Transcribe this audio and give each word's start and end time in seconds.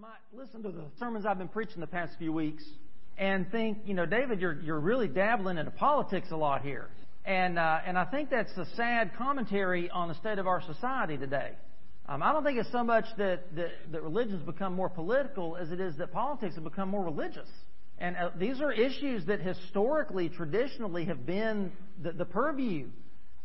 might 0.00 0.10
listen 0.32 0.60
to 0.60 0.70
the 0.70 0.86
sermons 0.98 1.24
I've 1.24 1.38
been 1.38 1.46
preaching 1.46 1.80
the 1.80 1.86
past 1.86 2.14
few 2.18 2.32
weeks 2.32 2.64
and 3.16 3.48
think, 3.52 3.78
you 3.84 3.94
know, 3.94 4.06
David, 4.06 4.40
you're, 4.40 4.60
you're 4.60 4.80
really 4.80 5.06
dabbling 5.06 5.56
into 5.56 5.70
politics 5.70 6.28
a 6.32 6.36
lot 6.36 6.62
here. 6.62 6.88
And, 7.24 7.60
uh, 7.60 7.78
and 7.86 7.96
I 7.96 8.04
think 8.04 8.28
that's 8.28 8.50
a 8.56 8.66
sad 8.74 9.12
commentary 9.16 9.88
on 9.90 10.08
the 10.08 10.14
state 10.16 10.38
of 10.38 10.48
our 10.48 10.60
society 10.62 11.16
today. 11.16 11.52
Um, 12.08 12.24
I 12.24 12.32
don't 12.32 12.42
think 12.42 12.58
it's 12.58 12.72
so 12.72 12.82
much 12.82 13.04
that, 13.18 13.54
that, 13.54 13.70
that 13.92 14.02
religion's 14.02 14.42
become 14.42 14.74
more 14.74 14.88
political 14.88 15.56
as 15.56 15.70
it 15.70 15.78
is 15.78 15.96
that 15.98 16.12
politics 16.12 16.56
have 16.56 16.64
become 16.64 16.88
more 16.88 17.04
religious. 17.04 17.48
And 17.98 18.16
uh, 18.16 18.30
these 18.36 18.60
are 18.60 18.72
issues 18.72 19.26
that 19.26 19.42
historically, 19.42 20.28
traditionally, 20.28 21.04
have 21.04 21.24
been 21.24 21.70
the, 22.02 22.10
the 22.10 22.24
purview 22.24 22.88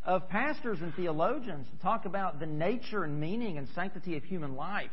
of 0.03 0.27
pastors 0.29 0.79
and 0.81 0.95
theologians 0.95 1.67
to 1.69 1.79
talk 1.83 2.05
about 2.05 2.39
the 2.39 2.47
nature 2.47 3.03
and 3.03 3.19
meaning 3.19 3.59
and 3.59 3.67
sanctity 3.75 4.17
of 4.17 4.23
human 4.23 4.55
life. 4.55 4.89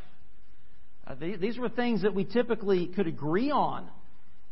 Uh, 1.06 1.14
these 1.14 1.58
were 1.58 1.68
things 1.68 2.02
that 2.02 2.14
we 2.14 2.24
typically 2.24 2.88
could 2.88 3.06
agree 3.06 3.50
on 3.50 3.88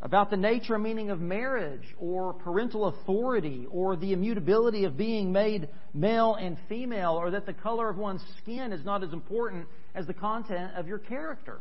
about 0.01 0.31
the 0.31 0.37
nature 0.37 0.75
and 0.75 0.85
meaning 0.85 1.11
of 1.11 1.19
marriage 1.19 1.83
or 1.99 2.35
parental 2.35 2.87
authority 2.87 3.67
or 3.71 3.97
the 3.97 4.13
immutability 4.13 4.85
of 4.85 4.97
being 4.97 5.33
made 5.33 5.69
male 5.95 6.35
and 6.35 6.59
female 6.69 7.13
or 7.13 7.31
that 7.31 7.47
the 7.47 7.55
color 7.55 7.89
of 7.89 7.97
one's 7.97 8.23
skin 8.43 8.73
is 8.73 8.85
not 8.85 9.03
as 9.03 9.13
important 9.13 9.67
as 9.95 10.07
the 10.07 10.15
content 10.15 10.73
of 10.77 10.87
your 10.87 10.99
character. 10.99 11.61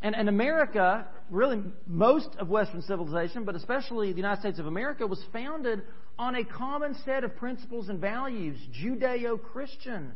And, 0.00 0.14
and 0.14 0.28
America, 0.28 1.06
really 1.30 1.62
most 1.86 2.28
of 2.38 2.48
Western 2.48 2.82
civilization, 2.82 3.44
but 3.44 3.54
especially 3.54 4.12
the 4.12 4.18
United 4.18 4.40
States 4.40 4.58
of 4.58 4.66
America, 4.66 5.06
was 5.06 5.22
founded 5.32 5.82
on 6.18 6.36
a 6.36 6.44
common 6.44 6.94
set 7.04 7.24
of 7.24 7.36
principles 7.36 7.88
and 7.88 8.00
values, 8.00 8.58
Judeo 8.80 9.42
Christian 9.42 10.12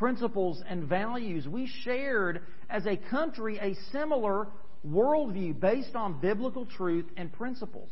principles 0.00 0.62
and 0.66 0.84
values. 0.84 1.46
We 1.46 1.70
shared 1.84 2.40
as 2.70 2.86
a 2.86 2.96
country 2.96 3.58
a 3.58 3.74
similar 3.92 4.48
worldview 4.88 5.60
based 5.60 5.94
on 5.94 6.18
biblical 6.22 6.64
truth 6.64 7.04
and 7.18 7.30
principles. 7.30 7.90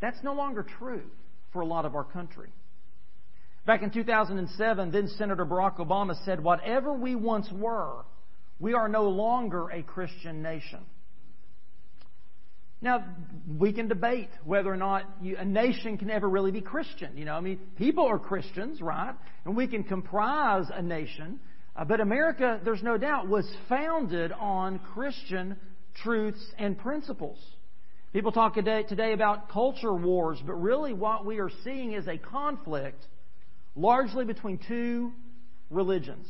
That's 0.00 0.22
no 0.22 0.34
longer 0.34 0.62
true 0.62 1.02
for 1.52 1.62
a 1.62 1.66
lot 1.66 1.84
of 1.84 1.96
our 1.96 2.04
country. 2.04 2.50
Back 3.66 3.82
in 3.82 3.90
2007, 3.90 4.92
then 4.92 5.08
Senator 5.18 5.44
Barack 5.44 5.78
Obama 5.78 6.14
said, 6.24 6.40
Whatever 6.40 6.92
we 6.92 7.16
once 7.16 7.50
were, 7.50 8.04
we 8.60 8.74
are 8.74 8.88
no 8.88 9.08
longer 9.08 9.70
a 9.70 9.82
Christian 9.82 10.42
nation. 10.42 10.86
Now, 12.84 13.02
we 13.58 13.72
can 13.72 13.88
debate 13.88 14.28
whether 14.44 14.70
or 14.70 14.76
not 14.76 15.04
you, 15.22 15.38
a 15.38 15.44
nation 15.44 15.96
can 15.96 16.10
ever 16.10 16.28
really 16.28 16.50
be 16.50 16.60
Christian. 16.60 17.16
You 17.16 17.24
know, 17.24 17.32
I 17.32 17.40
mean, 17.40 17.58
people 17.78 18.04
are 18.04 18.18
Christians, 18.18 18.82
right? 18.82 19.14
And 19.46 19.56
we 19.56 19.66
can 19.66 19.84
comprise 19.84 20.66
a 20.70 20.82
nation. 20.82 21.40
Uh, 21.74 21.86
but 21.86 22.00
America, 22.00 22.60
there's 22.62 22.82
no 22.82 22.98
doubt, 22.98 23.26
was 23.26 23.50
founded 23.70 24.32
on 24.32 24.80
Christian 24.92 25.56
truths 26.02 26.44
and 26.58 26.76
principles. 26.78 27.38
People 28.12 28.32
talk 28.32 28.52
today, 28.52 28.82
today 28.82 29.14
about 29.14 29.48
culture 29.48 29.94
wars, 29.94 30.38
but 30.44 30.52
really 30.52 30.92
what 30.92 31.24
we 31.24 31.38
are 31.38 31.50
seeing 31.64 31.94
is 31.94 32.06
a 32.06 32.18
conflict 32.18 33.02
largely 33.74 34.26
between 34.26 34.60
two 34.68 35.10
religions. 35.70 36.26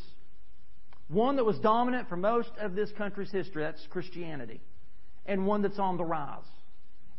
One 1.09 1.35
that 1.35 1.45
was 1.45 1.59
dominant 1.59 2.09
for 2.09 2.17
most 2.17 2.51
of 2.61 2.77
this 2.77 2.93
country's 2.97 3.33
history, 3.33 3.65
that's 3.65 3.85
Christianity, 3.91 4.61
and 5.27 5.47
one 5.47 5.63
that's 5.63 5.79
on 5.79 5.97
the 5.97 6.05
rise. 6.05 6.43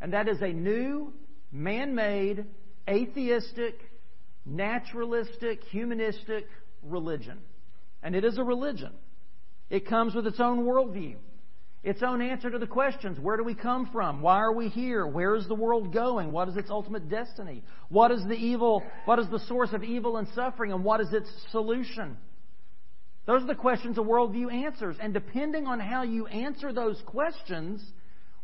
And 0.02 0.14
that 0.14 0.28
is 0.28 0.42
a 0.42 0.48
new, 0.48 1.14
man 1.52 1.96
made, 1.96 2.46
atheistic, 2.88 3.80
naturalistic, 4.46 5.64
humanistic 5.66 6.48
religion. 6.84 7.40
And 8.04 8.16
it 8.16 8.24
is 8.24 8.38
a 8.38 8.44
religion. 8.44 8.92
It 9.70 9.88
comes 9.88 10.14
with 10.14 10.28
its 10.28 10.40
own 10.40 10.66
worldview, 10.66 11.16
its 11.84 12.04
own 12.04 12.22
answer 12.22 12.52
to 12.52 12.60
the 12.60 12.68
questions 12.68 13.20
where 13.20 13.38
do 13.38 13.44
we 13.44 13.56
come 13.56 13.90
from? 13.92 14.22
Why 14.22 14.38
are 14.38 14.54
we 14.54 14.70
here? 14.70 15.08
Where 15.08 15.36
is 15.36 15.48
the 15.48 15.56
world 15.56 15.92
going? 15.92 16.32
What 16.32 16.50
is 16.50 16.58
its 16.58 16.70
ultimate 16.70 17.10
destiny? 17.10 17.64
What 17.90 18.12
is 18.12 18.24
the 18.28 18.36
evil? 18.36 18.84
What 19.06 19.18
is 19.18 19.30
the 19.30 19.40
source 19.48 19.74
of 19.74 19.84
evil 19.84 20.18
and 20.18 20.28
suffering? 20.36 20.72
And 20.72 20.84
what 20.84 21.02
is 21.02 21.12
its 21.14 21.30
solution? 21.52 22.18
Those 23.26 23.42
are 23.42 23.48
the 23.48 23.56
questions 23.56 23.98
a 23.98 24.02
worldview 24.02 24.54
answers. 24.54 24.98
And 25.02 25.14
depending 25.14 25.66
on 25.66 25.80
how 25.80 26.04
you 26.04 26.28
answer 26.28 26.72
those 26.72 27.02
questions, 27.08 27.84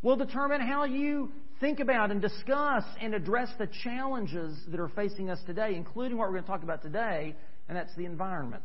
will 0.01 0.15
determine 0.15 0.61
how 0.61 0.83
you 0.85 1.31
think 1.59 1.79
about 1.79 2.11
and 2.11 2.21
discuss 2.21 2.83
and 2.99 3.13
address 3.13 3.49
the 3.59 3.67
challenges 3.83 4.57
that 4.67 4.79
are 4.79 4.89
facing 4.89 5.29
us 5.29 5.39
today, 5.45 5.75
including 5.75 6.17
what 6.17 6.27
we're 6.27 6.33
going 6.33 6.43
to 6.43 6.49
talk 6.49 6.63
about 6.63 6.81
today, 6.81 7.35
and 7.67 7.77
that's 7.77 7.95
the 7.95 8.05
environment. 8.05 8.63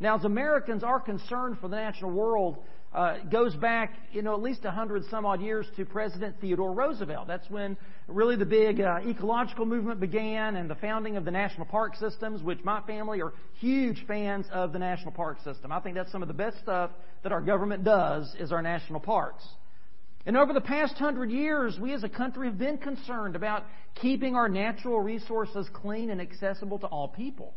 Now, 0.00 0.18
as 0.18 0.24
Americans, 0.24 0.82
our 0.82 0.98
concern 0.98 1.58
for 1.60 1.68
the 1.68 1.76
natural 1.76 2.10
world 2.10 2.58
uh, 2.92 3.18
goes 3.30 3.54
back, 3.54 3.94
you 4.10 4.22
know, 4.22 4.34
at 4.34 4.42
least 4.42 4.64
a 4.64 4.70
hundred 4.70 5.04
some 5.10 5.24
odd 5.24 5.40
years 5.40 5.66
to 5.76 5.84
President 5.84 6.34
Theodore 6.40 6.72
Roosevelt. 6.72 7.28
That's 7.28 7.48
when 7.48 7.76
really 8.08 8.34
the 8.34 8.46
big 8.46 8.80
uh, 8.80 8.98
ecological 9.06 9.64
movement 9.64 10.00
began 10.00 10.56
and 10.56 10.68
the 10.68 10.74
founding 10.74 11.16
of 11.16 11.24
the 11.24 11.30
national 11.30 11.66
park 11.66 11.94
systems, 11.96 12.42
which 12.42 12.58
my 12.64 12.80
family 12.82 13.20
are 13.22 13.32
huge 13.60 14.04
fans 14.08 14.46
of 14.50 14.72
the 14.72 14.78
national 14.80 15.12
park 15.12 15.38
system. 15.44 15.70
I 15.70 15.78
think 15.78 15.94
that's 15.94 16.10
some 16.10 16.22
of 16.22 16.28
the 16.28 16.34
best 16.34 16.58
stuff 16.58 16.90
that 17.22 17.30
our 17.30 17.40
government 17.40 17.84
does 17.84 18.34
is 18.40 18.50
our 18.50 18.62
national 18.62 18.98
parks. 18.98 19.44
And 20.26 20.36
over 20.36 20.52
the 20.52 20.60
past 20.60 20.94
hundred 20.94 21.30
years, 21.30 21.78
we 21.80 21.94
as 21.94 22.04
a 22.04 22.08
country 22.08 22.46
have 22.48 22.58
been 22.58 22.78
concerned 22.78 23.36
about 23.36 23.64
keeping 23.94 24.34
our 24.34 24.48
natural 24.48 25.00
resources 25.00 25.68
clean 25.72 26.10
and 26.10 26.20
accessible 26.20 26.78
to 26.80 26.86
all 26.86 27.08
people 27.08 27.54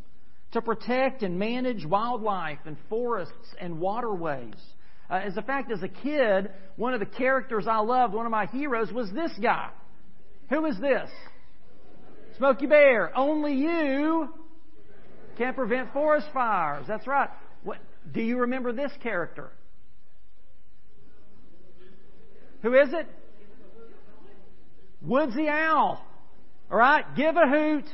to 0.54 0.62
protect 0.62 1.24
and 1.24 1.38
manage 1.38 1.86
wildlife 1.86 2.60
and 2.66 2.78
forests 2.90 3.56
and 3.60 3.80
waterways. 3.80 4.54
Uh, 5.10 5.16
as 5.16 5.36
a 5.36 5.42
fact, 5.42 5.72
as 5.72 5.84
a 5.84 5.88
kid, 5.88 6.52
one 6.76 6.94
of 6.94 7.00
the 7.00 7.06
characters 7.06 7.66
I 7.68 7.80
loved, 7.80 8.14
one 8.14 8.26
of 8.26 8.32
my 8.32 8.46
heroes, 8.46 8.92
was 8.92 9.12
this 9.12 9.32
guy. 9.42 9.70
Who 10.50 10.66
is 10.66 10.80
this? 10.80 11.10
Smokey 12.38 12.68
Bear. 12.68 13.16
Only 13.18 13.54
you 13.54 14.30
can 15.38 15.54
prevent 15.54 15.92
forest 15.92 16.28
fires. 16.34 16.86
That's 16.88 17.08
right. 17.08 17.30
What, 17.64 17.80
do 18.12 18.22
you 18.22 18.40
remember 18.40 18.72
this 18.72 18.92
character? 19.02 19.52
Who 22.64 22.74
is 22.74 22.90
it? 22.92 23.08
Woodsy 25.02 25.48
Owl. 25.48 26.04
All 26.72 26.78
right? 26.78 27.04
Give 27.16 27.36
a 27.36 27.48
hoot 27.48 27.86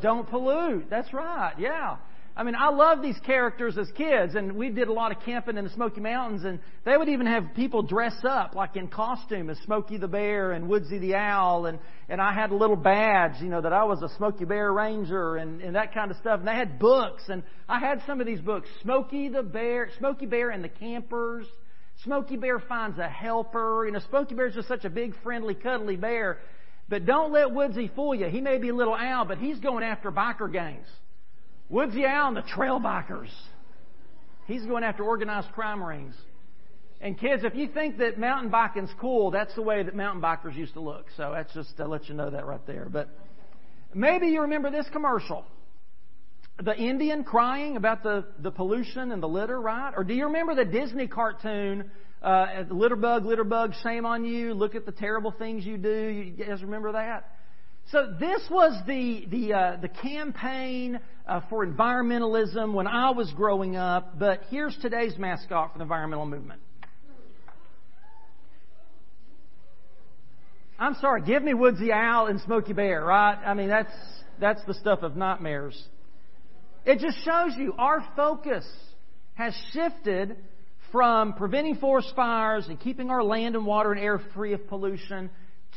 don't 0.00 0.28
pollute. 0.28 0.88
That's 0.90 1.12
right. 1.12 1.54
Yeah. 1.58 1.96
I 2.38 2.42
mean, 2.42 2.54
I 2.54 2.68
love 2.68 3.00
these 3.00 3.18
characters 3.24 3.78
as 3.78 3.90
kids, 3.96 4.34
and 4.34 4.56
we 4.56 4.68
did 4.68 4.88
a 4.88 4.92
lot 4.92 5.10
of 5.10 5.22
camping 5.22 5.56
in 5.56 5.64
the 5.64 5.70
Smoky 5.70 6.02
Mountains, 6.02 6.44
and 6.44 6.60
they 6.84 6.94
would 6.94 7.08
even 7.08 7.26
have 7.26 7.54
people 7.56 7.82
dress 7.82 8.14
up 8.28 8.54
like 8.54 8.76
in 8.76 8.88
costume 8.88 9.48
as 9.48 9.56
Smokey 9.64 9.96
the 9.96 10.06
Bear 10.06 10.52
and 10.52 10.68
Woodsy 10.68 10.98
the 10.98 11.14
Owl, 11.14 11.64
and 11.64 11.78
and 12.10 12.20
I 12.20 12.34
had 12.34 12.50
a 12.50 12.54
little 12.54 12.76
badge, 12.76 13.40
you 13.40 13.48
know, 13.48 13.62
that 13.62 13.72
I 13.72 13.84
was 13.84 14.02
a 14.02 14.14
Smokey 14.16 14.44
Bear 14.44 14.70
Ranger 14.70 15.36
and 15.36 15.62
and 15.62 15.76
that 15.76 15.94
kind 15.94 16.10
of 16.10 16.18
stuff. 16.18 16.40
And 16.40 16.46
they 16.46 16.54
had 16.54 16.78
books, 16.78 17.22
and 17.28 17.42
I 17.70 17.78
had 17.78 18.02
some 18.06 18.20
of 18.20 18.26
these 18.26 18.40
books: 18.40 18.68
Smokey 18.82 19.30
the 19.30 19.42
Bear, 19.42 19.88
Smokey 19.96 20.26
Bear 20.26 20.50
and 20.50 20.62
the 20.62 20.68
Campers. 20.68 21.46
Smokey 22.04 22.36
Bear 22.36 22.58
finds 22.60 22.98
a 22.98 23.08
helper. 23.08 23.86
You 23.86 23.92
know, 23.92 24.00
Smokey 24.08 24.34
Bear's 24.34 24.54
just 24.54 24.68
such 24.68 24.84
a 24.84 24.90
big, 24.90 25.14
friendly, 25.22 25.54
cuddly 25.54 25.96
bear. 25.96 26.38
But 26.88 27.04
don't 27.04 27.32
let 27.32 27.52
Woodsy 27.52 27.90
fool 27.94 28.14
you. 28.14 28.26
He 28.26 28.40
may 28.40 28.58
be 28.58 28.68
a 28.68 28.74
little 28.74 28.94
owl, 28.94 29.24
but 29.24 29.38
he's 29.38 29.58
going 29.58 29.82
after 29.82 30.12
biker 30.12 30.52
gangs. 30.52 30.86
Woodsy 31.68 32.04
Owl 32.06 32.28
and 32.28 32.36
the 32.36 32.42
trail 32.42 32.78
bikers. 32.78 33.30
He's 34.46 34.64
going 34.64 34.84
after 34.84 35.02
organized 35.02 35.50
crime 35.52 35.82
rings. 35.82 36.14
And 37.00 37.18
kids, 37.18 37.42
if 37.44 37.54
you 37.54 37.68
think 37.68 37.98
that 37.98 38.18
mountain 38.18 38.50
biking's 38.50 38.92
cool, 39.00 39.30
that's 39.30 39.54
the 39.54 39.62
way 39.62 39.82
that 39.82 39.94
mountain 39.94 40.22
bikers 40.22 40.54
used 40.56 40.74
to 40.74 40.80
look. 40.80 41.06
So 41.16 41.32
that's 41.34 41.52
just 41.52 41.76
to 41.78 41.88
let 41.88 42.08
you 42.08 42.14
know 42.14 42.30
that 42.30 42.46
right 42.46 42.64
there. 42.66 42.88
But 42.90 43.08
maybe 43.92 44.28
you 44.28 44.42
remember 44.42 44.70
this 44.70 44.86
commercial. 44.92 45.44
The 46.62 46.74
Indian 46.74 47.22
crying 47.22 47.76
about 47.76 48.02
the, 48.02 48.24
the 48.40 48.50
pollution 48.50 49.12
and 49.12 49.22
the 49.22 49.28
litter, 49.28 49.60
right? 49.60 49.92
Or 49.94 50.04
do 50.04 50.14
you 50.14 50.26
remember 50.26 50.54
the 50.54 50.64
Disney 50.64 51.06
cartoon 51.06 51.90
uh, 52.22 52.64
litter 52.70 52.96
bug, 52.96 53.24
litter 53.24 53.44
bug, 53.44 53.72
shame 53.82 54.06
on 54.06 54.24
you. 54.24 54.54
Look 54.54 54.74
at 54.74 54.86
the 54.86 54.92
terrible 54.92 55.32
things 55.32 55.64
you 55.64 55.76
do. 55.76 56.08
You 56.08 56.44
guys 56.44 56.62
remember 56.62 56.92
that? 56.92 57.32
So 57.92 58.14
this 58.18 58.42
was 58.50 58.82
the 58.86 59.26
the 59.30 59.52
uh, 59.54 59.76
the 59.80 59.88
campaign 59.88 60.98
uh, 61.28 61.42
for 61.48 61.64
environmentalism 61.64 62.72
when 62.72 62.88
I 62.88 63.10
was 63.10 63.32
growing 63.36 63.76
up. 63.76 64.18
But 64.18 64.40
here's 64.50 64.76
today's 64.82 65.16
mascot 65.18 65.72
for 65.72 65.78
the 65.78 65.82
environmental 65.82 66.26
movement. 66.26 66.60
I'm 70.78 70.94
sorry, 70.96 71.22
give 71.22 71.42
me 71.42 71.54
Woodsy 71.54 71.92
Owl 71.92 72.26
and 72.26 72.40
Smokey 72.40 72.72
Bear, 72.72 73.04
right? 73.04 73.38
I 73.46 73.54
mean 73.54 73.68
that's 73.68 73.92
that's 74.40 74.64
the 74.66 74.74
stuff 74.74 75.02
of 75.02 75.16
nightmares. 75.16 75.80
It 76.86 77.00
just 77.00 77.18
shows 77.24 77.52
you 77.56 77.74
our 77.76 78.06
focus 78.14 78.64
has 79.34 79.54
shifted 79.72 80.36
from 80.92 81.32
preventing 81.32 81.74
forest 81.74 82.12
fires 82.14 82.68
and 82.68 82.78
keeping 82.78 83.10
our 83.10 83.24
land 83.24 83.56
and 83.56 83.66
water 83.66 83.90
and 83.90 84.00
air 84.00 84.20
free 84.34 84.52
of 84.52 84.68
pollution 84.68 85.28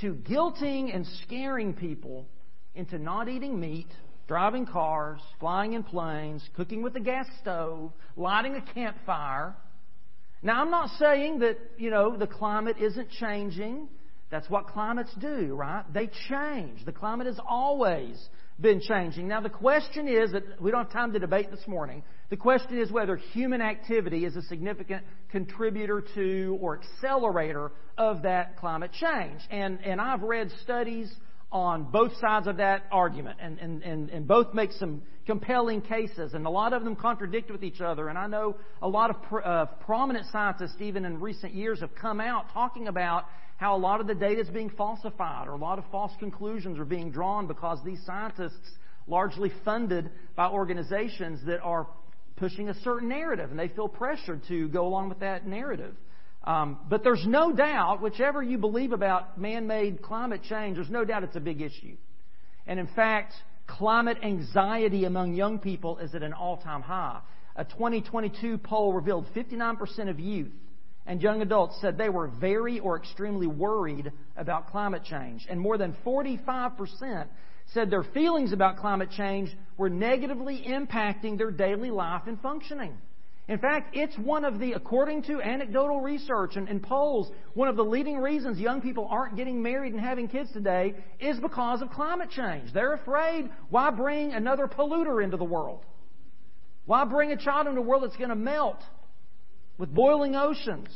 to 0.02 0.14
guilting 0.14 0.96
and 0.96 1.08
scaring 1.24 1.74
people 1.74 2.28
into 2.76 3.00
not 3.00 3.28
eating 3.28 3.60
meat, 3.60 3.88
driving 4.28 4.68
cars, 4.68 5.20
flying 5.40 5.74
in 5.74 5.82
planes, 5.82 6.48
cooking 6.56 6.84
with 6.84 6.96
a 6.96 7.00
gas 7.00 7.26
stove, 7.42 7.92
lighting 8.16 8.56
a 8.56 8.74
campfire, 8.74 9.56
Now, 10.42 10.62
I'm 10.62 10.72
not 10.72 10.90
saying 11.00 11.40
that, 11.40 11.58
you 11.78 11.90
know, 11.90 12.16
the 12.16 12.28
climate 12.28 12.78
isn't 12.80 13.10
changing. 13.10 13.90
That's 14.30 14.50
what 14.50 14.68
climates 14.68 15.14
do, 15.20 15.56
right? 15.56 15.84
They 15.92 16.10
change. 16.30 16.86
The 16.86 16.94
climate 16.94 17.28
is 17.28 17.40
always 17.46 18.16
been 18.62 18.82
changing. 18.82 19.28
Now, 19.28 19.42
the 19.42 19.50
question 19.50 20.08
is 20.08 20.32
that 20.32 20.62
we 20.62 20.72
don't 20.72 20.84
have 20.84 20.92
time 20.92 21.14
to 21.14 21.20
debate 21.20 21.50
this 21.52 21.66
morning. 21.68 22.04
The 22.30 22.38
question 22.38 22.78
is 22.78 22.92
whether 22.92 23.16
human 23.16 23.62
activity 23.62 24.26
is 24.26 24.36
a 24.36 24.42
significant 24.44 25.04
contributor 25.32 26.04
to 26.16 26.58
or 26.62 26.80
accelerator 26.80 27.72
of 27.98 28.24
that 28.24 28.58
climate 28.58 28.92
change. 28.92 29.42
And, 29.50 29.80
and 29.84 30.00
I've 30.02 30.22
read 30.22 30.52
studies 30.64 31.12
on 31.52 31.84
both 31.84 32.16
sides 32.18 32.48
of 32.48 32.58
that 32.58 32.84
argument, 32.92 33.40
and, 33.42 33.58
and, 33.58 33.82
and, 33.82 34.10
and 34.10 34.28
both 34.28 34.54
make 34.54 34.72
some 34.74 35.02
compelling 35.26 35.82
cases, 35.82 36.34
and 36.34 36.46
a 36.46 36.50
lot 36.50 36.74
of 36.74 36.84
them 36.84 36.96
contradict 36.96 37.50
with 37.52 37.64
each 37.64 37.82
other. 37.82 38.10
And 38.10 38.18
I 38.18 38.28
know 38.28 38.56
a 38.82 38.88
lot 38.88 39.10
of 39.10 39.22
pr- 39.24 39.42
uh, 39.42 39.66
prominent 39.66 40.28
scientists, 40.32 40.76
even 40.80 41.06
in 41.06 41.20
recent 41.20 41.56
years, 41.56 41.80
have 41.80 41.96
come 41.96 42.20
out 42.20 42.54
talking 42.54 42.88
about 42.88 43.26
how 43.60 43.76
a 43.76 43.78
lot 43.78 44.00
of 44.00 44.08
the 44.08 44.16
data 44.16 44.40
is 44.40 44.50
being 44.50 44.70
falsified, 44.70 45.46
or 45.46 45.52
a 45.52 45.58
lot 45.58 45.78
of 45.78 45.84
false 45.92 46.14
conclusions 46.18 46.80
are 46.80 46.86
being 46.86 47.12
drawn 47.12 47.46
because 47.46 47.78
these 47.84 48.00
scientists, 48.06 48.72
largely 49.06 49.52
funded 49.66 50.10
by 50.38 50.48
organizations 50.48 51.42
that 51.46 51.60
are 51.60 51.86
pushing 52.38 52.70
a 52.70 52.74
certain 52.76 53.10
narrative, 53.10 53.52
and 53.52 53.60
they 53.60 53.68
feel 53.68 53.90
pressured 53.90 54.42
to 54.48 54.70
go 54.70 54.88
along 54.88 55.10
with 55.10 55.20
that 55.20 55.46
narrative. 55.46 55.94
Um, 56.46 56.80
but 56.90 57.04
there's 57.04 57.26
no 57.28 57.52
doubt, 57.52 58.02
whichever 58.02 58.42
you 58.42 58.58
believe 58.58 58.94
about 58.94 59.38
man 59.38 59.68
made 59.68 60.02
climate 60.02 60.42
change, 60.48 60.78
there's 60.78 60.90
no 60.90 61.04
doubt 61.04 61.26
it's 61.26 61.36
a 61.36 61.42
big 61.42 61.60
issue. 61.60 61.98
And 62.66 62.80
in 62.80 62.88
fact, 62.96 63.34
climate 63.68 64.20
anxiety 64.24 65.04
among 65.04 65.34
young 65.34 65.60
people 65.60 65.98
is 65.98 66.16
at 66.16 66.24
an 66.24 66.32
all 66.32 66.56
time 66.56 66.82
high. 66.82 67.20
A 67.58 67.66
2022 67.66 68.58
poll 68.60 68.94
revealed 68.94 69.26
59% 69.36 70.10
of 70.10 70.18
youth 70.18 70.54
and 71.10 71.24
young 71.24 71.42
adults 71.42 71.76
said 71.82 71.98
they 71.98 72.08
were 72.08 72.28
very 72.28 72.80
or 72.80 72.96
extremely 72.96 73.48
worried 73.48 74.12
about 74.38 74.70
climate 74.70 75.04
change. 75.04 75.44
And 75.50 75.60
more 75.60 75.76
than 75.76 75.98
45% 76.06 77.26
said 77.74 77.90
their 77.90 78.04
feelings 78.04 78.54
about 78.54 78.78
climate 78.78 79.10
change 79.10 79.50
were 79.76 79.90
negatively 79.90 80.64
impacting 80.68 81.36
their 81.36 81.50
daily 81.50 81.90
life 81.90 82.22
and 82.28 82.40
functioning. 82.40 82.96
In 83.48 83.58
fact, 83.58 83.96
it's 83.96 84.16
one 84.20 84.46
of 84.46 84.60
the, 84.60 84.74
according 84.74 85.24
to 85.24 85.42
anecdotal 85.42 86.00
research 86.00 86.56
and, 86.58 86.70
and, 86.70 86.84
polls, 86.84 87.32
one 87.56 87.68
of 87.68 87.76
the 87.76 87.84
leading 87.84 88.20
reasons 88.20 88.60
young 88.60 88.80
people 88.80 89.08
aren't 89.10 89.36
getting 89.36 89.64
married 89.64 89.94
and 89.94 90.02
having 90.02 90.28
kids 90.28 90.52
today 90.54 90.94
is 91.20 91.40
because 91.40 91.82
of 91.82 91.90
climate 91.90 92.30
change. 92.30 92.72
They're 92.72 92.94
afraid, 92.94 93.50
why 93.72 93.90
bring 93.90 94.34
another 94.34 94.68
polluter 94.68 95.24
into 95.24 95.38
the 95.38 95.44
world? 95.44 95.84
Why 96.86 97.04
bring 97.06 97.32
a 97.32 97.38
child 97.38 97.66
into 97.66 97.82
a 97.82 97.84
world 97.84 98.04
that's 98.04 98.18
going 98.18 98.30
to 98.30 98.36
melt 98.36 98.84
with 99.80 99.92
boiling 99.92 100.36
oceans? 100.36 100.90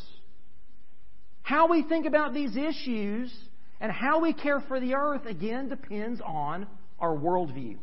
How 1.42 1.68
we 1.68 1.82
think 1.82 2.06
about 2.06 2.36
these 2.36 2.56
issues 2.56 3.34
and 3.82 3.92
how 3.92 4.20
we 4.22 4.34
care 4.34 4.62
for 4.68 4.80
the 4.80 4.94
earth, 4.94 5.26
again, 5.26 5.70
depends 5.70 6.22
on 6.24 6.68
our 7.00 7.16
worldview. 7.16 7.78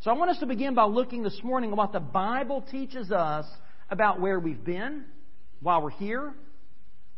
So 0.00 0.10
I 0.10 0.14
want 0.14 0.30
us 0.30 0.38
to 0.40 0.46
begin 0.46 0.74
by 0.74 0.84
looking 0.84 1.22
this 1.22 1.38
morning 1.44 1.70
at 1.70 1.76
what 1.76 1.92
the 1.92 2.00
Bible 2.00 2.64
teaches 2.70 3.12
us 3.12 3.46
about 3.90 4.20
where 4.20 4.40
we've 4.40 4.62
been, 4.62 5.04
why 5.60 5.78
we're 5.78 5.90
here, 5.90 6.34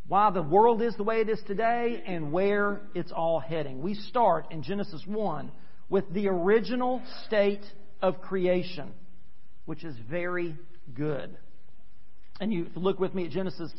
why 0.06 0.30
the 0.30 0.42
world 0.42 0.82
is 0.82 0.94
the 0.96 1.02
way 1.02 1.20
it 1.20 1.28
is 1.28 1.40
today, 1.48 2.02
and 2.06 2.30
where 2.30 2.80
it's 2.94 3.10
all 3.10 3.40
heading. 3.40 3.82
We 3.82 3.94
start 3.94 4.52
in 4.52 4.62
Genesis 4.62 5.02
1 5.04 5.50
with 5.88 6.04
the 6.12 6.28
original 6.28 7.02
state 7.26 7.64
of 8.00 8.20
creation, 8.20 8.92
which 9.64 9.82
is 9.82 9.96
very 10.08 10.56
good. 10.94 11.36
And 12.40 12.52
you 12.52 12.68
look 12.74 12.98
with 13.00 13.14
me 13.14 13.24
at 13.24 13.30
Genesis 13.30 13.72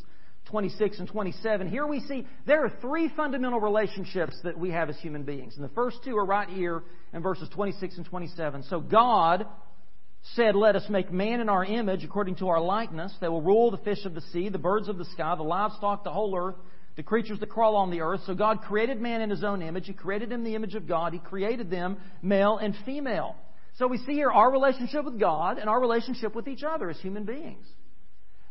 26 0.49 0.99
and 0.99 1.07
27, 1.09 1.67
here 1.67 1.85
we 1.85 1.99
see 2.01 2.25
there 2.45 2.65
are 2.65 2.71
three 2.81 3.11
fundamental 3.15 3.59
relationships 3.59 4.37
that 4.43 4.57
we 4.57 4.71
have 4.71 4.89
as 4.89 4.97
human 4.97 5.23
beings. 5.23 5.55
And 5.55 5.63
the 5.63 5.73
first 5.73 5.97
two 6.05 6.17
are 6.17 6.25
right 6.25 6.49
here 6.49 6.83
in 7.13 7.21
verses 7.21 7.49
26 7.53 7.97
and 7.97 8.05
27. 8.05 8.63
So 8.63 8.79
God 8.79 9.45
said, 10.35 10.55
Let 10.55 10.75
us 10.75 10.85
make 10.89 11.11
man 11.11 11.41
in 11.41 11.49
our 11.49 11.65
image 11.65 12.03
according 12.03 12.35
to 12.37 12.47
our 12.47 12.61
likeness. 12.61 13.13
They 13.19 13.27
will 13.27 13.41
rule 13.41 13.71
the 13.71 13.77
fish 13.77 14.05
of 14.05 14.13
the 14.13 14.21
sea, 14.21 14.49
the 14.49 14.57
birds 14.57 14.87
of 14.87 14.97
the 14.97 15.05
sky, 15.05 15.35
the 15.35 15.43
livestock, 15.43 16.03
the 16.03 16.11
whole 16.11 16.35
earth, 16.35 16.55
the 16.95 17.03
creatures 17.03 17.39
that 17.39 17.49
crawl 17.49 17.75
on 17.75 17.91
the 17.91 18.01
earth. 18.01 18.21
So 18.25 18.33
God 18.33 18.61
created 18.61 19.01
man 19.01 19.21
in 19.21 19.29
his 19.29 19.43
own 19.43 19.61
image. 19.61 19.85
He 19.85 19.93
created 19.93 20.31
him 20.31 20.39
in 20.39 20.43
the 20.45 20.55
image 20.55 20.75
of 20.75 20.87
God. 20.87 21.13
He 21.13 21.19
created 21.19 21.69
them 21.69 21.97
male 22.21 22.57
and 22.57 22.75
female. 22.85 23.35
So 23.75 23.87
we 23.87 23.97
see 23.99 24.13
here 24.13 24.31
our 24.31 24.51
relationship 24.51 25.05
with 25.05 25.19
God 25.19 25.59
and 25.59 25.69
our 25.69 25.79
relationship 25.79 26.33
with 26.33 26.47
each 26.47 26.63
other 26.63 26.89
as 26.89 26.99
human 26.99 27.25
beings. 27.25 27.65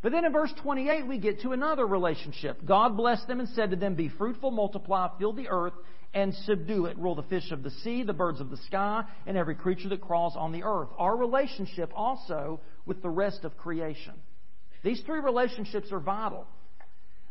But 0.06 0.12
then 0.12 0.24
in 0.24 0.30
verse 0.30 0.52
28, 0.62 1.08
we 1.08 1.18
get 1.18 1.40
to 1.40 1.50
another 1.50 1.84
relationship. 1.84 2.64
God 2.64 2.96
blessed 2.96 3.26
them 3.26 3.40
and 3.40 3.48
said 3.48 3.70
to 3.70 3.76
them, 3.76 3.96
Be 3.96 4.08
fruitful, 4.08 4.52
multiply, 4.52 5.08
fill 5.18 5.32
the 5.32 5.48
earth, 5.48 5.72
and 6.14 6.32
subdue 6.32 6.86
it. 6.86 6.96
Rule 6.96 7.16
the 7.16 7.24
fish 7.24 7.50
of 7.50 7.64
the 7.64 7.72
sea, 7.72 8.04
the 8.04 8.12
birds 8.12 8.40
of 8.40 8.48
the 8.48 8.56
sky, 8.56 9.02
and 9.26 9.36
every 9.36 9.56
creature 9.56 9.88
that 9.88 10.00
crawls 10.00 10.36
on 10.36 10.52
the 10.52 10.62
earth. 10.62 10.90
Our 10.96 11.16
relationship 11.16 11.90
also 11.92 12.60
with 12.84 13.02
the 13.02 13.10
rest 13.10 13.42
of 13.42 13.56
creation. 13.56 14.12
These 14.84 15.02
three 15.04 15.18
relationships 15.18 15.90
are 15.90 15.98
vital. 15.98 16.46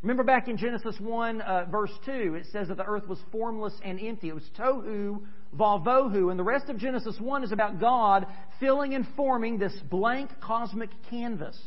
Remember 0.01 0.25
back 0.25 0.49
in 0.49 0.57
Genesis 0.57 0.97
1, 0.99 1.39
uh, 1.39 1.67
verse 1.71 1.93
2, 2.05 2.35
it 2.35 2.47
says 2.51 2.67
that 2.67 2.75
the 2.75 2.85
earth 2.85 3.07
was 3.07 3.19
formless 3.31 3.73
and 3.85 4.01
empty. 4.01 4.27
It 4.27 4.35
was 4.35 4.49
tohu 4.59 5.21
vavohu. 5.57 6.29
And 6.29 6.37
the 6.37 6.43
rest 6.43 6.67
of 6.67 6.77
Genesis 6.77 7.15
1 7.21 7.45
is 7.45 7.53
about 7.53 7.79
God 7.79 8.27
filling 8.59 8.93
and 8.95 9.07
forming 9.15 9.59
this 9.59 9.79
blank 9.89 10.29
cosmic 10.41 10.89
canvas. 11.09 11.57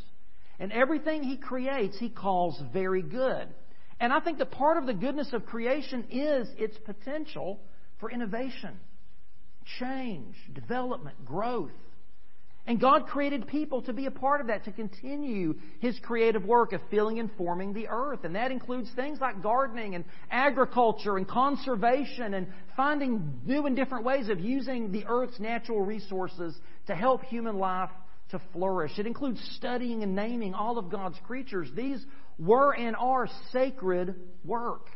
And 0.59 0.73
everything 0.73 1.23
he 1.23 1.37
creates, 1.37 1.99
he 1.99 2.09
calls 2.09 2.61
very 2.73 3.03
good. 3.03 3.49
And 4.01 4.13
I 4.13 4.21
think 4.21 4.39
that 4.39 4.51
part 4.51 4.77
of 4.77 4.87
the 4.87 4.95
goodness 4.95 5.33
of 5.33 5.47
creation 5.47 6.05
is 6.11 6.49
its 6.57 6.77
potential 6.85 7.61
for 8.01 8.11
innovation, 8.11 8.79
change, 9.79 10.37
development, 10.55 11.25
growth. 11.25 11.71
And 12.67 12.79
God 12.79 13.07
created 13.07 13.49
people 13.49 13.81
to 13.83 13.95
be 13.95 14.05
a 14.05 14.11
part 14.11 14.43
of 14.43 14.49
that, 14.49 14.65
to 14.67 14.73
continue 14.73 15.55
His 15.81 15.99
creative 16.01 16.45
work 16.45 16.75
of 16.75 16.83
filling 16.91 17.19
and 17.19 17.31
forming 17.39 17.73
the 17.73 17.89
earth. 17.89 18.25
And 18.25 18.37
that 18.37 18.53
includes 18.53 18.91
things 18.95 19.19
like 19.21 19.43
gardening 19.43 19.95
and 19.95 20.05
agriculture 20.31 21.17
and 21.17 21.27
conservation 21.27 22.35
and 22.35 22.47
finding 22.77 23.41
new 23.47 23.65
and 23.65 23.75
different 23.75 24.05
ways 24.05 24.29
of 24.29 24.39
using 24.39 24.93
the 24.93 25.07
earth's 25.09 25.41
natural 25.41 25.81
resources 25.81 26.55
to 26.89 26.95
help 26.95 27.25
human 27.25 27.59
life 27.59 27.91
to 28.31 28.41
flourish. 28.53 28.93
It 28.99 29.07
includes 29.07 29.41
studying 29.57 30.03
and 30.03 30.15
naming 30.15 30.55
all 30.55 30.79
of 30.79 30.91
God's 30.91 31.19
creatures. 31.27 31.69
These 31.75 32.05
were 32.39 32.75
and 32.75 32.95
are 32.97 33.29
sacred 33.53 34.15
work. 34.45 34.87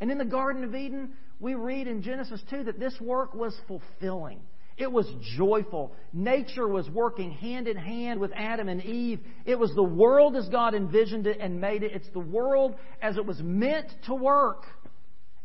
And 0.00 0.10
in 0.10 0.18
the 0.18 0.24
Garden 0.24 0.64
of 0.64 0.74
Eden, 0.74 1.12
we 1.40 1.54
read 1.54 1.86
in 1.86 2.02
Genesis 2.02 2.42
2 2.50 2.64
that 2.64 2.78
this 2.78 2.94
work 3.00 3.34
was 3.34 3.54
fulfilling. 3.66 4.40
It 4.76 4.92
was 4.92 5.06
joyful. 5.36 5.94
Nature 6.12 6.68
was 6.68 6.88
working 6.90 7.30
hand 7.30 7.66
in 7.66 7.78
hand 7.78 8.20
with 8.20 8.30
Adam 8.34 8.68
and 8.68 8.84
Eve. 8.84 9.20
It 9.46 9.58
was 9.58 9.74
the 9.74 9.82
world 9.82 10.36
as 10.36 10.48
God 10.50 10.74
envisioned 10.74 11.26
it 11.26 11.38
and 11.40 11.60
made 11.60 11.82
it. 11.82 11.92
It's 11.94 12.08
the 12.12 12.20
world 12.20 12.74
as 13.00 13.16
it 13.16 13.24
was 13.24 13.40
meant 13.40 13.90
to 14.06 14.14
work. 14.14 14.64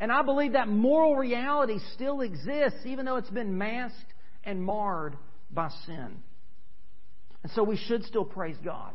And 0.02 0.12
I 0.12 0.22
believe 0.22 0.54
that 0.54 0.68
moral 0.68 1.16
reality 1.16 1.78
still 1.94 2.22
exists, 2.22 2.80
even 2.86 3.06
though 3.06 3.16
it's 3.18 3.30
been 3.30 3.58
masked 3.58 4.14
and 4.44 4.62
marred 4.62 5.16
by 5.50 5.70
sin. 5.86 6.18
And 7.44 7.52
so 7.54 7.64
we 7.64 7.78
should 7.78 8.04
still 8.04 8.26
praise 8.26 8.58
God 8.64 8.94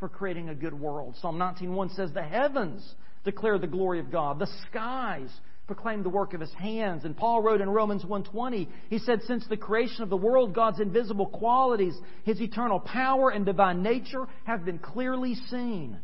for 0.00 0.08
creating 0.08 0.48
a 0.48 0.54
good 0.54 0.74
world. 0.74 1.14
Psalm 1.20 1.38
19.1 1.38 1.94
says, 1.94 2.12
The 2.12 2.22
heavens 2.22 2.94
declare 3.24 3.58
the 3.58 3.66
glory 3.66 4.00
of 4.00 4.10
God. 4.10 4.38
The 4.38 4.50
skies 4.68 5.30
proclaim 5.66 6.02
the 6.02 6.10
work 6.10 6.34
of 6.34 6.40
his 6.40 6.52
hands. 6.54 7.04
And 7.04 7.16
Paul 7.16 7.42
wrote 7.42 7.60
in 7.60 7.70
Romans 7.70 8.04
1.20, 8.04 8.68
he 8.90 8.98
said, 8.98 9.22
Since 9.22 9.46
the 9.48 9.56
creation 9.56 10.02
of 10.02 10.10
the 10.10 10.16
world, 10.16 10.54
God's 10.54 10.80
invisible 10.80 11.26
qualities, 11.26 11.94
his 12.24 12.40
eternal 12.40 12.80
power 12.80 13.30
and 13.30 13.46
divine 13.46 13.82
nature 13.82 14.26
have 14.44 14.64
been 14.64 14.78
clearly 14.78 15.34
seen, 15.48 15.98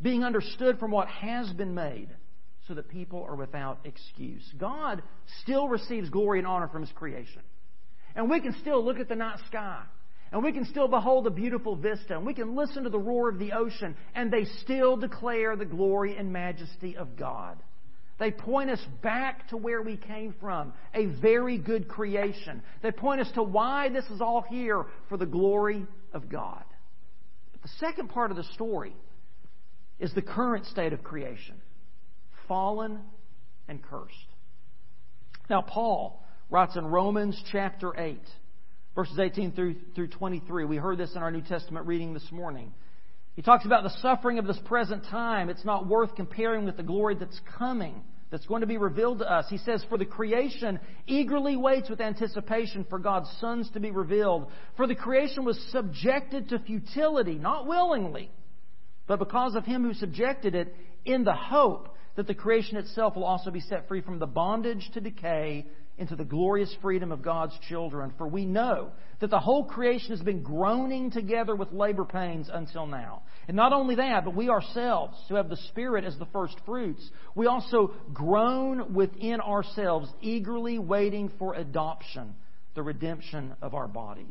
being 0.00 0.24
understood 0.24 0.78
from 0.78 0.90
what 0.90 1.08
has 1.08 1.52
been 1.52 1.74
made, 1.74 2.08
so 2.68 2.74
that 2.74 2.88
people 2.88 3.24
are 3.24 3.36
without 3.36 3.80
excuse. 3.84 4.48
God 4.56 5.02
still 5.42 5.68
receives 5.68 6.08
glory 6.08 6.38
and 6.38 6.46
honor 6.46 6.68
from 6.68 6.82
his 6.82 6.92
creation. 6.92 7.42
And 8.14 8.30
we 8.30 8.40
can 8.40 8.54
still 8.60 8.84
look 8.84 8.98
at 8.98 9.08
the 9.08 9.16
night 9.16 9.38
sky 9.48 9.82
and 10.32 10.42
we 10.42 10.52
can 10.52 10.64
still 10.66 10.88
behold 10.88 11.26
a 11.26 11.30
beautiful 11.30 11.74
vista, 11.74 12.16
and 12.16 12.24
we 12.24 12.34
can 12.34 12.54
listen 12.54 12.84
to 12.84 12.90
the 12.90 12.98
roar 12.98 13.28
of 13.28 13.38
the 13.38 13.52
ocean, 13.52 13.96
and 14.14 14.32
they 14.32 14.44
still 14.62 14.96
declare 14.96 15.56
the 15.56 15.64
glory 15.64 16.16
and 16.16 16.32
majesty 16.32 16.96
of 16.96 17.16
God. 17.16 17.60
They 18.18 18.30
point 18.30 18.70
us 18.70 18.84
back 19.02 19.48
to 19.48 19.56
where 19.56 19.82
we 19.82 19.96
came 19.96 20.34
from, 20.40 20.74
a 20.94 21.06
very 21.06 21.56
good 21.58 21.88
creation. 21.88 22.62
They 22.82 22.92
point 22.92 23.22
us 23.22 23.30
to 23.32 23.42
why 23.42 23.88
this 23.88 24.04
is 24.06 24.20
all 24.20 24.42
here 24.42 24.84
for 25.08 25.16
the 25.16 25.26
glory 25.26 25.86
of 26.12 26.28
God. 26.28 26.64
But 27.52 27.62
the 27.62 27.70
second 27.78 28.10
part 28.10 28.30
of 28.30 28.36
the 28.36 28.44
story 28.54 28.94
is 29.98 30.12
the 30.14 30.22
current 30.22 30.66
state 30.66 30.92
of 30.92 31.02
creation 31.02 31.56
fallen 32.46 32.98
and 33.68 33.80
cursed. 33.82 34.14
Now, 35.48 35.62
Paul 35.62 36.22
writes 36.50 36.76
in 36.76 36.84
Romans 36.84 37.40
chapter 37.52 37.98
8 37.98 38.20
verses 38.94 39.18
18 39.18 39.52
through, 39.52 39.76
through 39.94 40.08
23. 40.08 40.64
We 40.64 40.76
heard 40.76 40.98
this 40.98 41.12
in 41.14 41.22
our 41.22 41.30
New 41.30 41.42
Testament 41.42 41.86
reading 41.86 42.14
this 42.14 42.30
morning. 42.30 42.72
He 43.36 43.42
talks 43.42 43.64
about 43.64 43.84
the 43.84 43.96
suffering 44.00 44.38
of 44.38 44.46
this 44.46 44.58
present 44.64 45.04
time. 45.04 45.48
It's 45.48 45.64
not 45.64 45.86
worth 45.86 46.14
comparing 46.16 46.64
with 46.64 46.76
the 46.76 46.82
glory 46.82 47.14
that's 47.14 47.40
coming, 47.58 48.02
that's 48.30 48.46
going 48.46 48.60
to 48.62 48.66
be 48.66 48.76
revealed 48.76 49.20
to 49.20 49.32
us. 49.32 49.46
He 49.48 49.58
says, 49.58 49.84
For 49.88 49.96
the 49.96 50.04
creation 50.04 50.80
eagerly 51.06 51.56
waits 51.56 51.88
with 51.88 52.00
anticipation 52.00 52.84
for 52.90 52.98
God's 52.98 53.30
sons 53.40 53.70
to 53.70 53.80
be 53.80 53.90
revealed. 53.90 54.50
For 54.76 54.86
the 54.86 54.94
creation 54.94 55.44
was 55.44 55.58
subjected 55.70 56.48
to 56.48 56.58
futility, 56.58 57.36
not 57.36 57.66
willingly, 57.66 58.30
but 59.06 59.18
because 59.18 59.54
of 59.54 59.64
him 59.64 59.84
who 59.84 59.94
subjected 59.94 60.54
it, 60.54 60.74
in 61.04 61.24
the 61.24 61.34
hope 61.34 61.96
that 62.16 62.26
the 62.26 62.34
creation 62.34 62.76
itself 62.76 63.16
will 63.16 63.24
also 63.24 63.50
be 63.50 63.60
set 63.60 63.88
free 63.88 64.00
from 64.00 64.18
the 64.18 64.26
bondage 64.26 64.90
to 64.94 65.00
decay 65.00 65.66
into 66.00 66.16
the 66.16 66.24
glorious 66.24 66.74
freedom 66.80 67.12
of 67.12 67.20
God's 67.20 67.52
children. 67.68 68.12
For 68.16 68.26
we 68.26 68.46
know 68.46 68.90
that 69.20 69.28
the 69.28 69.38
whole 69.38 69.64
creation 69.64 70.10
has 70.10 70.22
been 70.22 70.42
groaning 70.42 71.10
together 71.10 71.54
with 71.54 71.72
labor 71.72 72.06
pains 72.06 72.48
until 72.50 72.86
now. 72.86 73.22
And 73.46 73.56
not 73.56 73.74
only 73.74 73.96
that, 73.96 74.24
but 74.24 74.34
we 74.34 74.48
ourselves, 74.48 75.16
who 75.28 75.34
have 75.34 75.50
the 75.50 75.58
Spirit 75.68 76.04
as 76.04 76.18
the 76.18 76.26
first 76.26 76.56
fruits, 76.64 77.08
we 77.34 77.46
also 77.46 77.92
groan 78.14 78.94
within 78.94 79.40
ourselves, 79.40 80.08
eagerly 80.22 80.78
waiting 80.78 81.30
for 81.38 81.54
adoption, 81.54 82.34
the 82.74 82.82
redemption 82.82 83.54
of 83.60 83.74
our 83.74 83.86
bodies. 83.86 84.26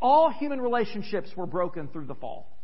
All 0.00 0.30
human 0.30 0.60
relationships 0.60 1.28
were 1.36 1.46
broken 1.46 1.88
through 1.88 2.06
the 2.06 2.14
fall. 2.14 2.55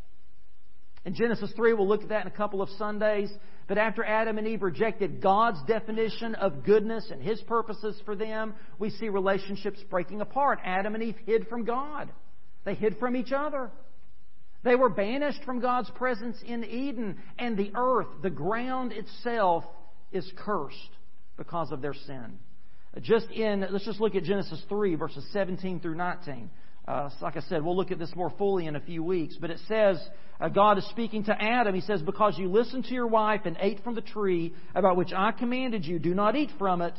In 1.05 1.15
Genesis 1.15 1.53
3, 1.57 1.75
we'll 1.75 1.89
look 1.89 2.03
at 2.03 2.11
that 2.11 2.23
in 2.23 2.29
a 2.29 2.37
couple 2.37 2.63
of 2.63 2.69
Sundays. 2.71 3.31
But 3.67 3.79
after 3.79 4.05
Adam 4.05 4.39
and 4.39 4.47
Eve 4.47 4.63
rejected 4.63 5.21
God's 5.21 5.61
definition 5.67 6.35
of 6.37 6.65
goodness 6.65 7.09
and 7.11 7.23
His 7.23 7.41
purposes 7.43 8.01
for 8.05 8.15
them, 8.15 8.55
we 8.79 8.91
see 8.91 9.09
relationships 9.09 9.81
breaking 9.91 10.21
apart. 10.21 10.61
Adam 10.65 10.95
and 10.95 11.03
Eve 11.03 11.17
hid 11.27 11.49
from 11.49 11.65
God, 11.65 12.11
they 12.65 12.75
hid 12.75 12.99
from 12.99 13.17
each 13.17 13.33
other. 13.33 13.71
They 14.65 14.77
were 14.77 14.91
banished 14.91 15.43
from 15.45 15.61
God's 15.61 15.91
presence 15.91 16.37
in 16.47 16.63
Eden, 16.65 17.19
and 17.37 17.57
the 17.57 17.73
earth, 17.75 18.07
the 18.23 18.31
ground 18.31 18.93
itself, 18.93 19.65
is 20.13 20.31
cursed 20.37 20.77
because 21.37 21.73
of 21.73 21.83
their 21.83 21.95
sin. 21.95 22.39
Just 23.01 23.29
in, 23.31 23.67
let's 23.71 23.85
just 23.85 24.01
look 24.01 24.15
at 24.15 24.23
Genesis 24.23 24.63
3, 24.69 24.95
verses 24.95 25.27
17 25.33 25.81
through 25.81 25.97
19. 25.97 26.51
Uh, 26.87 27.11
like 27.21 27.37
I 27.37 27.41
said, 27.43 27.65
we'll 27.65 27.77
look 27.77 27.93
at 27.93 27.99
this 27.99 28.13
more 28.17 28.33
fully 28.37 28.67
in 28.67 28.75
a 28.75 28.81
few 28.81 29.05
weeks. 29.05 29.37
But 29.41 29.51
it 29.51 29.61
says, 29.69 29.99
uh, 30.41 30.49
God 30.49 30.79
is 30.79 30.89
speaking 30.91 31.25
to 31.25 31.43
Adam. 31.43 31.75
He 31.75 31.81
says, 31.81 32.03
Because 32.03 32.37
you 32.37 32.49
listened 32.49 32.85
to 32.87 32.95
your 32.95 33.07
wife 33.07 33.43
and 33.45 33.57
ate 33.61 33.85
from 33.85 33.95
the 33.95 34.01
tree 34.01 34.53
about 34.75 34.97
which 34.97 35.13
I 35.13 35.31
commanded 35.33 35.85
you, 35.85 35.99
do 35.99 36.15
not 36.15 36.35
eat 36.35 36.51
from 36.59 36.83
it. 36.83 36.95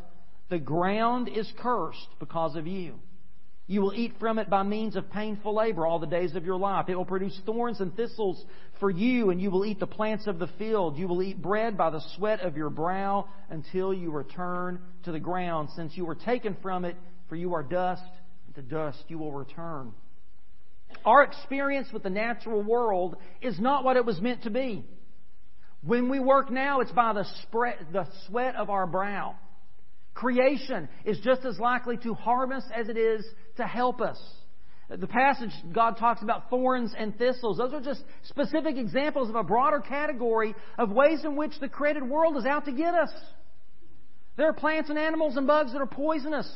The 0.49 0.59
ground 0.59 1.29
is 1.29 1.51
cursed 1.59 2.07
because 2.19 2.55
of 2.55 2.67
you. 2.67 2.95
You 3.65 3.81
will 3.81 3.93
eat 3.93 4.13
from 4.19 4.39
it 4.39 4.49
by 4.49 4.63
means 4.63 4.97
of 4.97 5.09
painful 5.09 5.55
labor 5.55 5.87
all 5.87 5.99
the 5.99 6.05
days 6.05 6.35
of 6.35 6.45
your 6.45 6.57
life. 6.57 6.89
It 6.89 6.95
will 6.95 7.05
produce 7.05 7.39
thorns 7.45 7.79
and 7.79 7.95
thistles 7.95 8.43
for 8.79 8.89
you, 8.89 9.29
and 9.29 9.41
you 9.41 9.49
will 9.51 9.65
eat 9.65 9.79
the 9.79 9.87
plants 9.87 10.27
of 10.27 10.37
the 10.37 10.49
field. 10.59 10.97
You 10.97 11.07
will 11.07 11.23
eat 11.23 11.41
bread 11.41 11.77
by 11.77 11.89
the 11.89 12.01
sweat 12.15 12.41
of 12.41 12.57
your 12.57 12.69
brow 12.69 13.27
until 13.49 13.93
you 13.93 14.11
return 14.11 14.79
to 15.03 15.13
the 15.13 15.19
ground, 15.19 15.69
since 15.75 15.95
you 15.95 16.05
were 16.05 16.15
taken 16.15 16.57
from 16.61 16.83
it, 16.83 16.97
for 17.29 17.37
you 17.37 17.53
are 17.53 17.63
dust 17.63 18.03
to 18.55 18.61
dust 18.61 19.03
you 19.07 19.17
will 19.17 19.31
return. 19.31 19.93
Our 21.05 21.23
experience 21.23 21.87
with 21.91 22.03
the 22.03 22.09
natural 22.09 22.61
world 22.61 23.15
is 23.41 23.59
not 23.59 23.83
what 23.83 23.97
it 23.97 24.05
was 24.05 24.21
meant 24.21 24.43
to 24.43 24.49
be. 24.49 24.85
When 25.83 26.09
we 26.09 26.19
work 26.19 26.49
now, 26.49 26.79
it's 26.79 26.91
by 26.91 27.13
the, 27.13 27.25
spread, 27.41 27.75
the 27.91 28.07
sweat 28.27 28.55
of 28.55 28.69
our 28.69 28.87
brow. 28.87 29.35
Creation 30.13 30.87
is 31.03 31.19
just 31.21 31.43
as 31.43 31.59
likely 31.59 31.97
to 31.97 32.13
harm 32.13 32.51
us 32.51 32.63
as 32.73 32.87
it 32.87 32.97
is 32.97 33.25
to 33.57 33.63
help 33.65 33.99
us. 33.99 34.21
The 34.89 35.07
passage, 35.07 35.49
God 35.73 35.97
talks 35.97 36.21
about 36.21 36.49
thorns 36.49 36.93
and 36.97 37.17
thistles. 37.17 37.57
Those 37.57 37.73
are 37.73 37.81
just 37.81 38.03
specific 38.23 38.77
examples 38.77 39.29
of 39.29 39.35
a 39.35 39.43
broader 39.43 39.79
category 39.79 40.53
of 40.77 40.91
ways 40.91 41.25
in 41.25 41.35
which 41.35 41.53
the 41.59 41.69
created 41.69 42.03
world 42.03 42.37
is 42.37 42.45
out 42.45 42.65
to 42.65 42.71
get 42.71 42.93
us. 42.93 43.09
There 44.37 44.47
are 44.47 44.53
plants 44.53 44.89
and 44.89 44.99
animals 44.99 45.35
and 45.35 45.47
bugs 45.47 45.73
that 45.73 45.81
are 45.81 45.87
poisonous. 45.87 46.49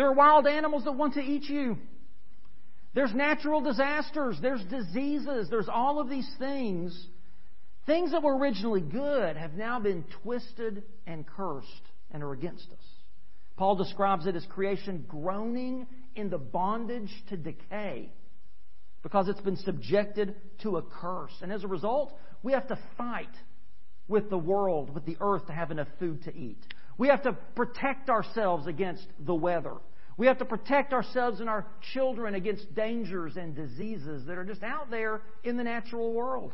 There 0.00 0.08
are 0.08 0.14
wild 0.14 0.46
animals 0.46 0.84
that 0.84 0.92
want 0.92 1.12
to 1.12 1.20
eat 1.20 1.42
you. 1.42 1.76
There's 2.94 3.12
natural 3.12 3.60
disasters. 3.60 4.38
There's 4.40 4.64
diseases. 4.64 5.48
There's 5.50 5.68
all 5.68 6.00
of 6.00 6.08
these 6.08 6.26
things. 6.38 7.06
Things 7.84 8.12
that 8.12 8.22
were 8.22 8.34
originally 8.38 8.80
good 8.80 9.36
have 9.36 9.52
now 9.52 9.78
been 9.78 10.06
twisted 10.22 10.84
and 11.06 11.26
cursed 11.26 11.68
and 12.10 12.22
are 12.22 12.32
against 12.32 12.66
us. 12.72 12.84
Paul 13.58 13.76
describes 13.76 14.24
it 14.24 14.34
as 14.36 14.46
creation 14.46 15.04
groaning 15.06 15.86
in 16.16 16.30
the 16.30 16.38
bondage 16.38 17.12
to 17.28 17.36
decay 17.36 18.10
because 19.02 19.28
it's 19.28 19.42
been 19.42 19.58
subjected 19.58 20.34
to 20.62 20.78
a 20.78 20.82
curse. 20.82 21.34
And 21.42 21.52
as 21.52 21.62
a 21.62 21.68
result, 21.68 22.14
we 22.42 22.52
have 22.52 22.68
to 22.68 22.78
fight 22.96 23.36
with 24.08 24.30
the 24.30 24.38
world, 24.38 24.94
with 24.94 25.04
the 25.04 25.18
earth, 25.20 25.46
to 25.48 25.52
have 25.52 25.70
enough 25.70 25.88
food 25.98 26.24
to 26.24 26.34
eat. 26.34 26.64
We 26.96 27.08
have 27.08 27.22
to 27.24 27.34
protect 27.54 28.08
ourselves 28.08 28.66
against 28.66 29.06
the 29.18 29.34
weather. 29.34 29.74
We 30.16 30.26
have 30.26 30.38
to 30.38 30.44
protect 30.44 30.92
ourselves 30.92 31.40
and 31.40 31.48
our 31.48 31.66
children 31.92 32.34
against 32.34 32.74
dangers 32.74 33.36
and 33.36 33.54
diseases 33.54 34.26
that 34.26 34.36
are 34.36 34.44
just 34.44 34.62
out 34.62 34.90
there 34.90 35.22
in 35.44 35.56
the 35.56 35.64
natural 35.64 36.12
world. 36.12 36.52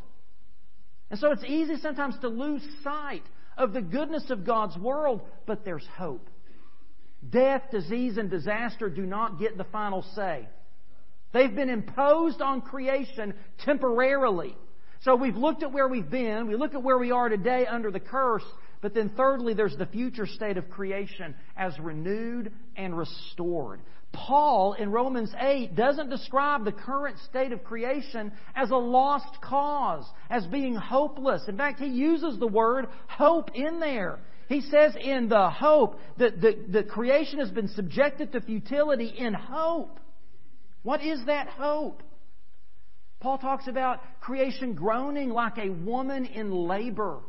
And 1.09 1.19
so 1.19 1.31
it's 1.31 1.43
easy 1.43 1.77
sometimes 1.77 2.15
to 2.21 2.27
lose 2.27 2.61
sight 2.83 3.23
of 3.57 3.73
the 3.73 3.81
goodness 3.81 4.29
of 4.29 4.45
God's 4.45 4.77
world, 4.77 5.21
but 5.45 5.65
there's 5.65 5.85
hope. 5.97 6.29
Death, 7.29 7.63
disease, 7.71 8.17
and 8.17 8.29
disaster 8.29 8.89
do 8.89 9.05
not 9.05 9.39
get 9.39 9.57
the 9.57 9.63
final 9.65 10.05
say. 10.15 10.47
They've 11.33 11.53
been 11.53 11.69
imposed 11.69 12.41
on 12.41 12.61
creation 12.61 13.33
temporarily. 13.65 14.55
So 15.01 15.15
we've 15.15 15.35
looked 15.35 15.63
at 15.63 15.71
where 15.71 15.87
we've 15.87 16.09
been, 16.09 16.47
we 16.47 16.55
look 16.55 16.73
at 16.73 16.83
where 16.83 16.97
we 16.97 17.11
are 17.11 17.29
today 17.29 17.65
under 17.65 17.91
the 17.91 17.99
curse, 17.99 18.43
but 18.81 18.93
then, 18.93 19.09
thirdly, 19.17 19.53
there's 19.53 19.75
the 19.75 19.87
future 19.87 20.27
state 20.27 20.57
of 20.57 20.69
creation 20.69 21.35
as 21.55 21.77
renewed 21.79 22.51
and 22.75 22.97
restored. 22.97 23.81
Paul 24.13 24.73
in 24.73 24.91
Romans 24.91 25.33
8 25.37 25.75
doesn't 25.75 26.09
describe 26.09 26.63
the 26.63 26.71
current 26.71 27.17
state 27.29 27.51
of 27.51 27.63
creation 27.63 28.31
as 28.55 28.69
a 28.71 28.75
lost 28.75 29.41
cause, 29.41 30.05
as 30.29 30.45
being 30.47 30.75
hopeless. 30.75 31.43
In 31.47 31.57
fact, 31.57 31.79
he 31.79 31.87
uses 31.87 32.39
the 32.39 32.47
word 32.47 32.87
hope 33.07 33.51
in 33.55 33.79
there. 33.79 34.19
He 34.47 34.61
says 34.61 34.95
in 34.99 35.27
the 35.27 35.49
hope 35.49 35.99
that 36.17 36.39
the, 36.39 36.55
the 36.69 36.83
creation 36.83 37.39
has 37.39 37.49
been 37.51 37.67
subjected 37.67 38.31
to 38.31 38.41
futility 38.41 39.07
in 39.07 39.33
hope. 39.33 39.99
What 40.83 41.03
is 41.03 41.25
that 41.25 41.49
hope? 41.49 42.01
Paul 43.19 43.39
talks 43.39 43.67
about 43.67 43.99
creation 44.21 44.73
groaning 44.73 45.29
like 45.29 45.57
a 45.57 45.69
woman 45.69 46.25
in 46.25 46.51
labor. 46.51 47.19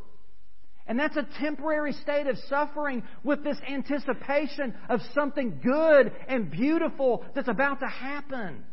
And 0.89 0.99
that's 0.99 1.17
a 1.17 1.27
temporary 1.39 1.93
state 1.93 2.27
of 2.27 2.39
suffering 2.49 3.03
with 3.23 3.45
this 3.45 3.59
anticipation 3.69 4.75
of 4.89 5.01
something 5.15 5.61
good 5.63 6.11
and 6.27 6.51
beautiful 6.51 7.27
that's 7.35 7.49
about 7.49 7.81
to 7.81 7.87
happen. 7.87 8.65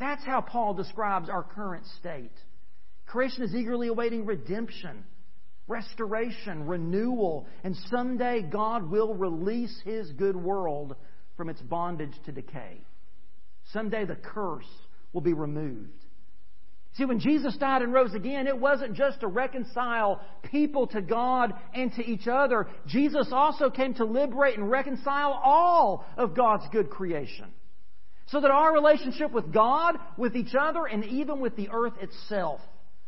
That's 0.00 0.24
how 0.24 0.40
Paul 0.40 0.72
describes 0.72 1.28
our 1.28 1.42
current 1.42 1.84
state. 1.98 2.32
Creation 3.06 3.42
is 3.42 3.54
eagerly 3.54 3.88
awaiting 3.88 4.24
redemption, 4.24 5.04
restoration, 5.66 6.66
renewal, 6.66 7.46
and 7.64 7.76
someday 7.90 8.40
God 8.42 8.90
will 8.90 9.14
release 9.14 9.78
His 9.84 10.10
good 10.12 10.36
world 10.36 10.96
from 11.36 11.50
its 11.50 11.60
bondage 11.60 12.14
to 12.24 12.32
decay. 12.32 12.80
Someday 13.72 14.06
the 14.06 14.16
curse 14.16 14.68
will 15.12 15.20
be 15.20 15.34
removed. 15.34 15.97
See, 16.94 17.04
when 17.04 17.20
Jesus 17.20 17.56
died 17.56 17.82
and 17.82 17.92
rose 17.92 18.14
again, 18.14 18.46
it 18.46 18.58
wasn't 18.58 18.94
just 18.94 19.20
to 19.20 19.28
reconcile 19.28 20.20
people 20.50 20.88
to 20.88 21.00
God 21.00 21.54
and 21.72 21.92
to 21.94 22.04
each 22.04 22.26
other. 22.26 22.66
Jesus 22.86 23.28
also 23.30 23.70
came 23.70 23.94
to 23.94 24.04
liberate 24.04 24.58
and 24.58 24.70
reconcile 24.70 25.40
all 25.44 26.04
of 26.16 26.34
God's 26.34 26.64
good 26.72 26.90
creation. 26.90 27.46
So 28.26 28.40
that 28.40 28.50
our 28.50 28.74
relationship 28.74 29.30
with 29.32 29.52
God, 29.52 29.96
with 30.16 30.36
each 30.36 30.54
other, 30.58 30.86
and 30.86 31.04
even 31.04 31.40
with 31.40 31.56
the 31.56 31.68
earth 31.72 31.94
itself 32.00 32.60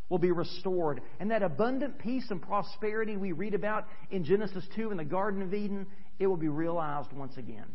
will 0.09 0.19
be 0.19 0.33
restored. 0.33 1.01
And 1.19 1.31
that 1.31 1.43
abundant 1.43 1.99
peace 1.99 2.27
and 2.31 2.41
prosperity 2.41 3.17
we 3.17 3.33
read 3.33 3.55
about 3.55 3.87
in 4.11 4.25
Genesis 4.25 4.65
2 4.77 4.91
in 4.91 4.97
the 4.99 5.05
Garden 5.05 5.43
of 5.43 5.53
Eden, 5.53 5.87
it 6.19 6.27
will 6.27 6.37
be 6.37 6.49
realized 6.49 7.13
once 7.13 7.37
again. 7.37 7.67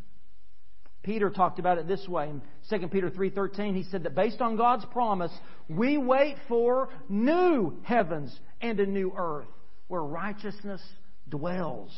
Peter 1.05 1.29
talked 1.29 1.59
about 1.59 1.77
it 1.77 1.88
this 1.88 2.07
way 2.07 2.29
in 2.29 2.41
2 2.69 2.88
Peter 2.88 3.09
3:13 3.09 3.75
he 3.75 3.83
said 3.83 4.03
that 4.03 4.15
based 4.15 4.41
on 4.41 4.57
God's 4.57 4.85
promise 4.85 5.31
we 5.69 5.97
wait 5.97 6.35
for 6.47 6.89
new 7.07 7.77
heavens 7.83 8.38
and 8.59 8.79
a 8.79 8.85
new 8.85 9.13
earth 9.15 9.47
where 9.88 10.01
righteousness 10.01 10.81
dwells. 11.29 11.95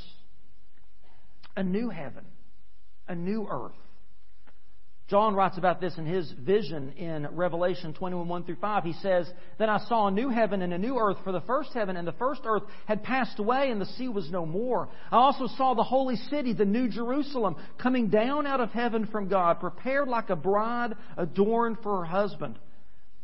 A 1.55 1.63
new 1.63 1.89
heaven 1.89 2.25
a 3.07 3.15
new 3.15 3.47
earth 3.49 3.71
John 5.09 5.35
writes 5.35 5.57
about 5.57 5.79
this 5.79 5.97
in 5.97 6.05
his 6.05 6.29
vision 6.33 6.91
in 6.97 7.27
Revelation 7.31 7.93
21 7.93 8.27
1 8.27 8.43
through 8.43 8.57
5. 8.57 8.83
He 8.83 8.93
says, 8.93 9.31
Then 9.57 9.69
I 9.69 9.77
saw 9.87 10.07
a 10.07 10.11
new 10.11 10.29
heaven 10.29 10.61
and 10.61 10.73
a 10.73 10.77
new 10.77 10.97
earth, 10.97 11.17
for 11.23 11.31
the 11.31 11.41
first 11.41 11.69
heaven 11.73 11.95
and 11.95 12.05
the 12.05 12.11
first 12.13 12.41
earth 12.45 12.63
had 12.87 13.03
passed 13.03 13.39
away, 13.39 13.71
and 13.71 13.79
the 13.79 13.85
sea 13.85 14.09
was 14.09 14.29
no 14.29 14.45
more. 14.45 14.89
I 15.09 15.15
also 15.15 15.47
saw 15.47 15.75
the 15.75 15.83
holy 15.83 16.17
city, 16.17 16.51
the 16.51 16.65
new 16.65 16.89
Jerusalem, 16.89 17.55
coming 17.77 18.09
down 18.09 18.45
out 18.45 18.59
of 18.59 18.71
heaven 18.71 19.07
from 19.07 19.29
God, 19.29 19.61
prepared 19.61 20.09
like 20.09 20.29
a 20.29 20.35
bride 20.35 20.93
adorned 21.15 21.77
for 21.81 21.99
her 21.99 22.05
husband. 22.05 22.59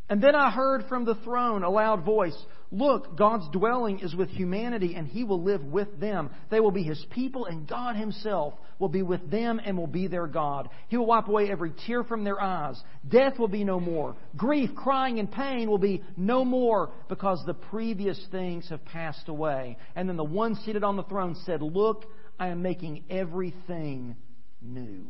And 0.10 0.22
then 0.22 0.36
I 0.36 0.52
heard 0.52 0.86
from 0.88 1.04
the 1.04 1.16
throne 1.16 1.64
a 1.64 1.70
loud 1.70 2.06
voice 2.06 2.38
Look, 2.74 3.16
God's 3.16 3.48
dwelling 3.52 4.00
is 4.00 4.16
with 4.16 4.30
humanity, 4.30 4.96
and 4.96 5.08
He 5.08 5.24
will 5.24 5.44
live 5.44 5.64
with 5.64 6.00
them. 6.00 6.32
They 6.50 6.60
will 6.60 6.72
be 6.72 6.82
His 6.82 7.06
people, 7.12 7.46
and 7.46 7.68
God 7.68 7.96
Himself 7.96 8.56
will 8.80 8.90
be 8.90 9.04
with 9.04 9.30
them 9.30 9.62
and 9.64 9.78
will 9.78 9.86
be 9.86 10.08
their 10.08 10.26
God. 10.26 10.70
He 10.88 10.98
will 10.98 11.06
wipe 11.06 11.28
away 11.28 11.52
every 11.52 11.72
tear 11.86 12.04
from 12.04 12.24
their 12.24 12.42
eyes. 12.42 12.82
Death 13.08 13.38
will 13.38 13.48
be 13.48 13.64
no 13.64 13.80
more. 13.80 14.16
Grief, 14.36 14.72
crying, 14.76 15.20
and 15.20 15.32
pain 15.32 15.70
will 15.70 15.78
be 15.78 16.04
no 16.18 16.44
more 16.44 16.90
because 17.10 17.44
the 17.46 17.54
previous 17.54 18.20
things 18.32 18.68
have 18.70 18.84
passed 18.86 19.30
away. 19.30 19.78
And 19.96 20.10
then 20.10 20.18
the 20.18 20.24
one 20.24 20.56
seated 20.56 20.84
on 20.84 20.98
the 20.98 21.04
throne 21.04 21.36
said, 21.46 21.62
Look, 21.62 22.06
I 22.40 22.48
am 22.48 22.64
making 22.64 23.04
everything 23.08 24.16
new. 24.64 25.06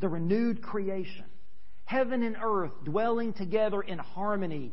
The 0.00 0.10
renewed 0.10 0.60
creation 0.60 1.24
heaven 1.86 2.22
and 2.24 2.36
earth 2.42 2.72
dwelling 2.84 3.32
together 3.32 3.80
in 3.80 3.98
harmony, 3.98 4.72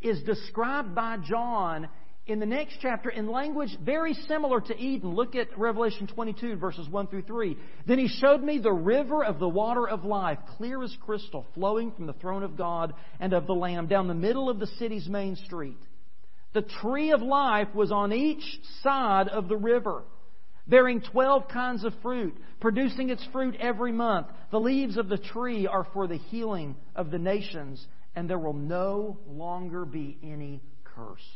is 0.00 0.22
described 0.22 0.94
by 0.94 1.18
John 1.18 1.88
in 2.26 2.40
the 2.40 2.46
next 2.46 2.78
chapter 2.80 3.10
in 3.10 3.30
language 3.30 3.76
very 3.82 4.14
similar 4.14 4.60
to 4.60 4.76
Eden. 4.78 5.14
Look 5.14 5.34
at 5.34 5.58
Revelation 5.58 6.06
22, 6.06 6.56
verses 6.56 6.88
1 6.88 7.08
through 7.08 7.22
3. 7.22 7.56
Then 7.86 7.98
he 7.98 8.08
showed 8.08 8.42
me 8.42 8.58
the 8.58 8.72
river 8.72 9.24
of 9.24 9.38
the 9.38 9.48
water 9.48 9.86
of 9.86 10.04
life, 10.04 10.38
clear 10.56 10.82
as 10.82 10.96
crystal, 11.04 11.46
flowing 11.54 11.92
from 11.92 12.06
the 12.06 12.14
throne 12.14 12.42
of 12.42 12.56
God 12.56 12.94
and 13.20 13.32
of 13.32 13.46
the 13.46 13.52
Lamb 13.52 13.86
down 13.86 14.08
the 14.08 14.14
middle 14.14 14.48
of 14.48 14.58
the 14.58 14.66
city's 14.78 15.08
main 15.08 15.36
street. 15.36 15.78
The 16.54 16.62
tree 16.62 17.10
of 17.10 17.20
life 17.20 17.68
was 17.74 17.92
on 17.92 18.12
each 18.12 18.44
side 18.82 19.28
of 19.28 19.48
the 19.48 19.56
river 19.56 20.04
bearing 20.66 21.00
12 21.00 21.48
kinds 21.48 21.84
of 21.84 21.92
fruit, 22.02 22.34
producing 22.60 23.10
its 23.10 23.26
fruit 23.32 23.56
every 23.60 23.92
month. 23.92 24.28
The 24.50 24.60
leaves 24.60 24.96
of 24.96 25.08
the 25.08 25.18
tree 25.18 25.66
are 25.66 25.86
for 25.92 26.06
the 26.06 26.16
healing 26.16 26.76
of 26.96 27.10
the 27.10 27.18
nations, 27.18 27.86
and 28.16 28.28
there 28.28 28.38
will 28.38 28.52
no 28.52 29.18
longer 29.26 29.84
be 29.84 30.18
any 30.22 30.62
curse. 30.84 31.26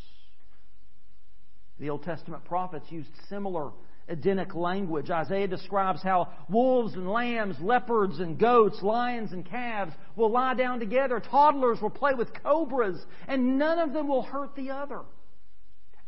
The 1.79 1.91
Old 1.91 2.03
Testament 2.03 2.45
prophets 2.45 2.87
used 2.91 3.11
similar 3.29 3.71
Edenic 4.09 4.55
language. 4.55 5.11
Isaiah 5.11 5.47
describes 5.47 6.03
how 6.03 6.29
wolves 6.49 6.95
and 6.95 7.09
lambs, 7.09 7.57
leopards 7.61 8.21
and 8.21 8.39
goats, 8.39 8.83
lions 8.83 9.33
and 9.33 9.45
calves 9.45 9.93
will 10.17 10.31
lie 10.31 10.55
down 10.55 10.81
together. 10.81 11.21
Toddlers 11.21 11.81
will 11.81 11.91
play 11.91 12.15
with 12.15 12.33
cobras, 12.43 13.05
and 13.27 13.59
none 13.59 13.79
of 13.79 13.93
them 13.93 14.09
will 14.09 14.23
hurt 14.23 14.57
the 14.57 14.71
other. 14.71 15.03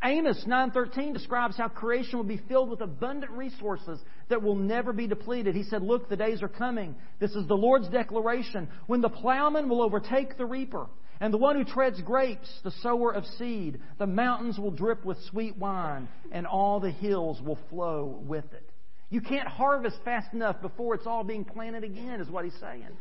Amos 0.03 0.45
9:13 0.47 1.13
describes 1.13 1.57
how 1.57 1.67
creation 1.67 2.17
will 2.17 2.25
be 2.25 2.41
filled 2.47 2.71
with 2.71 2.81
abundant 2.81 3.31
resources 3.33 4.03
that 4.31 4.41
will 4.41 4.55
never 4.55 4.91
be 4.91 5.07
depleted. 5.07 5.55
He 5.55 5.63
said, 5.63 5.83
"Look, 5.83 6.09
the 6.09 6.17
days 6.17 6.41
are 6.41 6.49
coming. 6.49 6.95
This 7.19 7.35
is 7.35 7.47
the 7.47 7.55
Lord's 7.55 7.87
declaration 7.89 8.67
when 8.87 9.01
the 9.01 9.09
plowman 9.09 9.69
will 9.69 9.81
overtake 9.81 10.37
the 10.37 10.45
reaper, 10.45 10.87
and 11.19 11.33
the 11.33 11.37
one 11.37 11.55
who 11.55 11.63
treads 11.63 12.01
grapes, 12.01 12.61
the 12.63 12.71
sower 12.71 13.11
of 13.11 13.25
seed. 13.25 13.79
The 13.99 14.07
mountains 14.07 14.57
will 14.57 14.71
drip 14.71 15.05
with 15.05 15.21
sweet 15.29 15.55
wine, 15.57 16.09
and 16.31 16.47
all 16.47 16.79
the 16.79 16.91
hills 16.91 17.41
will 17.41 17.59
flow 17.69 18.21
with 18.25 18.51
it." 18.53 18.69
You 19.09 19.21
can't 19.21 19.47
harvest 19.47 20.01
fast 20.03 20.33
enough 20.33 20.61
before 20.61 20.95
it's 20.95 21.05
all 21.05 21.23
being 21.23 21.45
planted 21.45 21.83
again, 21.83 22.21
is 22.21 22.29
what 22.29 22.45
he's 22.45 22.59
saying. 22.59 22.97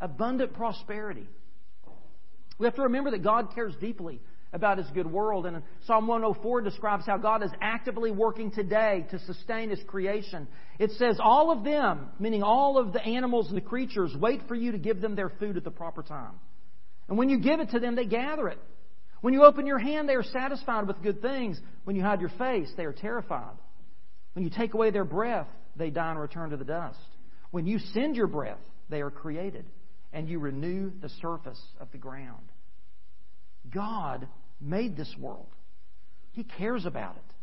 Abundant 0.00 0.52
prosperity. 0.52 1.28
We 2.58 2.66
have 2.66 2.74
to 2.74 2.82
remember 2.82 3.12
that 3.12 3.22
God 3.22 3.54
cares 3.54 3.74
deeply 3.76 4.20
about 4.54 4.78
His 4.78 4.86
good 4.94 5.10
world. 5.10 5.44
And 5.44 5.62
Psalm 5.86 6.06
104 6.06 6.62
describes 6.62 7.04
how 7.04 7.18
God 7.18 7.42
is 7.42 7.50
actively 7.60 8.10
working 8.10 8.50
today 8.50 9.04
to 9.10 9.18
sustain 9.18 9.68
His 9.68 9.82
creation. 9.86 10.48
It 10.78 10.92
says, 10.92 11.18
All 11.22 11.50
of 11.50 11.64
them, 11.64 12.08
meaning 12.18 12.42
all 12.42 12.78
of 12.78 12.92
the 12.92 13.02
animals 13.02 13.48
and 13.48 13.56
the 13.56 13.60
creatures, 13.62 14.14
wait 14.18 14.42
for 14.48 14.54
you 14.54 14.72
to 14.72 14.78
give 14.78 15.00
them 15.00 15.16
their 15.16 15.28
food 15.28 15.56
at 15.58 15.64
the 15.64 15.70
proper 15.70 16.02
time. 16.02 16.38
And 17.08 17.18
when 17.18 17.28
you 17.28 17.38
give 17.38 17.60
it 17.60 17.70
to 17.70 17.80
them, 17.80 17.96
they 17.96 18.06
gather 18.06 18.48
it. 18.48 18.58
When 19.20 19.34
you 19.34 19.44
open 19.44 19.66
your 19.66 19.78
hand, 19.78 20.08
they 20.08 20.14
are 20.14 20.22
satisfied 20.22 20.86
with 20.86 21.02
good 21.02 21.20
things. 21.20 21.60
When 21.84 21.96
you 21.96 22.02
hide 22.02 22.20
your 22.20 22.32
face, 22.38 22.70
they 22.76 22.84
are 22.84 22.92
terrified. 22.92 23.56
When 24.34 24.44
you 24.44 24.50
take 24.50 24.74
away 24.74 24.90
their 24.90 25.04
breath, 25.04 25.48
they 25.76 25.90
die 25.90 26.10
and 26.10 26.20
return 26.20 26.50
to 26.50 26.56
the 26.56 26.64
dust. 26.64 26.98
When 27.50 27.66
you 27.66 27.78
send 27.78 28.16
your 28.16 28.26
breath, 28.26 28.60
they 28.88 29.00
are 29.00 29.10
created, 29.10 29.64
and 30.12 30.28
you 30.28 30.38
renew 30.38 30.92
the 31.00 31.08
surface 31.08 31.60
of 31.80 31.88
the 31.92 31.98
ground. 31.98 32.44
God 33.72 34.28
made 34.60 34.96
this 34.96 35.14
world. 35.18 35.48
He 36.32 36.44
cares 36.44 36.86
about 36.86 37.16
it. 37.16 37.34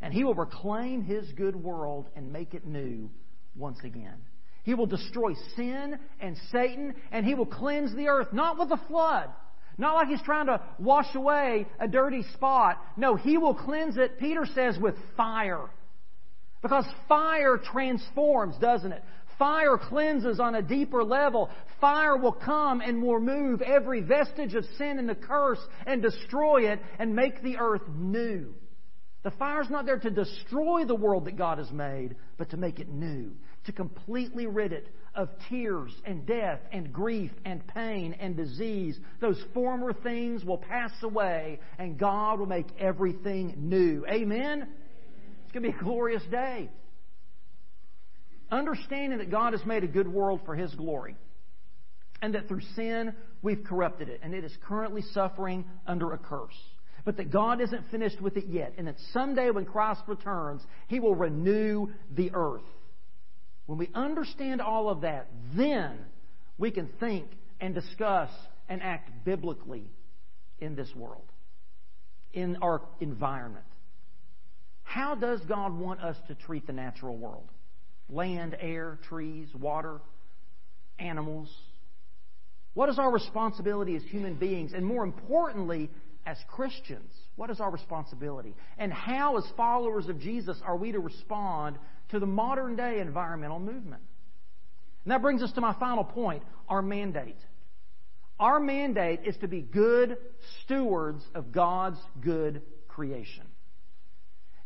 And 0.00 0.12
He 0.12 0.24
will 0.24 0.34
reclaim 0.34 1.02
His 1.02 1.30
good 1.32 1.56
world 1.56 2.08
and 2.14 2.32
make 2.32 2.54
it 2.54 2.66
new 2.66 3.10
once 3.56 3.78
again. 3.82 4.18
He 4.62 4.74
will 4.74 4.86
destroy 4.86 5.34
sin 5.56 5.98
and 6.20 6.36
Satan, 6.50 6.94
and 7.10 7.24
He 7.24 7.34
will 7.34 7.46
cleanse 7.46 7.94
the 7.94 8.08
earth, 8.08 8.32
not 8.32 8.58
with 8.58 8.70
a 8.70 8.80
flood. 8.88 9.30
Not 9.78 9.94
like 9.94 10.08
he's 10.08 10.22
trying 10.22 10.46
to 10.46 10.60
wash 10.78 11.14
away 11.14 11.66
a 11.78 11.86
dirty 11.86 12.22
spot. 12.32 12.82
No, 12.96 13.14
he 13.14 13.36
will 13.36 13.54
cleanse 13.54 13.98
it, 13.98 14.18
Peter 14.18 14.46
says, 14.54 14.78
with 14.80 14.94
fire. 15.16 15.68
Because 16.62 16.86
fire 17.08 17.58
transforms, 17.58 18.56
doesn't 18.58 18.92
it? 18.92 19.04
Fire 19.38 19.76
cleanses 19.76 20.40
on 20.40 20.54
a 20.54 20.62
deeper 20.62 21.04
level. 21.04 21.50
Fire 21.80 22.16
will 22.16 22.32
come 22.32 22.80
and 22.80 23.02
will 23.02 23.16
remove 23.16 23.60
every 23.60 24.00
vestige 24.00 24.54
of 24.54 24.64
sin 24.78 24.98
and 24.98 25.08
the 25.08 25.14
curse 25.14 25.60
and 25.86 26.00
destroy 26.00 26.70
it 26.70 26.80
and 26.98 27.14
make 27.14 27.42
the 27.42 27.58
earth 27.58 27.82
new. 27.94 28.54
The 29.24 29.30
fire's 29.32 29.68
not 29.68 29.86
there 29.86 29.98
to 29.98 30.10
destroy 30.10 30.84
the 30.84 30.94
world 30.94 31.24
that 31.24 31.36
God 31.36 31.58
has 31.58 31.70
made, 31.72 32.14
but 32.38 32.50
to 32.50 32.56
make 32.56 32.78
it 32.78 32.88
new, 32.88 33.32
to 33.64 33.72
completely 33.72 34.46
rid 34.46 34.72
it 34.72 34.88
of 35.16 35.28
tears 35.48 35.92
and 36.04 36.24
death 36.24 36.60
and 36.72 36.92
grief 36.92 37.32
and 37.44 37.66
pain 37.66 38.14
and 38.20 38.36
disease. 38.36 38.98
Those 39.20 39.42
former 39.52 39.92
things 39.92 40.44
will 40.44 40.58
pass 40.58 40.92
away 41.02 41.58
and 41.78 41.98
God 41.98 42.38
will 42.38 42.46
make 42.46 42.68
everything 42.78 43.54
new. 43.56 44.06
Amen? 44.08 44.68
It's 45.42 45.52
going 45.52 45.64
to 45.64 45.72
be 45.72 45.76
a 45.76 45.82
glorious 45.82 46.22
day 46.30 46.70
understanding 48.50 49.18
that 49.18 49.30
God 49.30 49.52
has 49.52 49.64
made 49.64 49.84
a 49.84 49.88
good 49.88 50.08
world 50.08 50.40
for 50.44 50.54
His 50.54 50.74
glory, 50.74 51.16
and 52.22 52.34
that 52.34 52.48
through 52.48 52.62
sin 52.74 53.14
we've 53.42 53.64
corrupted 53.64 54.08
it, 54.08 54.20
and 54.22 54.34
it 54.34 54.44
is 54.44 54.56
currently 54.66 55.02
suffering 55.12 55.64
under 55.86 56.12
a 56.12 56.18
curse. 56.18 56.56
But 57.04 57.18
that 57.18 57.30
God 57.30 57.60
isn't 57.60 57.90
finished 57.90 58.20
with 58.20 58.36
it 58.36 58.46
yet, 58.46 58.74
and 58.78 58.88
that 58.88 58.96
someday 59.12 59.50
when 59.50 59.64
Christ 59.64 60.02
returns, 60.06 60.62
He 60.88 60.98
will 60.98 61.14
renew 61.14 61.88
the 62.10 62.32
earth. 62.34 62.64
When 63.66 63.78
we 63.78 63.90
understand 63.94 64.60
all 64.60 64.88
of 64.88 65.02
that, 65.02 65.28
then 65.54 65.98
we 66.58 66.70
can 66.70 66.88
think 67.00 67.26
and 67.60 67.74
discuss 67.74 68.30
and 68.68 68.82
act 68.82 69.10
biblically 69.24 69.84
in 70.58 70.74
this 70.74 70.92
world, 70.96 71.30
in 72.32 72.56
our 72.56 72.82
environment. 73.00 73.64
How 74.82 75.14
does 75.14 75.40
God 75.48 75.76
want 75.76 76.00
us 76.00 76.16
to 76.28 76.34
treat 76.34 76.66
the 76.66 76.72
natural 76.72 77.16
world? 77.16 77.50
Land, 78.08 78.56
air, 78.60 78.98
trees, 79.08 79.48
water, 79.54 80.00
animals? 80.98 81.48
What 82.74 82.88
is 82.88 82.98
our 82.98 83.10
responsibility 83.10 83.96
as 83.96 84.02
human 84.02 84.34
beings? 84.34 84.72
And 84.74 84.84
more 84.84 85.02
importantly, 85.02 85.90
as 86.26 86.36
Christians, 86.48 87.12
what 87.36 87.50
is 87.50 87.60
our 87.60 87.70
responsibility? 87.70 88.54
And 88.78 88.92
how, 88.92 89.36
as 89.38 89.44
followers 89.56 90.08
of 90.08 90.20
Jesus, 90.20 90.58
are 90.64 90.76
we 90.76 90.92
to 90.92 90.98
respond 90.98 91.78
to 92.10 92.18
the 92.18 92.26
modern 92.26 92.76
day 92.76 93.00
environmental 93.00 93.60
movement? 93.60 94.02
And 95.04 95.12
that 95.12 95.22
brings 95.22 95.42
us 95.42 95.52
to 95.52 95.60
my 95.60 95.74
final 95.74 96.04
point 96.04 96.42
our 96.68 96.82
mandate. 96.82 97.38
Our 98.38 98.60
mandate 98.60 99.20
is 99.24 99.36
to 99.38 99.48
be 99.48 99.62
good 99.62 100.18
stewards 100.64 101.22
of 101.34 101.52
God's 101.52 101.98
good 102.20 102.60
creation. 102.88 103.44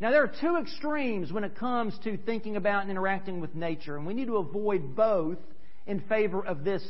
Now, 0.01 0.11
there 0.11 0.23
are 0.23 0.33
two 0.41 0.57
extremes 0.57 1.31
when 1.31 1.45
it 1.45 1.57
comes 1.57 1.97
to 2.05 2.17
thinking 2.17 2.57
about 2.57 2.83
and 2.83 2.91
interacting 2.91 3.41
with 3.41 3.55
nature, 3.55 3.97
and 3.97 4.07
we 4.07 4.15
need 4.15 4.29
to 4.29 4.39
avoid 4.39 4.97
both 4.97 5.39
in 5.87 6.01
favor 6.09 6.45
of 6.45 6.65
this 6.65 6.83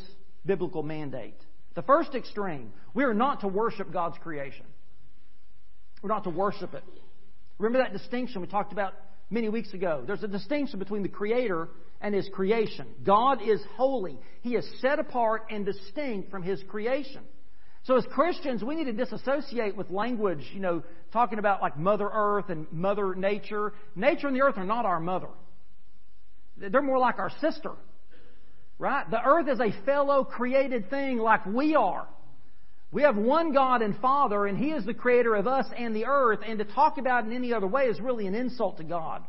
biblical 0.47 0.85
mandate. 0.85 1.35
The 1.75 1.83
first 1.83 2.15
extreme, 2.15 2.73
we 2.95 3.03
are 3.03 3.15
not 3.15 3.41
to 3.41 3.49
worship 3.49 3.93
God's 3.93 4.17
creation. 4.19 4.65
We're 6.03 6.09
not 6.09 6.25
to 6.25 6.31
worship 6.31 6.73
it. 6.75 6.85
Remember 7.59 7.85
that 7.85 7.93
distinction 7.93 8.41
we 8.43 8.47
talked 8.47 8.73
about 8.73 8.95
many 9.29 9.49
weeks 9.49 9.75
ago? 9.75 10.05
There's 10.07 10.23
a 10.23 10.29
distinction 10.29 10.79
between 10.79 11.03
the 11.03 11.09
Creator 11.09 11.69
and 12.01 12.15
His 12.15 12.29
creation. 12.33 12.87
God 13.05 13.43
is 13.43 13.61
holy, 13.77 14.19
He 14.43 14.55
is 14.55 14.67
set 14.81 15.01
apart 15.01 15.47
and 15.51 15.67
distinct 15.67 16.31
from 16.31 16.45
His 16.45 16.63
creation. 16.69 17.23
So 17.85 17.97
as 17.97 18.05
Christians, 18.13 18.63
we 18.63 18.75
need 18.75 18.85
to 18.85 18.93
disassociate 18.93 19.77
with 19.77 19.91
language, 19.91 20.45
you 20.53 20.61
know, 20.61 20.83
talking 21.13 21.39
about 21.39 21.63
like 21.63 21.79
Mother 21.79 22.09
Earth 22.13 22.51
and 22.51 22.67
Mother 22.71 23.15
Nature. 23.15 23.73
Nature 23.97 24.27
and 24.27 24.37
the 24.37 24.43
earth 24.43 24.59
are 24.59 24.67
not 24.67 24.85
our 24.85 25.01
mother. 25.01 25.29
They're 26.59 26.83
more 26.83 26.99
like 26.99 27.19
our 27.19 27.31
sister. 27.41 27.73
Right? 28.79 29.11
The 29.11 29.23
earth 29.23 29.49
is 29.49 29.61
a 29.61 29.73
fellow 29.85 30.25
created 30.25 30.91
thing 30.91 31.19
like 31.19 31.45
we 31.47 31.75
are. 31.75 32.07
We 32.93 33.03
have 33.03 33.17
one 33.17 33.53
God 33.53 33.83
and 33.83 33.97
Father, 33.99 34.47
and 34.47 34.59
He 34.59 34.71
is 34.71 34.85
the 34.85 34.95
creator 34.95 35.35
of 35.37 35.47
us 35.47 35.67
and 35.77 35.95
the 35.95 36.07
earth, 36.07 36.41
and 36.47 36.59
to 36.59 36.65
talk 36.65 36.99
about 36.99 37.25
it 37.25 37.29
in 37.29 37.37
any 37.37 37.53
other 37.53 37.67
way 37.67 37.85
is 37.85 38.01
really 38.01 38.27
an 38.27 38.35
insult 38.35 38.79
to 38.79 38.85
God. 38.85 39.23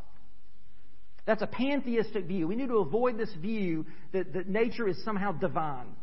That's 1.26 1.44
a 1.44 1.48
pantheistic 1.48 2.26
view. 2.26 2.48
We 2.48 2.56
need 2.56 2.70
to 2.70 2.80
avoid 2.80 3.18
this 3.18 3.32
view 3.36 3.86
that, 4.14 4.34
that 4.34 4.50
nature 4.50 4.88
is 4.88 5.04
somehow 5.04 5.34
divine. 5.34 5.96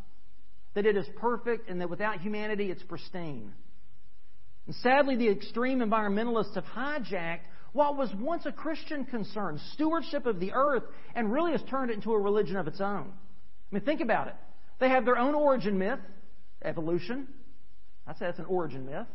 That 0.74 0.86
it 0.86 0.96
is 0.96 1.06
perfect 1.16 1.68
and 1.68 1.80
that 1.80 1.90
without 1.90 2.20
humanity 2.20 2.70
it's 2.70 2.82
pristine. 2.82 3.52
And 4.66 4.74
sadly, 4.76 5.16
the 5.16 5.28
extreme 5.28 5.80
environmentalists 5.80 6.54
have 6.54 6.64
hijacked 6.64 7.40
what 7.72 7.96
was 7.96 8.10
once 8.18 8.46
a 8.46 8.52
Christian 8.52 9.04
concern, 9.04 9.60
stewardship 9.72 10.26
of 10.26 10.40
the 10.40 10.52
earth, 10.52 10.84
and 11.14 11.32
really 11.32 11.52
has 11.52 11.62
turned 11.68 11.90
it 11.90 11.94
into 11.94 12.12
a 12.12 12.18
religion 12.18 12.56
of 12.56 12.66
its 12.66 12.80
own. 12.80 13.12
I 13.12 13.74
mean, 13.74 13.84
think 13.84 14.00
about 14.00 14.28
it. 14.28 14.34
They 14.78 14.88
have 14.88 15.04
their 15.04 15.18
own 15.18 15.34
origin 15.34 15.78
myth, 15.78 16.00
evolution. 16.64 17.28
I 18.06 18.12
say 18.12 18.26
that's 18.26 18.38
an 18.38 18.46
origin 18.46 18.86
myth. 18.86 19.06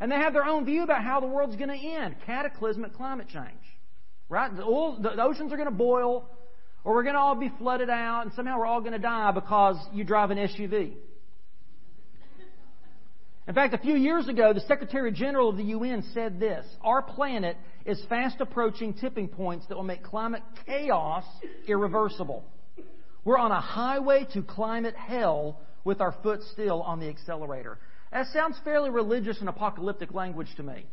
And 0.00 0.10
they 0.10 0.16
have 0.16 0.32
their 0.32 0.44
own 0.44 0.64
view 0.64 0.82
about 0.82 1.02
how 1.02 1.20
the 1.20 1.26
world's 1.26 1.56
going 1.56 1.70
to 1.70 1.86
end 1.86 2.16
cataclysmic 2.26 2.94
climate 2.94 3.28
change. 3.28 3.62
Right? 4.28 4.54
The, 4.54 4.62
the 5.16 5.22
oceans 5.22 5.52
are 5.52 5.56
going 5.56 5.68
to 5.68 5.74
boil, 5.74 6.28
or 6.84 6.94
we're 6.94 7.02
going 7.02 7.14
to 7.14 7.20
all 7.20 7.34
be 7.34 7.50
flooded 7.58 7.88
out, 7.88 8.26
and 8.26 8.32
somehow 8.34 8.58
we're 8.58 8.66
all 8.66 8.80
going 8.80 8.92
to 8.92 8.98
die 8.98 9.32
because 9.32 9.76
you 9.92 10.04
drive 10.04 10.30
an 10.30 10.38
SUV. 10.38 10.92
In 13.46 13.54
fact, 13.54 13.74
a 13.74 13.78
few 13.78 13.94
years 13.94 14.28
ago, 14.28 14.52
the 14.52 14.60
Secretary 14.60 15.12
General 15.12 15.50
of 15.50 15.56
the 15.56 15.64
UN 15.64 16.02
said 16.14 16.40
this 16.40 16.64
Our 16.82 17.02
planet 17.02 17.56
is 17.84 18.02
fast 18.08 18.40
approaching 18.40 18.94
tipping 18.94 19.28
points 19.28 19.66
that 19.68 19.76
will 19.76 19.82
make 19.82 20.02
climate 20.02 20.42
chaos 20.66 21.24
irreversible. 21.66 22.44
We're 23.24 23.38
on 23.38 23.50
a 23.50 23.60
highway 23.60 24.26
to 24.34 24.42
climate 24.42 24.94
hell 24.94 25.60
with 25.84 26.00
our 26.00 26.14
foot 26.22 26.40
still 26.52 26.82
on 26.82 27.00
the 27.00 27.08
accelerator. 27.08 27.78
That 28.12 28.26
sounds 28.32 28.56
fairly 28.64 28.90
religious 28.90 29.40
and 29.40 29.48
apocalyptic 29.48 30.12
language 30.14 30.48
to 30.56 30.62
me. 30.62 30.86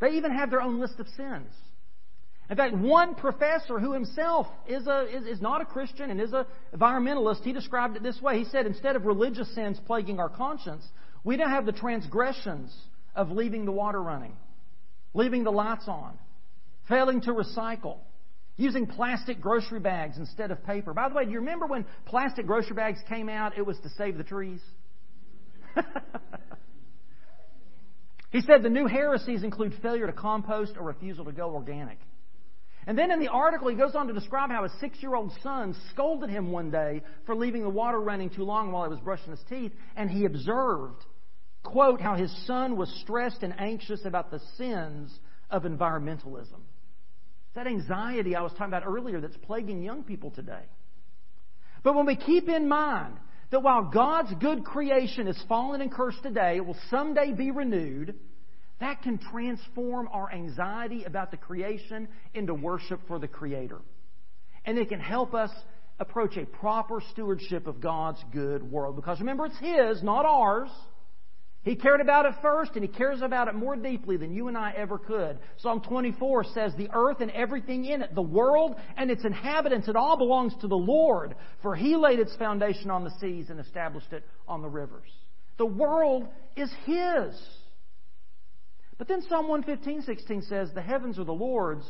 They 0.00 0.10
even 0.10 0.32
have 0.32 0.50
their 0.50 0.60
own 0.60 0.80
list 0.80 0.98
of 0.98 1.06
sins. 1.16 1.48
In 2.50 2.56
fact, 2.56 2.74
one 2.74 3.14
professor 3.14 3.78
who 3.78 3.92
himself 3.92 4.46
is, 4.68 4.86
a, 4.86 5.06
is, 5.16 5.24
is 5.26 5.40
not 5.40 5.62
a 5.62 5.64
Christian 5.64 6.10
and 6.10 6.20
is 6.20 6.32
an 6.34 6.44
environmentalist, 6.74 7.42
he 7.42 7.52
described 7.52 7.96
it 7.96 8.02
this 8.02 8.20
way. 8.20 8.38
He 8.38 8.44
said, 8.44 8.66
instead 8.66 8.96
of 8.96 9.06
religious 9.06 9.52
sins 9.54 9.80
plaguing 9.86 10.20
our 10.20 10.28
conscience, 10.28 10.84
we 11.22 11.36
now 11.36 11.48
have 11.48 11.64
the 11.64 11.72
transgressions 11.72 12.74
of 13.16 13.30
leaving 13.30 13.64
the 13.64 13.72
water 13.72 14.02
running, 14.02 14.36
leaving 15.14 15.42
the 15.44 15.50
lights 15.50 15.88
on, 15.88 16.18
failing 16.86 17.22
to 17.22 17.32
recycle, 17.32 17.96
using 18.58 18.86
plastic 18.86 19.40
grocery 19.40 19.80
bags 19.80 20.18
instead 20.18 20.50
of 20.50 20.62
paper. 20.66 20.92
By 20.92 21.08
the 21.08 21.14
way, 21.14 21.24
do 21.24 21.30
you 21.30 21.38
remember 21.38 21.64
when 21.66 21.86
plastic 22.04 22.46
grocery 22.46 22.76
bags 22.76 22.98
came 23.08 23.30
out? 23.30 23.56
It 23.56 23.64
was 23.64 23.78
to 23.80 23.88
save 23.90 24.18
the 24.18 24.24
trees. 24.24 24.60
he 28.30 28.42
said 28.42 28.62
the 28.62 28.68
new 28.68 28.86
heresies 28.86 29.42
include 29.42 29.72
failure 29.80 30.06
to 30.06 30.12
compost 30.12 30.74
or 30.76 30.82
refusal 30.82 31.24
to 31.24 31.32
go 31.32 31.54
organic. 31.54 31.98
And 32.86 32.98
then 32.98 33.10
in 33.10 33.20
the 33.20 33.28
article, 33.28 33.68
he 33.68 33.76
goes 33.76 33.94
on 33.94 34.08
to 34.08 34.12
describe 34.12 34.50
how 34.50 34.62
his 34.62 34.72
six 34.80 35.02
year 35.02 35.14
old 35.14 35.32
son 35.42 35.74
scolded 35.90 36.28
him 36.28 36.50
one 36.50 36.70
day 36.70 37.02
for 37.24 37.34
leaving 37.34 37.62
the 37.62 37.70
water 37.70 38.00
running 38.00 38.30
too 38.30 38.44
long 38.44 38.72
while 38.72 38.84
he 38.84 38.90
was 38.90 39.00
brushing 39.00 39.30
his 39.30 39.42
teeth, 39.48 39.72
and 39.96 40.10
he 40.10 40.26
observed, 40.26 41.02
quote, 41.62 42.00
how 42.00 42.14
his 42.14 42.34
son 42.46 42.76
was 42.76 42.90
stressed 43.02 43.42
and 43.42 43.58
anxious 43.58 44.04
about 44.04 44.30
the 44.30 44.40
sins 44.56 45.18
of 45.50 45.62
environmentalism. 45.62 46.60
That 47.54 47.66
anxiety 47.66 48.34
I 48.34 48.42
was 48.42 48.52
talking 48.52 48.66
about 48.66 48.86
earlier 48.86 49.20
that's 49.20 49.36
plaguing 49.38 49.82
young 49.82 50.02
people 50.02 50.30
today. 50.30 50.64
But 51.82 51.94
when 51.94 52.06
we 52.06 52.16
keep 52.16 52.48
in 52.48 52.68
mind 52.68 53.14
that 53.50 53.60
while 53.60 53.84
God's 53.84 54.34
good 54.40 54.64
creation 54.64 55.28
is 55.28 55.42
fallen 55.48 55.80
and 55.80 55.92
cursed 55.92 56.22
today, 56.22 56.56
it 56.56 56.66
will 56.66 56.76
someday 56.90 57.32
be 57.32 57.50
renewed, 57.50 58.16
that 58.80 59.02
can 59.02 59.18
transform 59.18 60.08
our 60.12 60.32
anxiety 60.32 61.04
about 61.04 61.30
the 61.30 61.36
creation 61.36 62.08
into 62.34 62.54
worship 62.54 63.00
for 63.06 63.18
the 63.18 63.28
Creator. 63.28 63.80
And 64.64 64.78
it 64.78 64.88
can 64.88 65.00
help 65.00 65.34
us 65.34 65.50
approach 66.00 66.36
a 66.36 66.44
proper 66.44 67.00
stewardship 67.12 67.66
of 67.66 67.80
God's 67.80 68.22
good 68.32 68.62
world. 68.62 68.96
Because 68.96 69.20
remember, 69.20 69.46
it's 69.46 69.58
His, 69.58 70.02
not 70.02 70.26
ours. 70.26 70.70
He 71.62 71.76
cared 71.76 72.02
about 72.02 72.26
it 72.26 72.34
first, 72.42 72.72
and 72.74 72.82
He 72.82 72.88
cares 72.88 73.22
about 73.22 73.48
it 73.48 73.54
more 73.54 73.76
deeply 73.76 74.16
than 74.16 74.34
you 74.34 74.48
and 74.48 74.56
I 74.56 74.74
ever 74.76 74.98
could. 74.98 75.38
Psalm 75.58 75.80
24 75.80 76.44
says, 76.52 76.72
The 76.76 76.90
earth 76.92 77.20
and 77.20 77.30
everything 77.30 77.86
in 77.86 78.02
it, 78.02 78.14
the 78.14 78.22
world 78.22 78.74
and 78.96 79.10
its 79.10 79.24
inhabitants, 79.24 79.88
it 79.88 79.96
all 79.96 80.18
belongs 80.18 80.52
to 80.60 80.68
the 80.68 80.76
Lord, 80.76 81.36
for 81.62 81.74
He 81.74 81.96
laid 81.96 82.18
its 82.18 82.36
foundation 82.36 82.90
on 82.90 83.04
the 83.04 83.14
seas 83.20 83.48
and 83.48 83.60
established 83.60 84.12
it 84.12 84.24
on 84.46 84.60
the 84.60 84.68
rivers. 84.68 85.08
The 85.56 85.66
world 85.66 86.28
is 86.56 86.70
His. 86.84 87.34
But 88.98 89.08
then 89.08 89.22
Psalm 89.22 89.48
115, 89.48 90.02
16 90.02 90.42
says, 90.42 90.70
The 90.74 90.82
heavens 90.82 91.18
are 91.18 91.24
the 91.24 91.32
Lord's, 91.32 91.84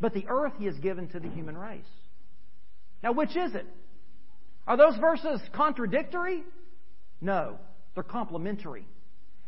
but 0.00 0.14
the 0.14 0.26
earth 0.28 0.52
He 0.58 0.66
has 0.66 0.76
given 0.78 1.08
to 1.08 1.20
the 1.20 1.28
human 1.28 1.56
race. 1.56 1.84
Now, 3.02 3.12
which 3.12 3.36
is 3.36 3.54
it? 3.54 3.66
Are 4.66 4.76
those 4.76 4.96
verses 4.96 5.40
contradictory? 5.52 6.42
No, 7.20 7.58
they're 7.94 8.02
complementary. 8.02 8.86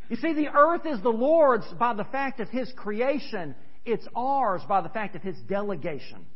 You 0.09 0.17
see, 0.17 0.35
the 0.35 0.49
earth 0.49 0.87
is 0.87 1.01
the 1.03 1.09
Lord's 1.09 1.67
by 1.79 1.95
the 1.95 2.05
fact 2.05 2.41
of 2.41 2.49
His 2.49 2.71
creation. 2.77 3.55
It's 3.85 4.07
ours 4.15 4.63
by 4.69 4.81
the 4.81 4.89
fact 4.89 5.17
of 5.17 5.23
His 5.23 5.37
delegation. 5.49 6.27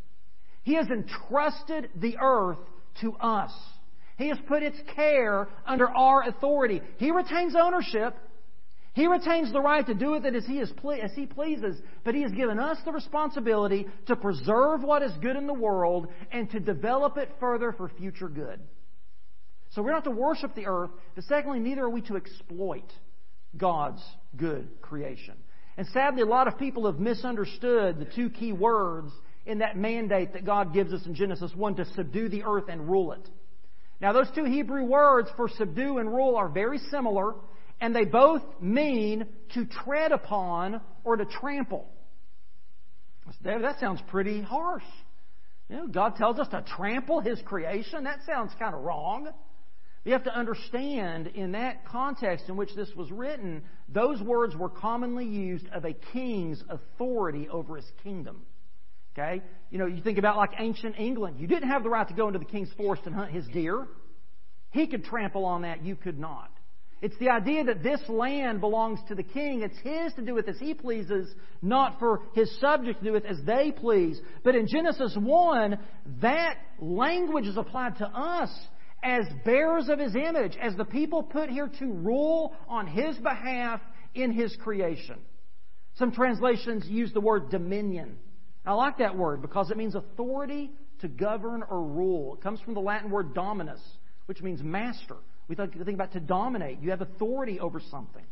He 0.63 0.75
has 0.75 0.87
entrusted 0.89 1.91
the 1.97 2.17
earth 2.21 2.59
to 3.01 3.13
us. 3.15 3.53
He 4.19 4.29
has 4.29 4.39
put 4.47 4.63
its 4.63 4.79
care 4.95 5.49
under 5.67 5.89
our 5.89 6.29
authority. 6.29 6.83
He 6.99 7.11
retains 7.11 7.55
ownership. 7.55 8.17
He 8.93 9.07
retains 9.07 9.53
the 9.53 9.61
right 9.61 9.87
to 9.87 9.95
do 9.95 10.11
with 10.11 10.27
it 10.27 10.35
as 10.35 10.45
he, 10.47 10.59
is, 10.59 10.73
as 11.01 11.13
he 11.15 11.27
pleases, 11.27 11.81
but 12.05 12.15
He 12.15 12.23
has 12.23 12.33
given 12.33 12.59
us 12.59 12.77
the 12.85 12.91
responsibility 12.91 13.87
to 14.07 14.17
preserve 14.17 14.83
what 14.83 15.03
is 15.03 15.13
good 15.23 15.37
in 15.37 15.47
the 15.47 15.55
world 15.55 16.09
and 16.33 16.51
to 16.51 16.59
develop 16.59 17.17
it 17.17 17.31
further 17.39 17.73
for 17.73 17.89
future 17.89 18.29
good. 18.29 18.61
So 19.71 19.83
we're 19.83 19.93
not 19.93 20.05
to 20.05 20.11
worship 20.11 20.57
the 20.57 20.67
earth, 20.67 20.91
but 21.15 21.23
secondly, 21.25 21.61
neither 21.61 21.85
are 21.85 21.91
we 21.91 22.03
to 22.03 22.17
exploit 22.17 22.93
God's 23.57 24.03
good 24.37 24.69
creation. 24.83 25.35
And 25.77 25.87
sadly, 25.89 26.23
a 26.23 26.27
lot 26.27 26.49
of 26.49 26.59
people 26.59 26.87
have 26.87 26.99
misunderstood 26.99 28.01
the 28.01 28.05
two 28.05 28.31
key 28.31 28.53
words 28.53 29.13
in 29.47 29.59
that 29.59 29.77
mandate 29.77 30.33
that 30.33 30.45
God 30.45 30.75
gives 30.75 30.93
us 30.93 31.07
in 31.07 31.15
Genesis 31.15 31.53
1 31.55 31.77
to 31.77 31.85
subdue 31.95 32.29
the 32.29 32.43
earth 32.43 32.65
and 32.69 32.89
rule 32.91 33.13
it. 33.13 33.29
Now, 34.01 34.13
those 34.13 34.31
two 34.35 34.45
Hebrew 34.45 34.85
words 34.85 35.29
for 35.37 35.49
subdue 35.49 35.99
and 35.99 36.09
rule 36.09 36.37
are 36.37 36.49
very 36.49 36.79
similar, 36.91 37.35
and 37.81 37.95
they 37.95 38.05
both 38.05 38.43
mean 38.61 39.27
to 39.55 39.65
tread 39.65 40.13
upon 40.13 40.81
or 41.05 41.17
to 41.17 41.25
trample. 41.25 41.89
David, 43.43 43.65
That 43.65 43.79
sounds 43.81 44.01
pretty 44.09 44.43
harsh. 44.43 44.85
You 45.69 45.77
know, 45.77 45.87
God 45.87 46.17
tells 46.17 46.39
us 46.39 46.49
to 46.49 46.65
trample 46.77 47.21
His 47.21 47.41
creation. 47.43 48.05
That 48.05 48.21
sounds 48.27 48.53
kind 48.59 48.75
of 48.75 48.83
wrong. 48.83 49.29
You 50.05 50.13
have 50.13 50.25
to 50.25 50.35
understand 50.35 51.29
in 51.29 51.53
that 51.53 51.85
context 51.85 52.47
in 52.49 52.57
which 52.57 52.75
this 52.75 52.91
was 52.97 53.11
written, 53.11 53.63
those 53.89 54.21
words 54.21 54.57
were 54.57 54.71
commonly 54.71 55.27
used 55.27 55.69
of 55.69 55.85
a 55.85 55.93
king's 55.93 56.63
authority 56.71 57.49
over 57.51 57.77
his 57.77 57.91
kingdom. 58.03 58.43
Okay? 59.13 59.43
You 59.71 59.79
know, 59.79 59.87
you 59.87 60.03
think 60.03 60.17
about 60.17 60.39
like 60.39 60.53
ancient 60.59 60.99
England. 60.99 61.39
You 61.39 61.47
didn't 61.47 61.69
have 61.69 61.83
the 61.83 61.91
right 61.91 62.09
to 62.09 62.15
go 62.15 62.29
into 62.29 62.39
the 62.39 62.47
king's 62.47 62.73
forest 62.79 63.03
and 63.05 63.15
hunt 63.15 63.31
his 63.31 63.47
deer. 63.49 63.87
He 64.71 64.87
could 64.87 65.05
trample 65.05 65.45
on 65.45 65.63
that, 65.63 65.85
you 65.85 65.97
could 65.97 66.19
not. 66.19 66.51
It's 67.03 67.17
the 67.19 67.31
idea 67.31 67.65
that 67.65 67.83
this 67.83 68.01
land 68.09 68.61
belongs 68.61 69.01
to 69.09 69.15
the 69.15 69.23
king. 69.23 69.63
It's 69.63 69.79
his 69.79 70.13
to 70.15 70.23
do 70.23 70.35
with 70.35 70.49
as 70.49 70.59
he 70.59 70.75
pleases, 70.75 71.35
not 71.63 71.99
for 71.99 72.21
his 72.35 72.55
subjects 72.61 73.01
to 73.01 73.07
do 73.07 73.13
with 73.13 73.25
as 73.25 73.39
they 73.47 73.73
please. 73.73 74.21
But 74.45 74.55
in 74.55 74.67
Genesis 74.67 75.17
1, 75.19 75.79
that 76.21 76.57
language 76.79 77.47
is 77.47 77.57
applied 77.57 77.97
to 77.99 78.07
us 78.07 78.51
as 79.03 79.25
bearers 79.45 79.89
of 79.89 79.99
His 79.99 80.15
image, 80.15 80.57
as 80.61 80.77
the 80.77 80.85
people 80.85 81.23
put 81.23 81.49
here 81.49 81.71
to 81.79 81.87
rule 81.87 82.55
on 82.69 82.87
His 82.87 83.17
behalf 83.17 83.81
in 84.15 84.33
His 84.33 84.55
creation. 84.63 85.19
Some 85.95 86.13
translations 86.13 86.87
use 86.87 87.13
the 87.13 87.21
word 87.21 87.51
dominion. 87.51 88.19
I 88.67 88.75
like 88.75 88.99
that 88.99 89.17
word 89.17 89.43
because 89.43 89.71
it 89.71 89.77
means 89.77 89.95
authority 89.95 90.71
to 91.01 91.09
govern 91.09 91.63
or 91.69 91.83
rule. 91.83 92.35
It 92.35 92.43
comes 92.43 92.61
from 92.61 92.75
the 92.75 92.81
Latin 92.81 93.11
word 93.11 93.35
dominus, 93.35 93.81
which 94.27 94.43
means 94.43 94.63
master. 94.63 95.17
We 95.51 95.57
think 95.57 95.75
about 95.95 96.13
to 96.13 96.21
dominate. 96.21 96.79
You 96.81 96.91
have 96.91 97.01
authority 97.01 97.59
over 97.59 97.81
something. 97.91 98.25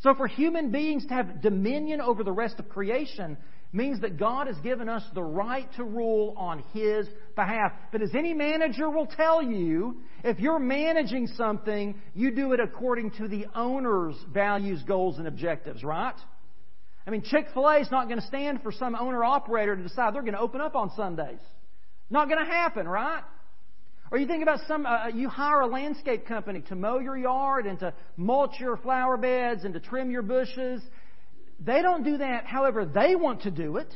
So 0.00 0.14
for 0.14 0.26
human 0.26 0.70
beings 0.70 1.06
to 1.06 1.14
have 1.14 1.40
dominion 1.40 2.02
over 2.02 2.22
the 2.22 2.32
rest 2.32 2.56
of 2.58 2.68
creation, 2.68 3.38
means 3.72 4.02
that 4.02 4.18
God 4.18 4.46
has 4.46 4.56
given 4.58 4.86
us 4.86 5.02
the 5.14 5.22
right 5.22 5.66
to 5.76 5.84
rule 5.84 6.34
on 6.36 6.62
His 6.74 7.08
behalf. 7.34 7.72
But 7.90 8.02
as 8.02 8.10
any 8.14 8.34
manager 8.34 8.90
will 8.90 9.06
tell 9.06 9.42
you, 9.42 10.02
if 10.24 10.38
you're 10.38 10.58
managing 10.58 11.26
something, 11.26 11.98
you 12.14 12.30
do 12.30 12.52
it 12.52 12.60
according 12.60 13.12
to 13.12 13.28
the 13.28 13.46
owner's 13.54 14.16
values, 14.30 14.82
goals, 14.86 15.16
and 15.16 15.26
objectives, 15.26 15.82
right? 15.82 16.14
I 17.06 17.10
mean, 17.10 17.22
Chick 17.22 17.46
fil 17.54 17.66
A 17.66 17.78
is 17.78 17.90
not 17.90 18.08
going 18.08 18.20
to 18.20 18.26
stand 18.26 18.62
for 18.62 18.72
some 18.72 18.94
owner 18.94 19.24
operator 19.24 19.74
to 19.74 19.82
decide 19.82 20.14
they're 20.14 20.20
going 20.20 20.34
to 20.34 20.40
open 20.40 20.60
up 20.60 20.76
on 20.76 20.90
Sundays. 20.96 21.40
Not 22.10 22.28
going 22.28 22.44
to 22.44 22.50
happen, 22.50 22.86
right? 22.86 23.22
Or 24.10 24.18
you 24.18 24.26
think 24.26 24.42
about 24.42 24.60
some, 24.68 24.86
uh, 24.86 25.08
you 25.08 25.28
hire 25.28 25.60
a 25.60 25.66
landscape 25.66 26.26
company 26.26 26.62
to 26.68 26.76
mow 26.76 26.98
your 26.98 27.16
yard 27.16 27.66
and 27.66 27.78
to 27.80 27.92
mulch 28.16 28.60
your 28.60 28.76
flower 28.76 29.16
beds 29.16 29.64
and 29.64 29.74
to 29.74 29.80
trim 29.80 30.10
your 30.10 30.22
bushes 30.22 30.80
they 31.60 31.82
don't 31.82 32.04
do 32.04 32.18
that 32.18 32.46
however 32.46 32.84
they 32.84 33.14
want 33.14 33.42
to 33.42 33.50
do 33.50 33.76
it. 33.76 33.92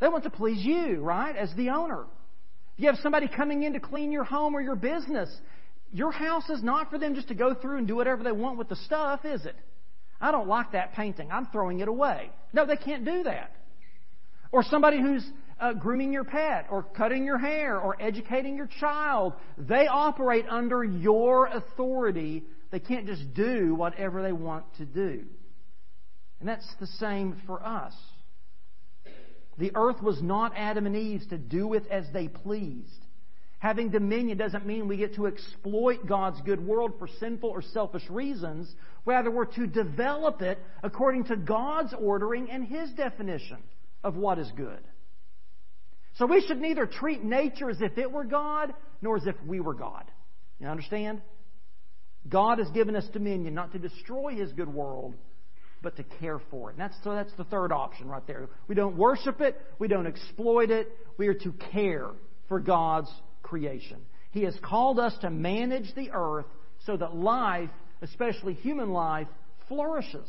They 0.00 0.08
want 0.08 0.24
to 0.24 0.30
please 0.30 0.64
you, 0.64 1.00
right, 1.00 1.34
as 1.34 1.52
the 1.54 1.70
owner. 1.70 2.02
If 2.74 2.80
you 2.82 2.86
have 2.86 2.98
somebody 3.02 3.28
coming 3.28 3.62
in 3.62 3.72
to 3.74 3.80
clean 3.80 4.12
your 4.12 4.24
home 4.24 4.54
or 4.54 4.60
your 4.60 4.76
business, 4.76 5.34
your 5.92 6.10
house 6.10 6.48
is 6.50 6.62
not 6.62 6.90
for 6.90 6.98
them 6.98 7.14
just 7.14 7.28
to 7.28 7.34
go 7.34 7.54
through 7.54 7.78
and 7.78 7.86
do 7.86 7.96
whatever 7.96 8.22
they 8.22 8.32
want 8.32 8.58
with 8.58 8.68
the 8.68 8.76
stuff, 8.76 9.24
is 9.24 9.44
it? 9.46 9.56
I 10.20 10.30
don't 10.30 10.48
like 10.48 10.72
that 10.72 10.94
painting. 10.94 11.30
I'm 11.30 11.46
throwing 11.46 11.80
it 11.80 11.88
away. 11.88 12.30
No, 12.52 12.66
they 12.66 12.76
can't 12.76 13.04
do 13.04 13.22
that. 13.24 13.52
Or 14.52 14.62
somebody 14.62 15.00
who's 15.00 15.26
uh, 15.60 15.72
grooming 15.72 16.12
your 16.12 16.24
pet, 16.24 16.66
or 16.70 16.82
cutting 16.82 17.24
your 17.24 17.38
hair, 17.38 17.78
or 17.78 17.96
educating 18.00 18.56
your 18.56 18.68
child. 18.80 19.32
They 19.56 19.86
operate 19.86 20.44
under 20.48 20.84
your 20.84 21.46
authority. 21.46 22.44
They 22.70 22.80
can't 22.80 23.06
just 23.06 23.34
do 23.34 23.74
whatever 23.74 24.22
they 24.22 24.32
want 24.32 24.64
to 24.78 24.84
do. 24.84 25.24
And 26.40 26.48
that's 26.48 26.66
the 26.78 26.86
same 26.86 27.40
for 27.46 27.64
us. 27.64 27.94
The 29.58 29.72
earth 29.74 30.02
was 30.02 30.20
not 30.22 30.52
Adam 30.54 30.84
and 30.86 30.96
Eve's 30.96 31.26
to 31.28 31.38
do 31.38 31.66
with 31.66 31.86
as 31.90 32.04
they 32.12 32.28
pleased. 32.28 33.06
Having 33.58 33.90
dominion 33.90 34.36
doesn't 34.36 34.66
mean 34.66 34.86
we 34.86 34.98
get 34.98 35.14
to 35.14 35.26
exploit 35.26 36.06
God's 36.06 36.40
good 36.42 36.64
world 36.64 36.92
for 36.98 37.08
sinful 37.18 37.48
or 37.48 37.62
selfish 37.62 38.02
reasons. 38.10 38.74
Rather, 39.06 39.30
we're 39.30 39.46
to 39.46 39.66
develop 39.66 40.42
it 40.42 40.58
according 40.82 41.24
to 41.24 41.36
God's 41.36 41.94
ordering 41.98 42.50
and 42.50 42.64
His 42.64 42.90
definition 42.90 43.58
of 44.04 44.16
what 44.16 44.38
is 44.38 44.50
good. 44.56 44.80
So 46.18 46.26
we 46.26 46.44
should 46.46 46.60
neither 46.60 46.86
treat 46.86 47.22
nature 47.22 47.70
as 47.70 47.80
if 47.80 47.98
it 47.98 48.10
were 48.10 48.24
God, 48.24 48.72
nor 49.02 49.16
as 49.16 49.26
if 49.26 49.36
we 49.46 49.60
were 49.60 49.74
God. 49.74 50.04
You 50.58 50.66
understand? 50.68 51.20
God 52.28 52.58
has 52.58 52.68
given 52.70 52.96
us 52.96 53.06
dominion 53.12 53.54
not 53.54 53.72
to 53.72 53.78
destroy 53.78 54.34
His 54.34 54.52
good 54.52 54.72
world, 54.72 55.14
but 55.82 55.96
to 55.96 56.04
care 56.20 56.40
for 56.50 56.70
it. 56.70 56.72
And 56.72 56.80
that's, 56.80 56.96
so 57.04 57.12
that's 57.12 57.32
the 57.34 57.44
third 57.44 57.70
option 57.70 58.08
right 58.08 58.26
there. 58.26 58.48
We 58.66 58.74
don't 58.74 58.96
worship 58.96 59.40
it, 59.40 59.60
we 59.78 59.88
don't 59.88 60.06
exploit 60.06 60.70
it, 60.70 60.88
we 61.18 61.28
are 61.28 61.34
to 61.34 61.52
care 61.72 62.10
for 62.48 62.60
God's 62.60 63.10
creation. 63.42 63.98
He 64.30 64.42
has 64.42 64.58
called 64.62 64.98
us 64.98 65.16
to 65.20 65.30
manage 65.30 65.94
the 65.94 66.10
earth 66.12 66.46
so 66.86 66.96
that 66.96 67.14
life, 67.14 67.70
especially 68.02 68.54
human 68.54 68.90
life, 68.90 69.28
flourishes. 69.68 70.28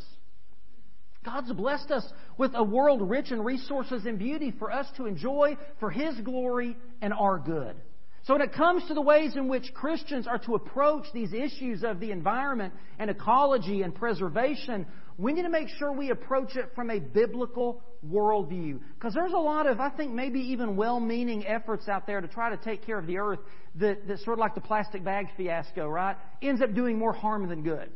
God's 1.28 1.52
blessed 1.52 1.90
us 1.90 2.06
with 2.38 2.52
a 2.54 2.64
world 2.64 3.02
rich 3.02 3.32
in 3.32 3.42
resources 3.42 4.06
and 4.06 4.18
beauty 4.18 4.52
for 4.58 4.72
us 4.72 4.86
to 4.96 5.04
enjoy 5.04 5.56
for 5.78 5.90
His 5.90 6.18
glory 6.20 6.74
and 7.02 7.12
our 7.12 7.38
good. 7.38 7.76
So 8.24 8.34
when 8.34 8.42
it 8.42 8.54
comes 8.54 8.86
to 8.88 8.94
the 8.94 9.02
ways 9.02 9.36
in 9.36 9.48
which 9.48 9.72
Christians 9.74 10.26
are 10.26 10.38
to 10.40 10.54
approach 10.54 11.04
these 11.12 11.32
issues 11.32 11.84
of 11.84 12.00
the 12.00 12.12
environment 12.12 12.72
and 12.98 13.10
ecology 13.10 13.82
and 13.82 13.94
preservation, 13.94 14.86
we 15.18 15.34
need 15.34 15.42
to 15.42 15.50
make 15.50 15.68
sure 15.78 15.92
we 15.92 16.10
approach 16.10 16.56
it 16.56 16.70
from 16.74 16.90
a 16.90 16.98
biblical 16.98 17.82
worldview. 18.06 18.80
Because 18.94 19.12
there's 19.12 19.32
a 19.32 19.38
lot 19.38 19.66
of, 19.66 19.80
I 19.80 19.90
think, 19.90 20.12
maybe 20.12 20.40
even 20.40 20.76
well 20.76 20.98
meaning 20.98 21.46
efforts 21.46 21.88
out 21.88 22.06
there 22.06 22.20
to 22.22 22.28
try 22.28 22.50
to 22.50 22.56
take 22.56 22.86
care 22.86 22.98
of 22.98 23.06
the 23.06 23.18
earth 23.18 23.40
that, 23.76 24.06
that 24.08 24.20
sort 24.20 24.38
of 24.38 24.38
like 24.38 24.54
the 24.54 24.60
plastic 24.62 25.04
bag 25.04 25.26
fiasco, 25.36 25.88
right? 25.88 26.16
Ends 26.40 26.62
up 26.62 26.74
doing 26.74 26.98
more 26.98 27.12
harm 27.12 27.48
than 27.48 27.62
good. 27.62 27.90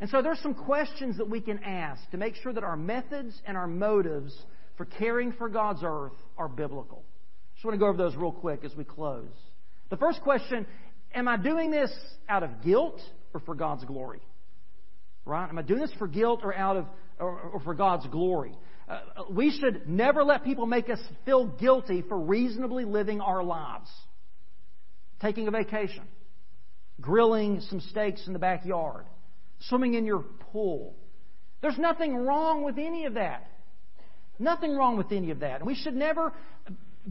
And 0.00 0.10
so 0.10 0.20
there's 0.20 0.40
some 0.40 0.54
questions 0.54 1.16
that 1.18 1.28
we 1.28 1.40
can 1.40 1.62
ask 1.64 2.08
to 2.10 2.16
make 2.16 2.36
sure 2.36 2.52
that 2.52 2.64
our 2.64 2.76
methods 2.76 3.40
and 3.46 3.56
our 3.56 3.66
motives 3.66 4.36
for 4.76 4.84
caring 4.84 5.32
for 5.32 5.48
God's 5.48 5.80
earth 5.82 6.12
are 6.36 6.48
biblical. 6.48 7.02
Just 7.54 7.64
want 7.64 7.74
to 7.74 7.78
go 7.78 7.86
over 7.86 7.96
those 7.96 8.14
real 8.14 8.32
quick 8.32 8.64
as 8.64 8.74
we 8.76 8.84
close. 8.84 9.32
The 9.90 9.96
first 9.96 10.20
question 10.22 10.66
Am 11.14 11.28
I 11.28 11.38
doing 11.38 11.70
this 11.70 11.90
out 12.28 12.42
of 12.42 12.62
guilt 12.62 13.00
or 13.32 13.40
for 13.40 13.54
God's 13.54 13.84
glory? 13.84 14.20
Right? 15.24 15.48
Am 15.48 15.58
I 15.58 15.62
doing 15.62 15.80
this 15.80 15.92
for 15.98 16.06
guilt 16.06 16.40
or 16.42 16.54
out 16.54 16.76
of 16.76 16.86
or, 17.18 17.38
or 17.40 17.60
for 17.60 17.74
God's 17.74 18.06
glory? 18.08 18.52
Uh, 18.88 19.00
we 19.30 19.50
should 19.50 19.88
never 19.88 20.22
let 20.22 20.44
people 20.44 20.66
make 20.66 20.90
us 20.90 21.00
feel 21.24 21.46
guilty 21.46 22.02
for 22.02 22.18
reasonably 22.18 22.84
living 22.84 23.20
our 23.20 23.42
lives. 23.42 23.88
Taking 25.20 25.48
a 25.48 25.50
vacation, 25.50 26.04
grilling 27.00 27.60
some 27.62 27.80
steaks 27.80 28.26
in 28.26 28.34
the 28.34 28.38
backyard, 28.38 29.06
swimming 29.60 29.94
in 29.94 30.04
your 30.04 30.24
pool. 30.52 30.94
There's 31.62 31.78
nothing 31.78 32.14
wrong 32.16 32.64
with 32.64 32.78
any 32.78 33.06
of 33.06 33.14
that. 33.14 33.48
Nothing 34.38 34.76
wrong 34.76 34.96
with 34.96 35.12
any 35.12 35.30
of 35.30 35.40
that. 35.40 35.60
And 35.60 35.66
we 35.66 35.74
should 35.74 35.94
never 35.94 36.32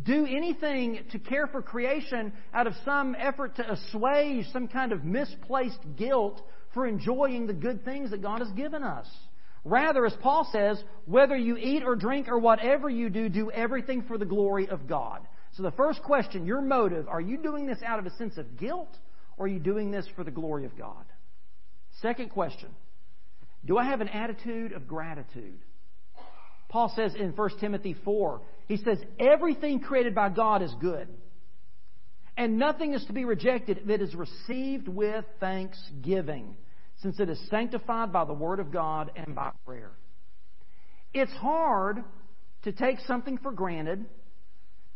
do 0.03 0.25
anything 0.25 0.99
to 1.12 1.19
care 1.19 1.47
for 1.47 1.62
creation 1.62 2.34
out 2.53 2.67
of 2.67 2.73
some 2.84 3.15
effort 3.17 3.55
to 3.55 3.71
assuage 3.71 4.45
some 4.51 4.67
kind 4.67 4.91
of 4.91 5.03
misplaced 5.03 5.79
guilt 5.97 6.41
for 6.73 6.86
enjoying 6.86 7.47
the 7.47 7.53
good 7.53 7.84
things 7.86 8.12
that 8.12 8.21
God 8.21 8.39
has 8.39 8.51
given 8.51 8.84
us. 8.84 9.08
Rather, 9.63 10.05
as 10.05 10.13
Paul 10.21 10.47
says, 10.51 10.81
whether 11.05 11.36
you 11.36 11.58
eat 11.58 11.84
or 11.84 11.95
drink 11.95 12.27
or 12.27 12.38
whatever 12.38 12.88
you 12.88 13.10
do, 13.10 13.29
do 13.29 13.49
everything 13.49 14.03
for 14.03 14.17
the 14.17 14.25
glory 14.25 14.67
of 14.67 14.88
God. 14.88 15.25
So 15.53 15.63
the 15.63 15.71
first 15.71 16.03
question, 16.03 16.45
your 16.45 16.62
motive, 16.62 17.08
are 17.08 17.21
you 17.21 17.38
doing 17.38 17.65
this 17.65 17.79
out 17.84 17.97
of 17.97 18.05
a 18.05 18.15
sense 18.17 18.38
of 18.38 18.58
guilt 18.58 18.95
or 19.38 19.45
are 19.45 19.49
you 19.49 19.60
doing 19.60 19.89
this 19.89 20.05
for 20.15 20.23
the 20.23 20.31
glory 20.31 20.65
of 20.65 20.77
God? 20.77 21.05
Second 22.01 22.29
question, 22.29 22.69
do 23.65 23.77
I 23.77 23.86
have 23.86 24.01
an 24.01 24.10
attitude 24.10 24.73
of 24.73 24.88
gratitude? 24.88 25.60
Paul 26.69 26.91
says 26.95 27.15
in 27.15 27.31
1 27.31 27.49
Timothy 27.60 27.95
4, 28.03 28.41
he 28.67 28.77
says, 28.77 28.97
Everything 29.19 29.79
created 29.79 30.13
by 30.13 30.29
God 30.29 30.62
is 30.62 30.73
good, 30.81 31.08
and 32.38 32.58
nothing 32.58 32.93
is 32.93 33.05
to 33.05 33.13
be 33.13 33.25
rejected 33.25 33.84
that 33.88 34.01
is 34.01 34.13
received 34.13 34.88
with 34.88 35.25
thanksgiving 35.39 36.58
since 37.01 37.19
it 37.19 37.29
is 37.29 37.39
sanctified 37.49 38.12
by 38.12 38.25
the 38.25 38.34
Word 38.34 38.60
of 38.60 38.71
God 38.71 39.12
and 39.15 39.36
by 39.36 39.51
prayer. 39.65 39.91
It's 41.13 41.31
hard 41.34 42.03
to 42.63 42.71
take 42.71 42.99
something 43.01 43.38
for 43.38 43.51
granted, 43.51 44.05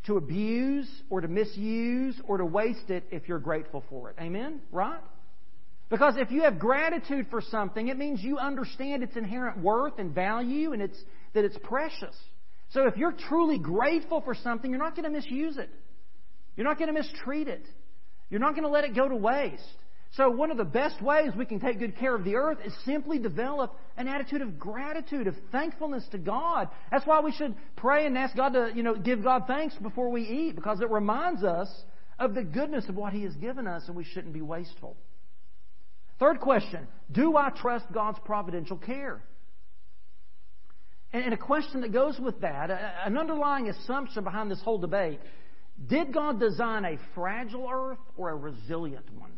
to 0.05 0.17
abuse 0.17 0.89
or 1.09 1.21
to 1.21 1.27
misuse 1.27 2.19
or 2.27 2.37
to 2.37 2.45
waste 2.45 2.89
it 2.89 3.05
if 3.11 3.27
you're 3.27 3.39
grateful 3.39 3.83
for 3.89 4.09
it. 4.09 4.15
Amen? 4.19 4.61
Right? 4.71 4.99
Because 5.89 6.15
if 6.17 6.29
you 6.31 6.43
have 6.43 6.59
gratitude 6.59 7.27
for 7.29 7.41
something, 7.41 7.87
it 7.87 7.97
means 7.97 8.21
you 8.21 8.37
understand 8.37 9.01
its 9.01 9.15
inherent 9.15 9.59
worth 9.59 9.97
and 9.97 10.13
value 10.13 10.73
and 10.73 10.81
it's, 10.81 11.01
that 11.33 11.43
it's 11.43 11.57
precious. 11.63 12.15
So 12.69 12.87
if 12.87 12.95
you're 12.95 13.15
truly 13.27 13.57
grateful 13.57 14.21
for 14.21 14.35
something, 14.35 14.69
you're 14.69 14.79
not 14.79 14.95
going 14.95 15.05
to 15.05 15.09
misuse 15.09 15.57
it. 15.57 15.69
You're 16.55 16.67
not 16.67 16.77
going 16.77 16.93
to 16.93 16.99
mistreat 16.99 17.47
it. 17.47 17.65
You're 18.29 18.39
not 18.39 18.51
going 18.51 18.63
to 18.63 18.69
let 18.69 18.83
it 18.83 18.95
go 18.95 19.07
to 19.09 19.15
waste. 19.15 19.63
So, 20.13 20.29
one 20.29 20.49
of 20.49 20.57
the 20.57 20.65
best 20.65 21.01
ways 21.03 21.31
we 21.37 21.45
can 21.45 21.59
take 21.59 21.77
good 21.77 21.95
care 21.97 22.15
of 22.15 22.23
the 22.23 22.35
earth 22.35 22.57
is 22.65 22.73
simply 22.83 23.19
develop 23.19 23.75
an 23.95 24.07
attitude 24.07 24.41
of 24.41 24.57
gratitude, 24.57 25.27
of 25.27 25.35
thankfulness 25.51 26.03
to 26.11 26.17
God. 26.17 26.67
That's 26.91 27.05
why 27.05 27.19
we 27.19 27.31
should 27.31 27.53
pray 27.75 28.07
and 28.07 28.17
ask 28.17 28.35
God 28.35 28.53
to, 28.53 28.71
you 28.73 28.81
know, 28.81 28.95
give 28.95 29.23
God 29.23 29.43
thanks 29.45 29.75
before 29.75 30.09
we 30.09 30.23
eat, 30.23 30.55
because 30.55 30.81
it 30.81 30.89
reminds 30.89 31.43
us 31.43 31.69
of 32.17 32.33
the 32.33 32.43
goodness 32.43 32.89
of 32.89 32.95
what 32.95 33.13
He 33.13 33.21
has 33.23 33.35
given 33.35 33.67
us, 33.67 33.83
and 33.87 33.95
we 33.95 34.03
shouldn't 34.03 34.33
be 34.33 34.41
wasteful. 34.41 34.97
Third 36.19 36.39
question 36.39 36.87
Do 37.11 37.37
I 37.37 37.49
trust 37.49 37.85
God's 37.91 38.19
providential 38.25 38.77
care? 38.77 39.23
And 41.11 41.33
a 41.33 41.37
question 41.37 41.81
that 41.81 41.91
goes 41.91 42.19
with 42.19 42.41
that, 42.41 42.69
an 43.03 43.17
underlying 43.17 43.67
assumption 43.67 44.23
behind 44.23 44.51
this 44.51 44.61
whole 44.61 44.77
debate 44.77 45.19
did 45.87 46.13
God 46.13 46.39
design 46.39 46.85
a 46.85 46.97
fragile 47.15 47.69
earth 47.71 47.99
or 48.17 48.29
a 48.29 48.35
resilient 48.35 49.05
one? 49.17 49.31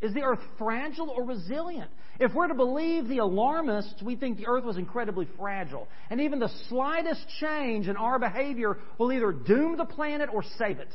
Is 0.00 0.12
the 0.12 0.22
earth 0.22 0.40
fragile 0.58 1.10
or 1.10 1.24
resilient? 1.24 1.90
If 2.20 2.34
we're 2.34 2.48
to 2.48 2.54
believe 2.54 3.08
the 3.08 3.18
alarmists, 3.18 4.02
we 4.02 4.14
think 4.14 4.36
the 4.36 4.46
earth 4.46 4.64
was 4.64 4.76
incredibly 4.76 5.26
fragile. 5.38 5.88
And 6.10 6.20
even 6.20 6.38
the 6.38 6.50
slightest 6.68 7.26
change 7.40 7.88
in 7.88 7.96
our 7.96 8.18
behavior 8.18 8.76
will 8.98 9.12
either 9.12 9.32
doom 9.32 9.76
the 9.76 9.86
planet 9.86 10.28
or 10.32 10.44
save 10.58 10.78
it. 10.78 10.94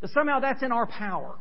That 0.00 0.10
somehow 0.10 0.40
that's 0.40 0.62
in 0.62 0.72
our 0.72 0.86
power. 0.86 1.36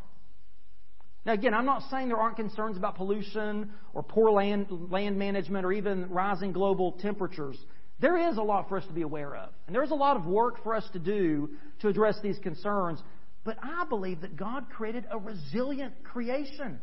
Now, 1.25 1.33
again, 1.33 1.53
I'm 1.53 1.65
not 1.65 1.83
saying 1.89 2.09
there 2.09 2.17
aren't 2.17 2.35
concerns 2.35 2.75
about 2.75 2.95
pollution 2.95 3.71
or 3.93 4.03
poor 4.03 4.29
land, 4.31 4.67
land 4.69 5.17
management 5.17 5.65
or 5.65 5.71
even 5.71 6.09
rising 6.09 6.51
global 6.51 6.93
temperatures. 6.93 7.57
There 7.99 8.17
is 8.29 8.37
a 8.37 8.41
lot 8.41 8.67
for 8.67 8.77
us 8.77 8.85
to 8.87 8.93
be 8.93 9.03
aware 9.03 9.35
of. 9.35 9.49
And 9.67 9.75
there's 9.75 9.91
a 9.91 9.95
lot 9.95 10.17
of 10.17 10.25
work 10.25 10.61
for 10.63 10.75
us 10.75 10.83
to 10.91 10.99
do 10.99 11.51
to 11.79 11.87
address 11.87 12.17
these 12.21 12.37
concerns. 12.39 13.01
But 13.45 13.57
I 13.63 13.85
believe 13.87 14.21
that 14.21 14.35
God 14.35 14.65
created 14.69 15.05
a 15.09 15.17
resilient 15.17 16.03
creation, 16.03 16.79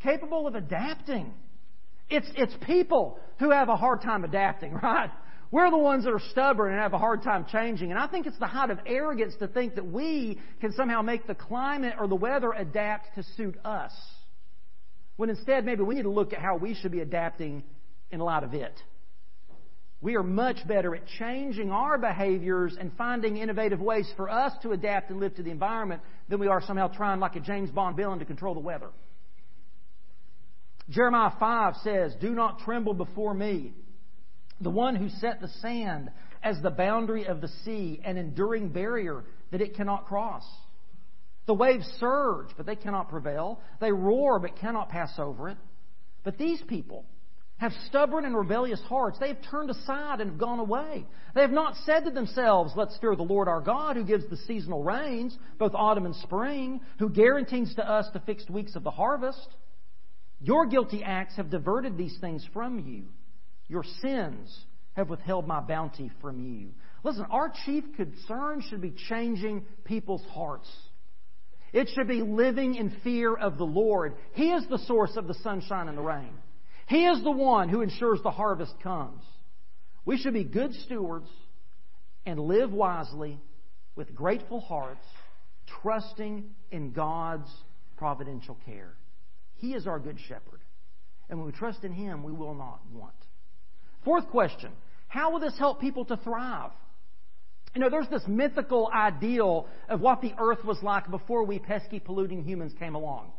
capable 0.00 0.46
of 0.46 0.54
adapting. 0.54 1.32
It's, 2.08 2.28
it's 2.36 2.54
people 2.64 3.18
who 3.40 3.50
have 3.50 3.68
a 3.68 3.76
hard 3.76 4.02
time 4.02 4.22
adapting, 4.22 4.74
right? 4.82 5.10
We're 5.50 5.70
the 5.70 5.78
ones 5.78 6.04
that 6.04 6.12
are 6.12 6.22
stubborn 6.30 6.72
and 6.72 6.80
have 6.80 6.92
a 6.92 6.98
hard 6.98 7.22
time 7.22 7.46
changing. 7.50 7.90
And 7.90 7.98
I 7.98 8.06
think 8.08 8.26
it's 8.26 8.38
the 8.38 8.46
height 8.46 8.70
of 8.70 8.78
arrogance 8.84 9.34
to 9.36 9.46
think 9.46 9.76
that 9.76 9.86
we 9.86 10.40
can 10.60 10.72
somehow 10.72 11.02
make 11.02 11.26
the 11.26 11.34
climate 11.34 11.94
or 11.98 12.08
the 12.08 12.16
weather 12.16 12.52
adapt 12.52 13.14
to 13.14 13.22
suit 13.36 13.56
us. 13.64 13.92
When 15.16 15.30
instead, 15.30 15.64
maybe 15.64 15.82
we 15.82 15.94
need 15.94 16.02
to 16.02 16.10
look 16.10 16.32
at 16.32 16.40
how 16.40 16.56
we 16.56 16.74
should 16.74 16.92
be 16.92 17.00
adapting 17.00 17.62
in 18.10 18.20
light 18.20 18.42
of 18.42 18.54
it. 18.54 18.74
We 20.00 20.16
are 20.16 20.22
much 20.22 20.58
better 20.68 20.94
at 20.94 21.06
changing 21.18 21.70
our 21.70 21.96
behaviors 21.96 22.76
and 22.78 22.92
finding 22.98 23.38
innovative 23.38 23.80
ways 23.80 24.10
for 24.16 24.28
us 24.28 24.52
to 24.62 24.72
adapt 24.72 25.10
and 25.10 25.20
live 25.20 25.34
to 25.36 25.42
the 25.42 25.50
environment 25.50 26.02
than 26.28 26.38
we 26.38 26.48
are 26.48 26.60
somehow 26.60 26.88
trying, 26.88 27.18
like 27.18 27.34
a 27.34 27.40
James 27.40 27.70
Bond 27.70 27.96
villain, 27.96 28.18
to 28.18 28.24
control 28.24 28.54
the 28.54 28.60
weather. 28.60 28.90
Jeremiah 30.90 31.32
5 31.40 31.76
says, 31.82 32.14
Do 32.20 32.30
not 32.30 32.60
tremble 32.60 32.94
before 32.94 33.32
me, 33.32 33.72
the 34.60 34.70
one 34.70 34.96
who 34.96 35.08
set 35.08 35.40
the 35.40 35.48
sand 35.60 36.10
as 36.42 36.60
the 36.62 36.70
boundary 36.70 37.26
of 37.26 37.40
the 37.40 37.48
sea, 37.64 38.00
an 38.04 38.16
enduring 38.16 38.68
barrier 38.68 39.24
that 39.50 39.60
it 39.60 39.74
cannot 39.74 40.06
cross. 40.06 40.44
The 41.46 41.54
waves 41.54 41.86
surge, 42.00 42.48
but 42.56 42.66
they 42.66 42.76
cannot 42.76 43.08
prevail. 43.08 43.60
They 43.80 43.92
roar, 43.92 44.38
but 44.38 44.58
cannot 44.58 44.88
pass 44.88 45.12
over 45.18 45.48
it. 45.48 45.58
But 46.24 46.38
these 46.38 46.60
people 46.66 47.04
have 47.58 47.72
stubborn 47.88 48.24
and 48.24 48.36
rebellious 48.36 48.82
hearts. 48.82 49.18
They 49.18 49.28
have 49.28 49.42
turned 49.50 49.70
aside 49.70 50.20
and 50.20 50.30
have 50.30 50.40
gone 50.40 50.58
away. 50.58 51.06
They 51.34 51.40
have 51.40 51.50
not 51.50 51.76
said 51.84 52.04
to 52.04 52.10
themselves, 52.10 52.72
Let's 52.76 52.98
fear 52.98 53.16
the 53.16 53.22
Lord 53.22 53.48
our 53.48 53.60
God, 53.60 53.96
who 53.96 54.04
gives 54.04 54.28
the 54.28 54.36
seasonal 54.36 54.82
rains, 54.82 55.36
both 55.58 55.72
autumn 55.74 56.04
and 56.04 56.16
spring, 56.16 56.80
who 56.98 57.08
guarantees 57.08 57.74
to 57.76 57.88
us 57.88 58.06
the 58.12 58.20
fixed 58.20 58.50
weeks 58.50 58.74
of 58.76 58.82
the 58.82 58.90
harvest. 58.90 59.48
Your 60.40 60.66
guilty 60.66 61.02
acts 61.02 61.36
have 61.36 61.50
diverted 61.50 61.96
these 61.96 62.16
things 62.20 62.46
from 62.52 62.80
you. 62.80 63.04
Your 63.68 63.84
sins 64.00 64.64
have 64.94 65.10
withheld 65.10 65.46
my 65.46 65.60
bounty 65.60 66.10
from 66.20 66.40
you. 66.40 66.70
Listen, 67.04 67.26
our 67.30 67.52
chief 67.64 67.84
concern 67.96 68.62
should 68.68 68.80
be 68.80 68.94
changing 69.08 69.64
people's 69.84 70.24
hearts. 70.30 70.68
It 71.72 71.88
should 71.94 72.08
be 72.08 72.22
living 72.22 72.74
in 72.76 72.96
fear 73.04 73.34
of 73.34 73.58
the 73.58 73.64
Lord. 73.64 74.14
He 74.32 74.50
is 74.50 74.66
the 74.68 74.78
source 74.78 75.16
of 75.16 75.26
the 75.26 75.34
sunshine 75.34 75.88
and 75.88 75.98
the 75.98 76.02
rain. 76.02 76.32
He 76.88 77.04
is 77.04 77.22
the 77.22 77.30
one 77.30 77.68
who 77.68 77.82
ensures 77.82 78.20
the 78.22 78.30
harvest 78.30 78.74
comes. 78.82 79.22
We 80.04 80.16
should 80.16 80.34
be 80.34 80.44
good 80.44 80.72
stewards 80.72 81.28
and 82.24 82.40
live 82.40 82.72
wisely 82.72 83.38
with 83.96 84.14
grateful 84.14 84.60
hearts, 84.60 85.04
trusting 85.82 86.44
in 86.70 86.92
God's 86.92 87.50
providential 87.96 88.56
care. 88.64 88.94
He 89.56 89.74
is 89.74 89.86
our 89.86 89.98
good 89.98 90.18
shepherd. 90.28 90.60
And 91.28 91.38
when 91.38 91.46
we 91.46 91.52
trust 91.52 91.82
in 91.82 91.92
Him, 91.92 92.22
we 92.22 92.32
will 92.32 92.54
not 92.54 92.80
want. 92.92 93.14
Fourth 94.06 94.28
question 94.28 94.70
How 95.08 95.32
will 95.32 95.40
this 95.40 95.58
help 95.58 95.80
people 95.80 96.06
to 96.06 96.16
thrive? 96.16 96.70
You 97.74 97.82
know, 97.82 97.90
there's 97.90 98.08
this 98.08 98.22
mythical 98.26 98.88
ideal 98.94 99.66
of 99.90 100.00
what 100.00 100.22
the 100.22 100.32
earth 100.38 100.64
was 100.64 100.82
like 100.82 101.10
before 101.10 101.44
we 101.44 101.58
pesky, 101.58 102.00
polluting 102.00 102.42
humans 102.42 102.72
came 102.78 102.94
along. 102.94 103.32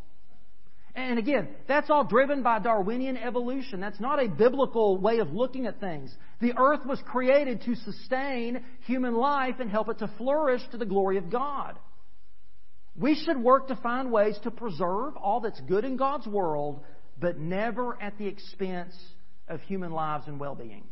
And 0.93 1.17
again, 1.17 1.47
that's 1.67 1.89
all 1.89 2.03
driven 2.03 2.43
by 2.43 2.60
Darwinian 2.60 3.17
evolution. 3.17 3.80
That's 3.80 3.99
not 3.99 4.21
a 4.21 4.27
biblical 4.27 4.97
way 4.97 5.19
of 5.19 5.32
looking 5.32 5.67
at 5.67 5.80
things. 5.80 6.13
The 6.41 6.53
earth 6.58 6.86
was 6.86 6.99
created 7.06 7.62
to 7.62 7.75
sustain 7.75 8.63
human 8.86 9.15
life 9.15 9.56
and 9.60 9.71
help 9.71 9.89
it 9.89 9.99
to 9.99 10.12
flourish 10.17 10.62
to 10.71 10.77
the 10.77 10.86
glory 10.86 11.17
of 11.17 11.32
God. 11.32 11.80
We 12.95 13.15
should 13.15 13.38
work 13.38 13.69
to 13.69 13.75
find 13.77 14.12
ways 14.12 14.38
to 14.43 14.51
preserve 14.51 15.15
all 15.15 15.39
that's 15.39 15.62
good 15.62 15.86
in 15.86 15.97
God's 15.97 16.27
world, 16.27 16.82
but 17.19 17.39
never 17.39 17.99
at 18.01 18.17
the 18.17 18.27
expense 18.27 18.95
of 19.48 19.62
human 19.62 19.92
lives 19.92 20.28
and 20.28 20.40
well 20.40 20.56
being. 20.56 20.84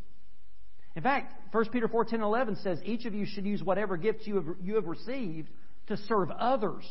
In 0.95 1.03
fact, 1.03 1.33
1 1.53 1.69
Peter 1.69 1.87
4 1.87 2.05
10 2.05 2.21
11 2.21 2.55
says, 2.57 2.79
Each 2.85 3.05
of 3.05 3.13
you 3.13 3.25
should 3.25 3.45
use 3.45 3.61
whatever 3.61 3.97
gifts 3.97 4.25
you 4.25 4.35
have, 4.35 4.45
you 4.61 4.75
have 4.75 4.85
received 4.85 5.49
to 5.87 5.97
serve 5.97 6.31
others 6.31 6.85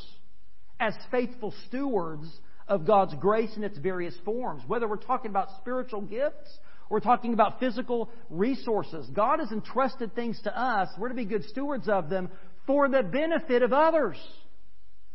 as 0.78 0.94
faithful 1.10 1.54
stewards 1.66 2.26
of 2.68 2.86
God's 2.86 3.14
grace 3.14 3.56
in 3.56 3.64
its 3.64 3.78
various 3.78 4.14
forms. 4.24 4.62
Whether 4.66 4.88
we're 4.88 4.96
talking 4.96 5.30
about 5.30 5.48
spiritual 5.58 6.02
gifts 6.02 6.58
or 6.88 6.96
we're 6.96 7.00
talking 7.00 7.32
about 7.32 7.60
physical 7.60 8.10
resources, 8.30 9.08
God 9.12 9.40
has 9.40 9.50
entrusted 9.52 10.14
things 10.14 10.40
to 10.44 10.58
us. 10.58 10.88
We're 10.98 11.08
to 11.08 11.14
be 11.14 11.24
good 11.24 11.44
stewards 11.44 11.88
of 11.88 12.08
them 12.08 12.30
for 12.66 12.88
the 12.88 13.02
benefit 13.02 13.62
of 13.62 13.72
others, 13.72 14.16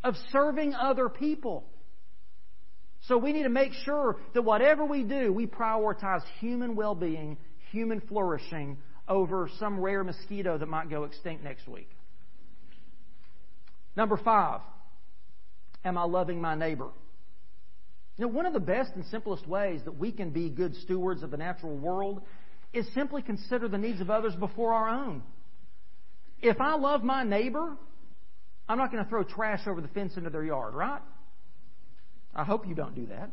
of 0.04 0.16
serving 0.32 0.74
other 0.74 1.10
people. 1.10 1.66
So 3.08 3.18
we 3.18 3.34
need 3.34 3.44
to 3.44 3.50
make 3.50 3.74
sure 3.86 4.18
that 4.34 4.42
whatever 4.42 4.86
we 4.86 5.04
do, 5.04 5.32
we 5.32 5.48
prioritize 5.48 6.22
human 6.40 6.76
well 6.76 6.96
being 6.96 7.38
human 7.72 8.02
flourishing 8.02 8.78
over 9.08 9.50
some 9.60 9.80
rare 9.80 10.04
mosquito 10.04 10.58
that 10.58 10.68
might 10.68 10.90
go 10.90 11.04
extinct 11.04 11.44
next 11.44 11.68
week. 11.68 11.90
Number 13.96 14.18
five, 14.18 14.62
am 15.84 15.98
I 15.98 16.04
loving 16.04 16.42
my 16.42 16.56
neighbor? 16.56 16.90
You 18.18 18.26
know, 18.26 18.32
one 18.32 18.46
of 18.46 18.54
the 18.54 18.60
best 18.60 18.92
and 18.96 19.06
simplest 19.06 19.48
ways 19.48 19.82
that 19.86 19.98
we 19.98 20.12
can 20.12 20.32
be 20.32 20.50
good 20.50 20.76
stewards 20.76 21.24
of 21.24 21.32
the 21.32 21.38
natural 21.38 21.76
world 21.76 22.22
is 22.74 22.86
simply 22.94 23.22
consider 23.22 23.68
the 23.68 23.78
needs 23.78 24.02
of 24.02 24.10
others 24.10 24.36
before 24.36 24.74
our 24.74 24.90
own. 24.90 25.24
If 26.42 26.62
I 26.62 26.76
love 26.76 27.04
my 27.04 27.24
neighbor, 27.24 27.78
I'm 28.68 28.78
not 28.78 28.92
going 28.92 29.04
to 29.04 29.10
throw 29.10 29.24
trash 29.24 29.62
over 29.68 29.82
the 29.82 29.88
fence 29.88 30.16
into 30.18 30.30
their 30.30 30.44
yard, 30.44 30.74
right? 30.74 31.02
I 32.40 32.46
hope 32.46 32.66
you 32.66 32.74
don't 32.74 32.96
do 32.96 33.06
that. 33.08 33.32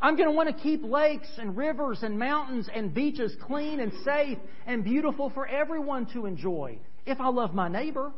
I'm 0.00 0.16
going 0.16 0.28
to 0.28 0.34
want 0.34 0.48
to 0.48 0.62
keep 0.62 0.82
lakes 0.82 1.28
and 1.36 1.54
rivers 1.54 2.02
and 2.02 2.18
mountains 2.18 2.66
and 2.74 2.94
beaches 2.94 3.36
clean 3.46 3.78
and 3.78 3.92
safe 4.04 4.38
and 4.66 4.82
beautiful 4.82 5.28
for 5.28 5.46
everyone 5.46 6.06
to 6.14 6.24
enjoy 6.24 6.78
if 7.04 7.20
I 7.20 7.28
love 7.28 7.52
my 7.52 7.68
neighbor. 7.68 8.10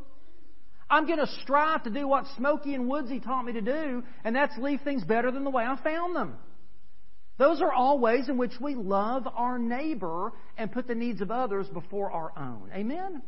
I'm 0.89 1.07
going 1.07 1.19
to 1.19 1.27
strive 1.43 1.83
to 1.83 1.91
do 1.91 2.07
what 2.07 2.27
Smokey 2.37 2.75
and 2.75 2.89
Woodsy 2.89 3.19
taught 3.19 3.45
me 3.45 3.55
to 3.55 3.61
do, 3.61 4.05
and 4.23 4.37
that's 4.37 4.57
leave 4.57 4.83
things 4.83 5.03
better 5.03 5.33
than 5.33 5.43
the 5.43 5.51
way 5.51 5.65
I 5.65 5.77
found 5.83 6.15
them. 6.15 6.37
Those 7.39 7.61
are 7.61 7.73
all 7.73 7.99
ways 7.99 8.29
in 8.29 8.39
which 8.39 8.53
we 8.61 8.77
love 8.77 9.27
our 9.27 9.59
neighbor 9.59 10.33
and 10.57 10.71
put 10.71 10.87
the 10.87 10.95
needs 10.95 11.21
of 11.21 11.33
others 11.33 11.67
before 11.67 12.13
our 12.13 12.33
own. 12.37 12.71
Amen? 12.73 13.23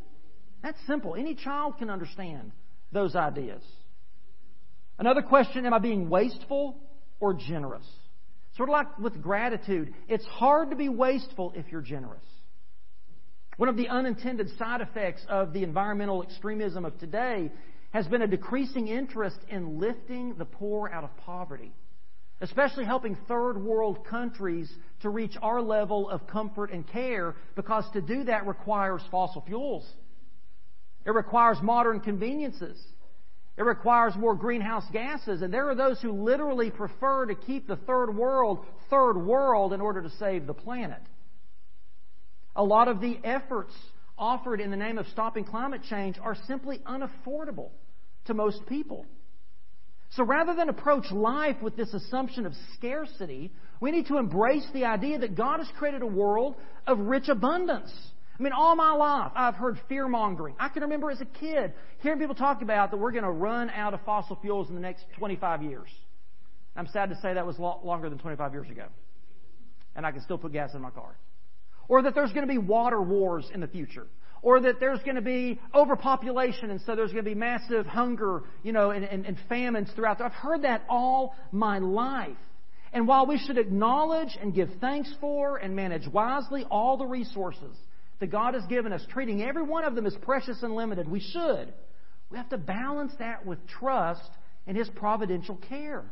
That's 0.63 0.77
simple. 0.87 1.15
Any 1.15 1.35
child 1.35 1.79
can 1.79 1.89
understand 1.89 2.53
those 2.93 3.13
ideas. 3.13 3.61
Another 4.97 5.21
question 5.21 5.65
Am 5.65 5.73
I 5.73 5.79
being 5.79 6.09
wasteful 6.09 6.77
or 7.19 7.33
generous? 7.33 7.85
Sort 8.55 8.69
of 8.69 8.73
like 8.73 8.97
with 8.99 9.21
gratitude, 9.21 9.93
it's 10.07 10.25
hard 10.25 10.69
to 10.69 10.75
be 10.75 10.87
wasteful 10.87 11.51
if 11.55 11.65
you're 11.71 11.81
generous. 11.81 12.23
One 13.57 13.69
of 13.69 13.77
the 13.77 13.89
unintended 13.89 14.49
side 14.57 14.81
effects 14.81 15.25
of 15.29 15.53
the 15.53 15.63
environmental 15.63 16.23
extremism 16.23 16.85
of 16.85 16.97
today 16.99 17.51
has 17.91 18.07
been 18.07 18.21
a 18.21 18.27
decreasing 18.27 18.87
interest 18.87 19.37
in 19.49 19.79
lifting 19.79 20.35
the 20.37 20.45
poor 20.45 20.89
out 20.89 21.05
of 21.05 21.15
poverty, 21.17 21.71
especially 22.41 22.83
helping 22.83 23.17
third 23.27 23.57
world 23.57 24.05
countries 24.05 24.69
to 25.01 25.09
reach 25.09 25.35
our 25.41 25.61
level 25.61 26.09
of 26.09 26.27
comfort 26.27 26.71
and 26.71 26.85
care, 26.87 27.35
because 27.55 27.85
to 27.93 28.01
do 28.01 28.25
that 28.25 28.47
requires 28.47 29.01
fossil 29.09 29.41
fuels. 29.45 29.89
It 31.05 31.11
requires 31.11 31.57
modern 31.61 32.01
conveniences. 32.01 32.77
It 33.57 33.63
requires 33.63 34.15
more 34.15 34.35
greenhouse 34.35 34.85
gases, 34.91 35.41
and 35.41 35.53
there 35.53 35.69
are 35.69 35.75
those 35.75 36.01
who 36.01 36.11
literally 36.11 36.71
prefer 36.71 37.25
to 37.25 37.35
keep 37.35 37.67
the 37.67 37.77
third 37.77 38.13
world 38.13 38.65
third 38.89 39.17
world 39.17 39.73
in 39.73 39.81
order 39.81 40.01
to 40.01 40.09
save 40.11 40.45
the 40.45 40.53
planet. 40.53 41.01
A 42.55 42.63
lot 42.63 42.87
of 42.87 43.01
the 43.01 43.17
efforts 43.23 43.73
offered 44.17 44.61
in 44.61 44.71
the 44.71 44.77
name 44.77 44.97
of 44.97 45.07
stopping 45.07 45.43
climate 45.43 45.81
change 45.89 46.17
are 46.21 46.35
simply 46.47 46.79
unaffordable 46.79 47.69
to 48.25 48.33
most 48.33 48.65
people. 48.67 49.05
So 50.11 50.23
rather 50.23 50.53
than 50.55 50.69
approach 50.69 51.11
life 51.11 51.61
with 51.61 51.75
this 51.75 51.93
assumption 51.93 52.45
of 52.45 52.53
scarcity, 52.75 53.51
we 53.81 53.91
need 53.91 54.07
to 54.07 54.17
embrace 54.17 54.65
the 54.73 54.85
idea 54.85 55.19
that 55.19 55.35
God 55.35 55.59
has 55.59 55.67
created 55.77 56.01
a 56.01 56.07
world 56.07 56.55
of 56.87 56.99
rich 56.99 57.27
abundance. 57.27 57.91
I 58.37 58.43
mean, 58.43 58.51
all 58.51 58.75
my 58.75 58.91
life, 58.91 59.31
I've 59.33 59.55
heard 59.55 59.79
fear 59.87 60.07
mongering. 60.07 60.55
I 60.59 60.67
can 60.67 60.81
remember 60.83 61.09
as 61.09 61.21
a 61.21 61.25
kid 61.25 61.73
hearing 61.99 62.19
people 62.19 62.35
talk 62.35 62.61
about 62.61 62.91
that 62.91 62.97
we're 62.97 63.11
going 63.11 63.23
to 63.23 63.31
run 63.31 63.69
out 63.69 63.93
of 63.93 64.01
fossil 64.05 64.37
fuels 64.41 64.67
in 64.67 64.75
the 64.75 64.81
next 64.81 65.05
25 65.17 65.63
years. 65.63 65.87
I'm 66.75 66.87
sad 66.87 67.09
to 67.09 67.15
say 67.21 67.33
that 67.33 67.45
was 67.45 67.57
longer 67.57 68.09
than 68.09 68.19
25 68.19 68.51
years 68.51 68.69
ago. 68.69 68.87
And 69.95 70.05
I 70.05 70.11
can 70.11 70.21
still 70.21 70.37
put 70.37 70.51
gas 70.51 70.73
in 70.73 70.81
my 70.81 70.89
car. 70.89 71.15
Or 71.87 72.01
that 72.01 72.13
there's 72.13 72.33
going 72.33 72.45
to 72.45 72.51
be 72.51 72.57
water 72.57 73.01
wars 73.01 73.49
in 73.53 73.61
the 73.61 73.67
future. 73.67 74.07
Or 74.41 74.59
that 74.59 74.81
there's 74.81 74.99
going 74.99 75.15
to 75.15 75.21
be 75.21 75.61
overpopulation 75.73 76.71
and 76.71 76.81
so 76.81 76.95
there's 76.95 77.13
going 77.13 77.23
to 77.23 77.29
be 77.29 77.35
massive 77.35 77.85
hunger, 77.85 78.43
you 78.63 78.73
know, 78.73 78.91
and, 78.91 79.05
and, 79.05 79.25
and 79.25 79.37
famines 79.47 79.89
throughout. 79.95 80.19
I've 80.19 80.33
heard 80.33 80.63
that 80.63 80.83
all 80.89 81.35
my 81.53 81.79
life. 81.79 82.35
And 82.91 83.07
while 83.07 83.25
we 83.25 83.37
should 83.37 83.57
acknowledge 83.57 84.37
and 84.39 84.53
give 84.53 84.69
thanks 84.81 85.13
for 85.21 85.57
and 85.57 85.73
manage 85.75 86.07
wisely 86.07 86.65
all 86.69 86.97
the 86.97 87.05
resources 87.05 87.75
that 88.19 88.27
God 88.27 88.53
has 88.53 88.65
given 88.65 88.93
us, 88.93 89.05
treating 89.09 89.41
every 89.41 89.63
one 89.63 89.83
of 89.83 89.95
them 89.95 90.05
as 90.05 90.15
precious 90.21 90.61
and 90.63 90.75
limited. 90.75 91.07
We 91.07 91.19
should. 91.19 91.73
We 92.29 92.37
have 92.37 92.49
to 92.49 92.57
balance 92.57 93.13
that 93.19 93.45
with 93.45 93.59
trust 93.67 94.29
in 94.67 94.75
His 94.75 94.89
providential 94.89 95.57
care. 95.69 96.05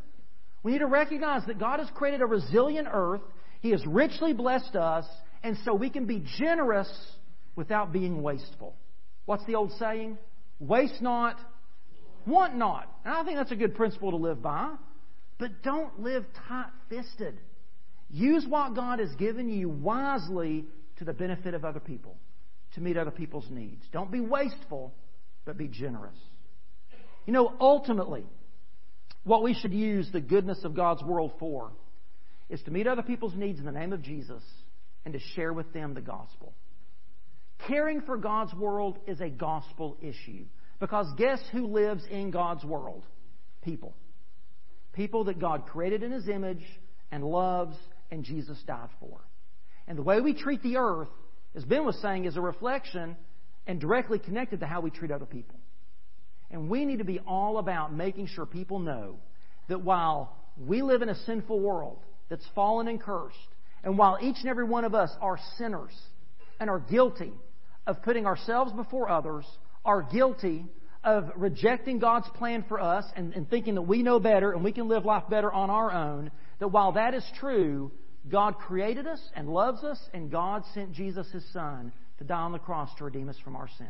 We 0.63 0.73
need 0.73 0.79
to 0.79 0.87
recognize 0.87 1.45
that 1.47 1.59
God 1.59 1.79
has 1.79 1.89
created 1.93 2.21
a 2.21 2.25
resilient 2.25 2.87
earth. 2.91 3.21
He 3.61 3.71
has 3.71 3.85
richly 3.85 4.33
blessed 4.33 4.75
us, 4.75 5.05
and 5.43 5.57
so 5.65 5.73
we 5.73 5.89
can 5.89 6.05
be 6.05 6.23
generous 6.37 6.91
without 7.55 7.91
being 7.91 8.21
wasteful. 8.21 8.75
What's 9.25 9.45
the 9.45 9.55
old 9.55 9.71
saying? 9.79 10.17
Waste 10.59 11.01
not, 11.01 11.37
want 12.25 12.55
not. 12.55 12.89
And 13.05 13.13
I 13.13 13.23
think 13.23 13.37
that's 13.37 13.51
a 13.51 13.55
good 13.55 13.75
principle 13.75 14.11
to 14.11 14.17
live 14.17 14.41
by. 14.41 14.75
But 15.39 15.63
don't 15.63 15.99
live 15.99 16.25
tight 16.47 16.69
fisted. 16.89 17.37
Use 18.09 18.45
what 18.47 18.75
God 18.75 18.99
has 18.99 19.13
given 19.15 19.49
you 19.49 19.67
wisely 19.67 20.65
to 20.97 21.05
the 21.05 21.13
benefit 21.13 21.53
of 21.53 21.65
other 21.65 21.79
people, 21.79 22.17
to 22.75 22.81
meet 22.81 22.97
other 22.97 23.11
people's 23.11 23.49
needs. 23.49 23.83
Don't 23.91 24.11
be 24.11 24.19
wasteful, 24.21 24.93
but 25.45 25.57
be 25.57 25.67
generous. 25.67 26.17
You 27.25 27.33
know, 27.33 27.53
ultimately, 27.59 28.25
what 29.23 29.43
we 29.43 29.53
should 29.53 29.73
use 29.73 30.09
the 30.11 30.21
goodness 30.21 30.63
of 30.63 30.75
God's 30.75 31.03
world 31.03 31.33
for 31.39 31.71
is 32.49 32.61
to 32.63 32.71
meet 32.71 32.87
other 32.87 33.03
people's 33.03 33.35
needs 33.35 33.59
in 33.59 33.65
the 33.65 33.71
name 33.71 33.93
of 33.93 34.01
Jesus 34.01 34.43
and 35.05 35.13
to 35.13 35.19
share 35.35 35.53
with 35.53 35.71
them 35.73 35.93
the 35.93 36.01
gospel. 36.01 36.53
Caring 37.67 38.01
for 38.01 38.17
God's 38.17 38.53
world 38.53 38.99
is 39.07 39.21
a 39.21 39.29
gospel 39.29 39.97
issue. 40.01 40.45
Because 40.79 41.07
guess 41.17 41.39
who 41.51 41.67
lives 41.67 42.03
in 42.09 42.31
God's 42.31 42.63
world? 42.65 43.03
People. 43.63 43.95
People 44.91 45.25
that 45.25 45.39
God 45.39 45.65
created 45.67 46.03
in 46.03 46.11
His 46.11 46.27
image 46.27 46.63
and 47.11 47.23
loves 47.23 47.77
and 48.11 48.23
Jesus 48.23 48.61
died 48.67 48.89
for. 48.99 49.21
And 49.87 49.97
the 49.97 50.03
way 50.03 50.21
we 50.21 50.33
treat 50.33 50.61
the 50.63 50.77
earth, 50.77 51.09
as 51.55 51.63
Ben 51.65 51.85
was 51.85 51.97
saying, 52.01 52.25
is 52.25 52.37
a 52.37 52.41
reflection 52.41 53.15
and 53.67 53.79
directly 53.79 54.19
connected 54.19 54.59
to 54.61 54.65
how 54.65 54.81
we 54.81 54.89
treat 54.89 55.11
other 55.11 55.25
people. 55.25 55.59
And 56.51 56.69
we 56.69 56.85
need 56.85 56.99
to 56.99 57.05
be 57.05 57.19
all 57.19 57.57
about 57.57 57.93
making 57.93 58.27
sure 58.27 58.45
people 58.45 58.79
know 58.79 59.17
that 59.67 59.81
while 59.81 60.35
we 60.57 60.81
live 60.81 61.01
in 61.01 61.09
a 61.09 61.15
sinful 61.25 61.59
world 61.59 61.99
that's 62.29 62.45
fallen 62.53 62.87
and 62.87 63.01
cursed, 63.01 63.37
and 63.83 63.97
while 63.97 64.17
each 64.21 64.37
and 64.39 64.49
every 64.49 64.63
one 64.63 64.85
of 64.85 64.93
us 64.93 65.11
are 65.19 65.39
sinners 65.57 65.93
and 66.59 66.69
are 66.69 66.79
guilty 66.79 67.33
of 67.85 68.01
putting 68.03 68.25
ourselves 68.25 68.71
before 68.71 69.09
others, 69.09 69.45
are 69.83 70.01
guilty 70.03 70.65
of 71.03 71.29
rejecting 71.35 71.99
God's 71.99 72.29
plan 72.35 72.63
for 72.67 72.79
us 72.79 73.03
and, 73.15 73.33
and, 73.33 73.49
thinking 73.49 73.75
that 73.75 73.81
we 73.81 74.03
know 74.03 74.21
better 74.21 74.53
and 74.53 74.63
we 74.63 74.71
can 74.71 74.87
live 74.87 75.03
life 75.03 75.23
better 75.29 75.51
on 75.51 75.69
our 75.69 75.91
own, 75.91 76.31
that 76.59 76.69
while 76.69 76.93
that 76.93 77.13
is 77.13 77.25
true, 77.39 77.91
God 78.29 78.57
created 78.57 79.05
us 79.07 79.21
and 79.35 79.49
loves 79.49 79.83
us, 79.83 79.99
and 80.13 80.31
God 80.31 80.63
sent 80.73 80.93
Jesus, 80.93 81.29
His 81.31 81.45
Son, 81.51 81.91
to 82.19 82.23
die 82.23 82.35
on 82.35 82.51
the 82.51 82.59
cross 82.59 82.89
to 82.97 83.03
redeem 83.03 83.29
us 83.29 83.37
from 83.43 83.55
our 83.55 83.67
sin. 83.77 83.87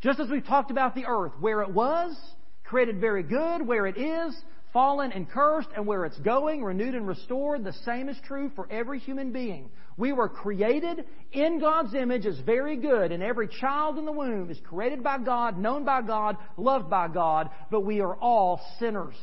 Just 0.00 0.20
as 0.20 0.28
we've 0.30 0.46
talked 0.46 0.70
about 0.70 0.94
the 0.94 1.06
earth, 1.06 1.32
where 1.40 1.62
it 1.62 1.70
was, 1.70 2.16
created 2.64 3.00
very 3.00 3.22
good, 3.22 3.66
where 3.66 3.86
it 3.86 3.98
is, 3.98 4.34
fallen 4.72 5.10
and 5.12 5.28
cursed, 5.28 5.68
and 5.76 5.86
where 5.86 6.04
it's 6.04 6.18
going, 6.18 6.62
renewed 6.62 6.94
and 6.94 7.06
restored, 7.06 7.64
the 7.64 7.72
same 7.84 8.08
is 8.08 8.16
true 8.26 8.50
for 8.54 8.70
every 8.70 9.00
human 9.00 9.32
being. 9.32 9.70
We 9.96 10.12
were 10.12 10.28
created 10.28 11.04
in 11.32 11.58
God's 11.58 11.94
image 11.94 12.24
as 12.24 12.38
very 12.40 12.76
good, 12.76 13.12
and 13.12 13.22
every 13.22 13.48
child 13.48 13.98
in 13.98 14.06
the 14.06 14.12
womb 14.12 14.50
is 14.50 14.60
created 14.64 15.02
by 15.02 15.18
God, 15.18 15.58
known 15.58 15.84
by 15.84 16.02
God, 16.02 16.36
loved 16.56 16.88
by 16.88 17.08
God, 17.08 17.50
but 17.70 17.80
we 17.80 18.00
are 18.00 18.14
all 18.14 18.60
sinners, 18.78 19.16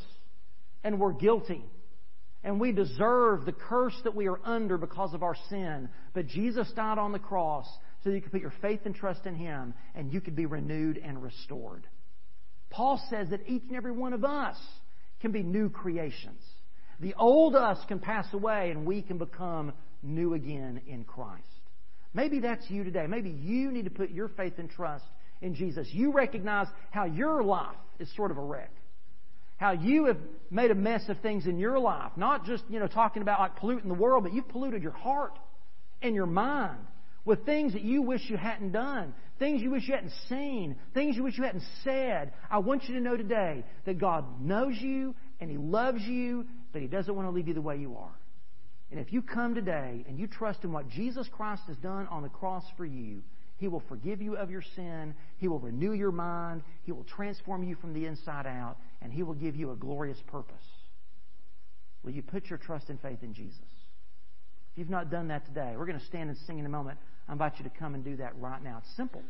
and 0.83 0.99
we're 0.99 1.13
guilty. 1.13 1.63
And 2.47 2.61
we 2.61 2.71
deserve 2.71 3.43
the 3.43 3.51
curse 3.51 3.99
that 4.05 4.15
we 4.15 4.29
are 4.29 4.39
under 4.41 4.77
because 4.77 5.13
of 5.13 5.21
our 5.21 5.35
sin. 5.49 5.89
But 6.13 6.27
Jesus 6.27 6.71
died 6.77 6.97
on 6.97 7.11
the 7.11 7.19
cross 7.19 7.67
so 8.01 8.09
you 8.09 8.21
could 8.21 8.31
put 8.31 8.39
your 8.39 8.53
faith 8.61 8.79
and 8.85 8.95
trust 8.95 9.25
in 9.25 9.35
Him 9.35 9.73
and 9.95 10.13
you 10.13 10.21
could 10.21 10.37
be 10.37 10.45
renewed 10.45 10.97
and 10.97 11.21
restored. 11.21 11.85
Paul 12.69 13.05
says 13.09 13.31
that 13.31 13.41
each 13.49 13.63
and 13.67 13.75
every 13.75 13.91
one 13.91 14.13
of 14.13 14.23
us 14.23 14.55
can 15.19 15.33
be 15.33 15.43
new 15.43 15.69
creations. 15.69 16.41
The 17.01 17.15
old 17.15 17.53
us 17.53 17.79
can 17.89 17.99
pass 17.99 18.27
away 18.31 18.71
and 18.71 18.85
we 18.85 19.01
can 19.01 19.17
become 19.17 19.73
new 20.01 20.33
again 20.33 20.79
in 20.87 21.03
Christ. 21.03 21.43
Maybe 22.13 22.39
that's 22.39 22.69
you 22.69 22.85
today. 22.85 23.07
Maybe 23.09 23.29
you 23.29 23.71
need 23.71 23.83
to 23.83 23.91
put 23.91 24.11
your 24.11 24.29
faith 24.29 24.53
and 24.57 24.69
trust 24.69 25.03
in 25.41 25.53
Jesus. 25.53 25.89
You 25.91 26.13
recognize 26.13 26.67
how 26.91 27.03
your 27.03 27.43
life 27.43 27.75
is 27.99 28.09
sort 28.15 28.31
of 28.31 28.37
a 28.37 28.41
wreck 28.41 28.71
how 29.57 29.71
you 29.71 30.05
have 30.05 30.17
made 30.49 30.71
a 30.71 30.75
mess 30.75 31.03
of 31.09 31.19
things 31.19 31.45
in 31.45 31.57
your 31.57 31.79
life. 31.79 32.11
Not 32.15 32.45
just, 32.45 32.63
you 32.69 32.79
know, 32.79 32.87
talking 32.87 33.21
about 33.21 33.39
like 33.39 33.57
polluting 33.57 33.89
the 33.89 33.95
world, 33.95 34.23
but 34.23 34.33
you've 34.33 34.47
polluted 34.47 34.83
your 34.83 34.91
heart 34.91 35.37
and 36.01 36.15
your 36.15 36.27
mind 36.27 36.79
with 37.25 37.45
things 37.45 37.73
that 37.73 37.81
you 37.81 38.03
wish 38.03 38.21
you 38.29 38.37
hadn't 38.37 38.71
done, 38.71 39.13
things 39.37 39.61
you 39.61 39.71
wish 39.71 39.87
you 39.87 39.95
hadn't 39.95 40.13
seen, 40.29 40.77
things 40.93 41.15
you 41.15 41.23
wish 41.23 41.37
you 41.37 41.43
hadn't 41.43 41.63
said. 41.83 42.31
I 42.49 42.59
want 42.59 42.85
you 42.85 42.95
to 42.95 43.01
know 43.01 43.17
today 43.17 43.65
that 43.85 43.97
God 43.99 44.41
knows 44.41 44.75
you 44.79 45.13
and 45.41 45.49
He 45.49 45.57
loves 45.57 46.01
you, 46.03 46.45
but 46.71 46.81
He 46.81 46.87
doesn't 46.87 47.13
want 47.13 47.27
to 47.27 47.31
leave 47.31 47.47
you 47.47 47.53
the 47.53 47.61
way 47.61 47.77
you 47.77 47.97
are. 47.97 48.15
And 48.91 48.99
if 48.99 49.11
you 49.11 49.21
come 49.21 49.55
today 49.55 50.05
and 50.07 50.17
you 50.17 50.27
trust 50.27 50.63
in 50.63 50.71
what 50.71 50.87
Jesus 50.87 51.27
Christ 51.29 51.63
has 51.67 51.75
done 51.77 52.07
on 52.07 52.23
the 52.23 52.29
cross 52.29 52.63
for 52.77 52.85
you, 52.85 53.21
He 53.57 53.67
will 53.67 53.83
forgive 53.89 54.21
you 54.21 54.37
of 54.37 54.51
your 54.51 54.63
sin. 54.75 55.15
He 55.37 55.47
will 55.47 55.59
renew 55.59 55.93
your 55.93 56.11
mind. 56.11 56.61
He 56.83 56.91
will 56.91 57.03
transform 57.03 57.63
you 57.63 57.75
from 57.75 57.93
the 57.93 58.05
inside 58.05 58.45
out 58.45 58.77
and 59.01 59.11
He 59.11 59.23
will 59.23 59.33
give 59.33 59.55
you 59.55 59.71
a 59.71 59.75
glorious 59.75 60.19
purpose. 60.27 60.55
Will 62.03 62.11
you 62.11 62.21
put 62.21 62.49
your 62.49 62.59
trust 62.59 62.89
and 62.89 62.99
faith 63.01 63.23
in 63.23 63.33
Jesus? 63.33 63.59
If 64.71 64.77
you've 64.77 64.89
not 64.89 65.09
done 65.09 65.27
that 65.29 65.45
today, 65.45 65.73
we're 65.75 65.87
going 65.87 65.99
to 65.99 66.05
stand 66.05 66.29
and 66.29 66.37
sing 66.45 66.59
in 66.59 66.65
a 66.65 66.69
moment. 66.69 66.99
I 67.27 67.33
invite 67.33 67.53
you 67.57 67.63
to 67.63 67.71
come 67.71 67.95
and 67.95 68.03
do 68.03 68.15
that 68.17 68.39
right 68.39 68.63
now. 68.63 68.77
It's 68.83 68.95
simple. 68.95 69.23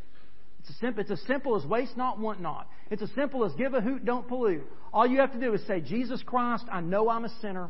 It's 0.59 0.69
as 0.69 0.75
simple, 0.77 1.01
it's 1.01 1.11
as 1.11 1.21
simple 1.27 1.55
as 1.55 1.65
waste 1.65 1.95
not, 1.95 2.19
want 2.19 2.41
not. 2.41 2.67
It's 2.91 3.01
as 3.01 3.09
simple 3.15 3.45
as 3.45 3.53
give 3.53 3.73
a 3.73 3.81
hoot, 3.81 4.03
don't 4.03 4.27
pollute. 4.27 4.65
All 4.91 5.07
you 5.07 5.19
have 5.19 5.31
to 5.31 5.39
do 5.39 5.53
is 5.53 5.65
say, 5.65 5.79
Jesus 5.79 6.21
Christ, 6.23 6.65
I 6.71 6.81
know 6.81 7.09
I'm 7.09 7.25
a 7.25 7.39
sinner. 7.41 7.69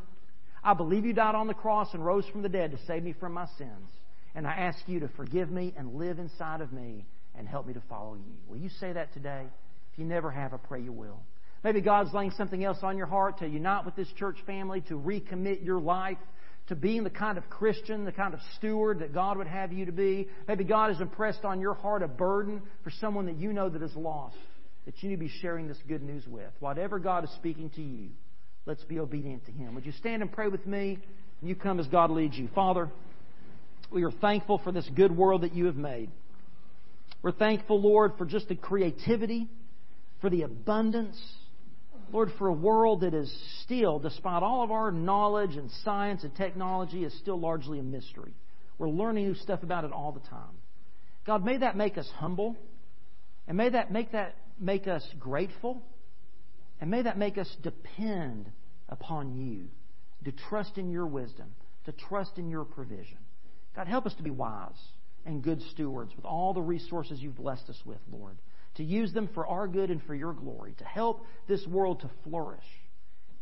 I 0.64 0.74
believe 0.74 1.06
you 1.06 1.14
died 1.14 1.36
on 1.36 1.48
the 1.48 1.54
cross 1.54 1.94
and 1.94 2.04
rose 2.04 2.26
from 2.32 2.42
the 2.42 2.50
dead 2.50 2.72
to 2.72 2.78
save 2.88 3.04
me 3.04 3.14
from 3.14 3.34
my 3.34 3.46
sins. 3.58 3.90
And 4.38 4.46
I 4.46 4.52
ask 4.52 4.78
you 4.86 5.00
to 5.00 5.08
forgive 5.18 5.50
me 5.50 5.74
and 5.76 5.96
live 5.96 6.20
inside 6.20 6.62
of 6.62 6.72
me 6.72 7.06
and 7.36 7.48
help 7.48 7.66
me 7.66 7.74
to 7.74 7.82
follow 7.90 8.14
you. 8.14 8.36
Will 8.48 8.58
you 8.58 8.70
say 8.80 8.94
that 8.94 9.12
today? 9.12 9.48
If 9.92 9.98
you 9.98 10.06
never 10.06 10.30
have, 10.30 10.54
I 10.54 10.58
pray 10.58 10.80
you 10.80 10.92
will. 10.92 11.20
Maybe 11.64 11.82
God's 11.82 12.14
laying 12.14 12.30
something 12.30 12.64
else 12.64 12.78
on 12.84 13.00
your 13.00 13.08
heart 13.08 13.40
to 13.40 13.48
unite 13.48 13.84
with 13.84 13.96
this 13.96 14.08
church 14.20 14.38
family, 14.46 14.82
to 14.90 14.94
recommit 14.94 15.66
your 15.66 15.80
life 15.80 16.20
to 16.68 16.76
being 16.76 17.04
the 17.04 17.10
kind 17.10 17.40
of 17.40 17.50
Christian, 17.50 18.06
the 18.06 18.12
kind 18.12 18.36
of 18.36 18.40
steward 18.58 19.00
that 19.00 19.12
God 19.12 19.38
would 19.40 19.48
have 19.48 19.74
you 19.74 19.86
to 19.86 19.92
be. 19.92 20.28
Maybe 20.48 20.64
God 20.64 20.92
has 20.92 21.02
impressed 21.02 21.44
on 21.44 21.60
your 21.60 21.74
heart 21.74 22.04
a 22.04 22.08
burden 22.08 22.62
for 22.84 22.92
someone 22.92 23.26
that 23.26 23.38
you 23.38 23.54
know 23.54 23.70
that 23.70 23.82
is 23.82 23.96
lost, 23.96 24.38
that 24.86 25.02
you 25.02 25.10
need 25.10 25.16
to 25.16 25.20
be 25.20 25.32
sharing 25.42 25.68
this 25.68 25.80
good 25.88 26.04
news 26.04 26.28
with. 26.28 26.52
Whatever 26.60 27.00
God 27.00 27.24
is 27.24 27.32
speaking 27.32 27.72
to 27.72 27.82
you, 27.82 28.10
let's 28.68 28.84
be 28.84 29.00
obedient 29.00 29.48
to 29.48 29.52
Him. 29.52 29.74
Would 29.74 29.86
you 29.88 29.94
stand 29.94 30.22
and 30.22 30.32
pray 30.32 30.48
with 30.48 30.68
me? 30.68 31.00
And 31.42 31.50
you 31.50 31.56
come 31.56 31.80
as 31.80 31.88
God 31.88 32.12
leads 32.12 32.38
you. 32.38 32.50
Father, 32.54 32.92
we 33.92 34.04
are 34.04 34.12
thankful 34.12 34.60
for 34.60 34.72
this 34.72 34.90
good 34.96 35.16
world 35.16 35.42
that 35.42 35.54
you 35.54 35.66
have 35.66 35.76
made. 35.76 36.10
We're 37.22 37.32
thankful, 37.32 37.82
Lord, 37.82 38.14
for 38.18 38.26
just 38.26 38.48
the 38.48 38.56
creativity, 38.56 39.48
for 40.22 40.30
the 40.30 40.44
abundance, 40.44 41.20
Lord, 42.12 42.32
for 42.38 42.48
a 42.48 42.54
world 42.54 43.02
that 43.02 43.14
is 43.14 43.32
still, 43.64 44.00
despite 44.00 44.44
all 44.44 44.64
of 44.64 44.72
our 44.72 44.92
knowledge 44.92 45.56
and 45.56 45.70
science 45.84 46.24
and 46.24 46.36
technology, 46.36 47.04
is 47.04 47.18
still 47.20 47.40
largely 47.40 47.80
a 47.80 47.84
mystery. 47.84 48.34
We're 48.78 48.90
learning 48.90 49.26
new 49.26 49.36
stuff 49.36 49.64
about 49.64 49.84
it 49.84 49.92
all 49.92 50.12
the 50.12 50.28
time. 50.28 50.56
God, 51.26 51.44
may 51.44 51.58
that 51.58 51.76
make 51.76 51.98
us 51.98 52.10
humble, 52.16 52.56
and 53.48 53.58
may 53.58 53.70
that 53.70 53.92
make 53.92 54.12
that 54.12 54.36
make 54.60 54.88
us 54.88 55.04
grateful, 55.20 55.82
and 56.80 56.90
may 56.90 57.02
that 57.02 57.18
make 57.18 57.38
us 57.38 57.54
depend 57.62 58.50
upon 58.90 59.36
you, 59.36 59.68
to 60.24 60.32
trust 60.50 60.78
in 60.78 60.90
your 60.90 61.06
wisdom, 61.06 61.56
to 61.86 61.92
trust 61.92 62.38
in 62.38 62.50
your 62.50 62.64
provision. 62.64 63.18
God, 63.78 63.88
help 63.88 64.06
us 64.06 64.14
to 64.16 64.24
be 64.24 64.32
wise 64.32 64.72
and 65.26 65.42
good 65.42 65.62
stewards 65.72 66.14
with 66.18 66.26
all 66.26 66.54
the 66.54 66.62
resources 66.62 67.22
you've 67.22 67.38
blessed 67.38 67.70
us 67.70 67.82
with, 67.86 68.00
Lord 68.12 68.38
to 68.78 68.84
use 68.84 69.12
them 69.12 69.28
for 69.34 69.46
our 69.46 69.68
good 69.68 69.90
and 69.90 70.02
for 70.04 70.16
your 70.16 70.34
glory, 70.34 70.74
to 70.78 70.86
help 70.86 71.26
this 71.48 71.66
world 71.68 72.00
to 72.02 72.10
flourish. 72.24 72.64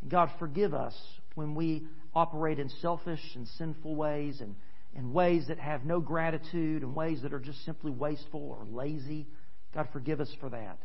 God, 0.07 0.29
forgive 0.39 0.73
us 0.73 0.95
when 1.35 1.55
we 1.55 1.85
operate 2.13 2.57
in 2.57 2.69
selfish 2.81 3.19
and 3.35 3.47
sinful 3.57 3.95
ways 3.95 4.39
and 4.39 4.55
in 4.95 5.11
ways 5.11 5.47
that 5.49 5.59
have 5.59 5.83
no 5.83 5.99
gratitude 5.99 6.83
and 6.83 6.95
ways 6.95 7.21
that 7.23 7.33
are 7.33 7.39
just 7.39 7.63
simply 7.65 7.91
wasteful 7.91 8.41
or 8.57 8.65
lazy. 8.65 9.27
God, 9.73 9.89
forgive 9.91 10.21
us 10.21 10.33
for 10.39 10.49
that. 10.49 10.79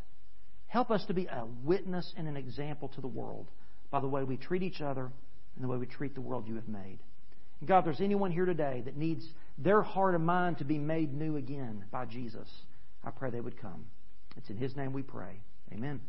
Help 0.67 0.91
us 0.91 1.05
to 1.05 1.13
be 1.13 1.27
a 1.27 1.45
witness 1.63 2.13
and 2.17 2.27
an 2.27 2.35
example 2.35 2.89
to 2.89 3.01
the 3.01 3.07
world 3.07 3.47
by 3.89 4.01
the 4.01 4.07
way 4.07 4.23
we 4.25 4.35
treat 4.35 4.63
each 4.63 4.81
other 4.81 5.11
and 5.55 5.63
the 5.63 5.67
way 5.67 5.77
we 5.77 5.85
treat 5.85 6.13
the 6.13 6.21
world 6.21 6.45
you 6.45 6.55
have 6.55 6.67
made. 6.67 6.99
God, 7.65 7.79
if 7.79 7.85
there's 7.85 8.01
anyone 8.01 8.31
here 8.31 8.45
today 8.45 8.81
that 8.85 8.97
needs 8.97 9.25
their 9.57 9.81
heart 9.81 10.15
and 10.15 10.25
mind 10.25 10.57
to 10.57 10.65
be 10.65 10.77
made 10.77 11.13
new 11.13 11.37
again 11.37 11.85
by 11.91 12.05
Jesus, 12.05 12.49
I 13.03 13.11
pray 13.11 13.29
they 13.29 13.41
would 13.41 13.59
come. 13.59 13.85
It's 14.35 14.49
in 14.49 14.57
His 14.57 14.75
name 14.75 14.93
we 14.93 15.03
pray. 15.03 15.41
Amen. 15.71 16.01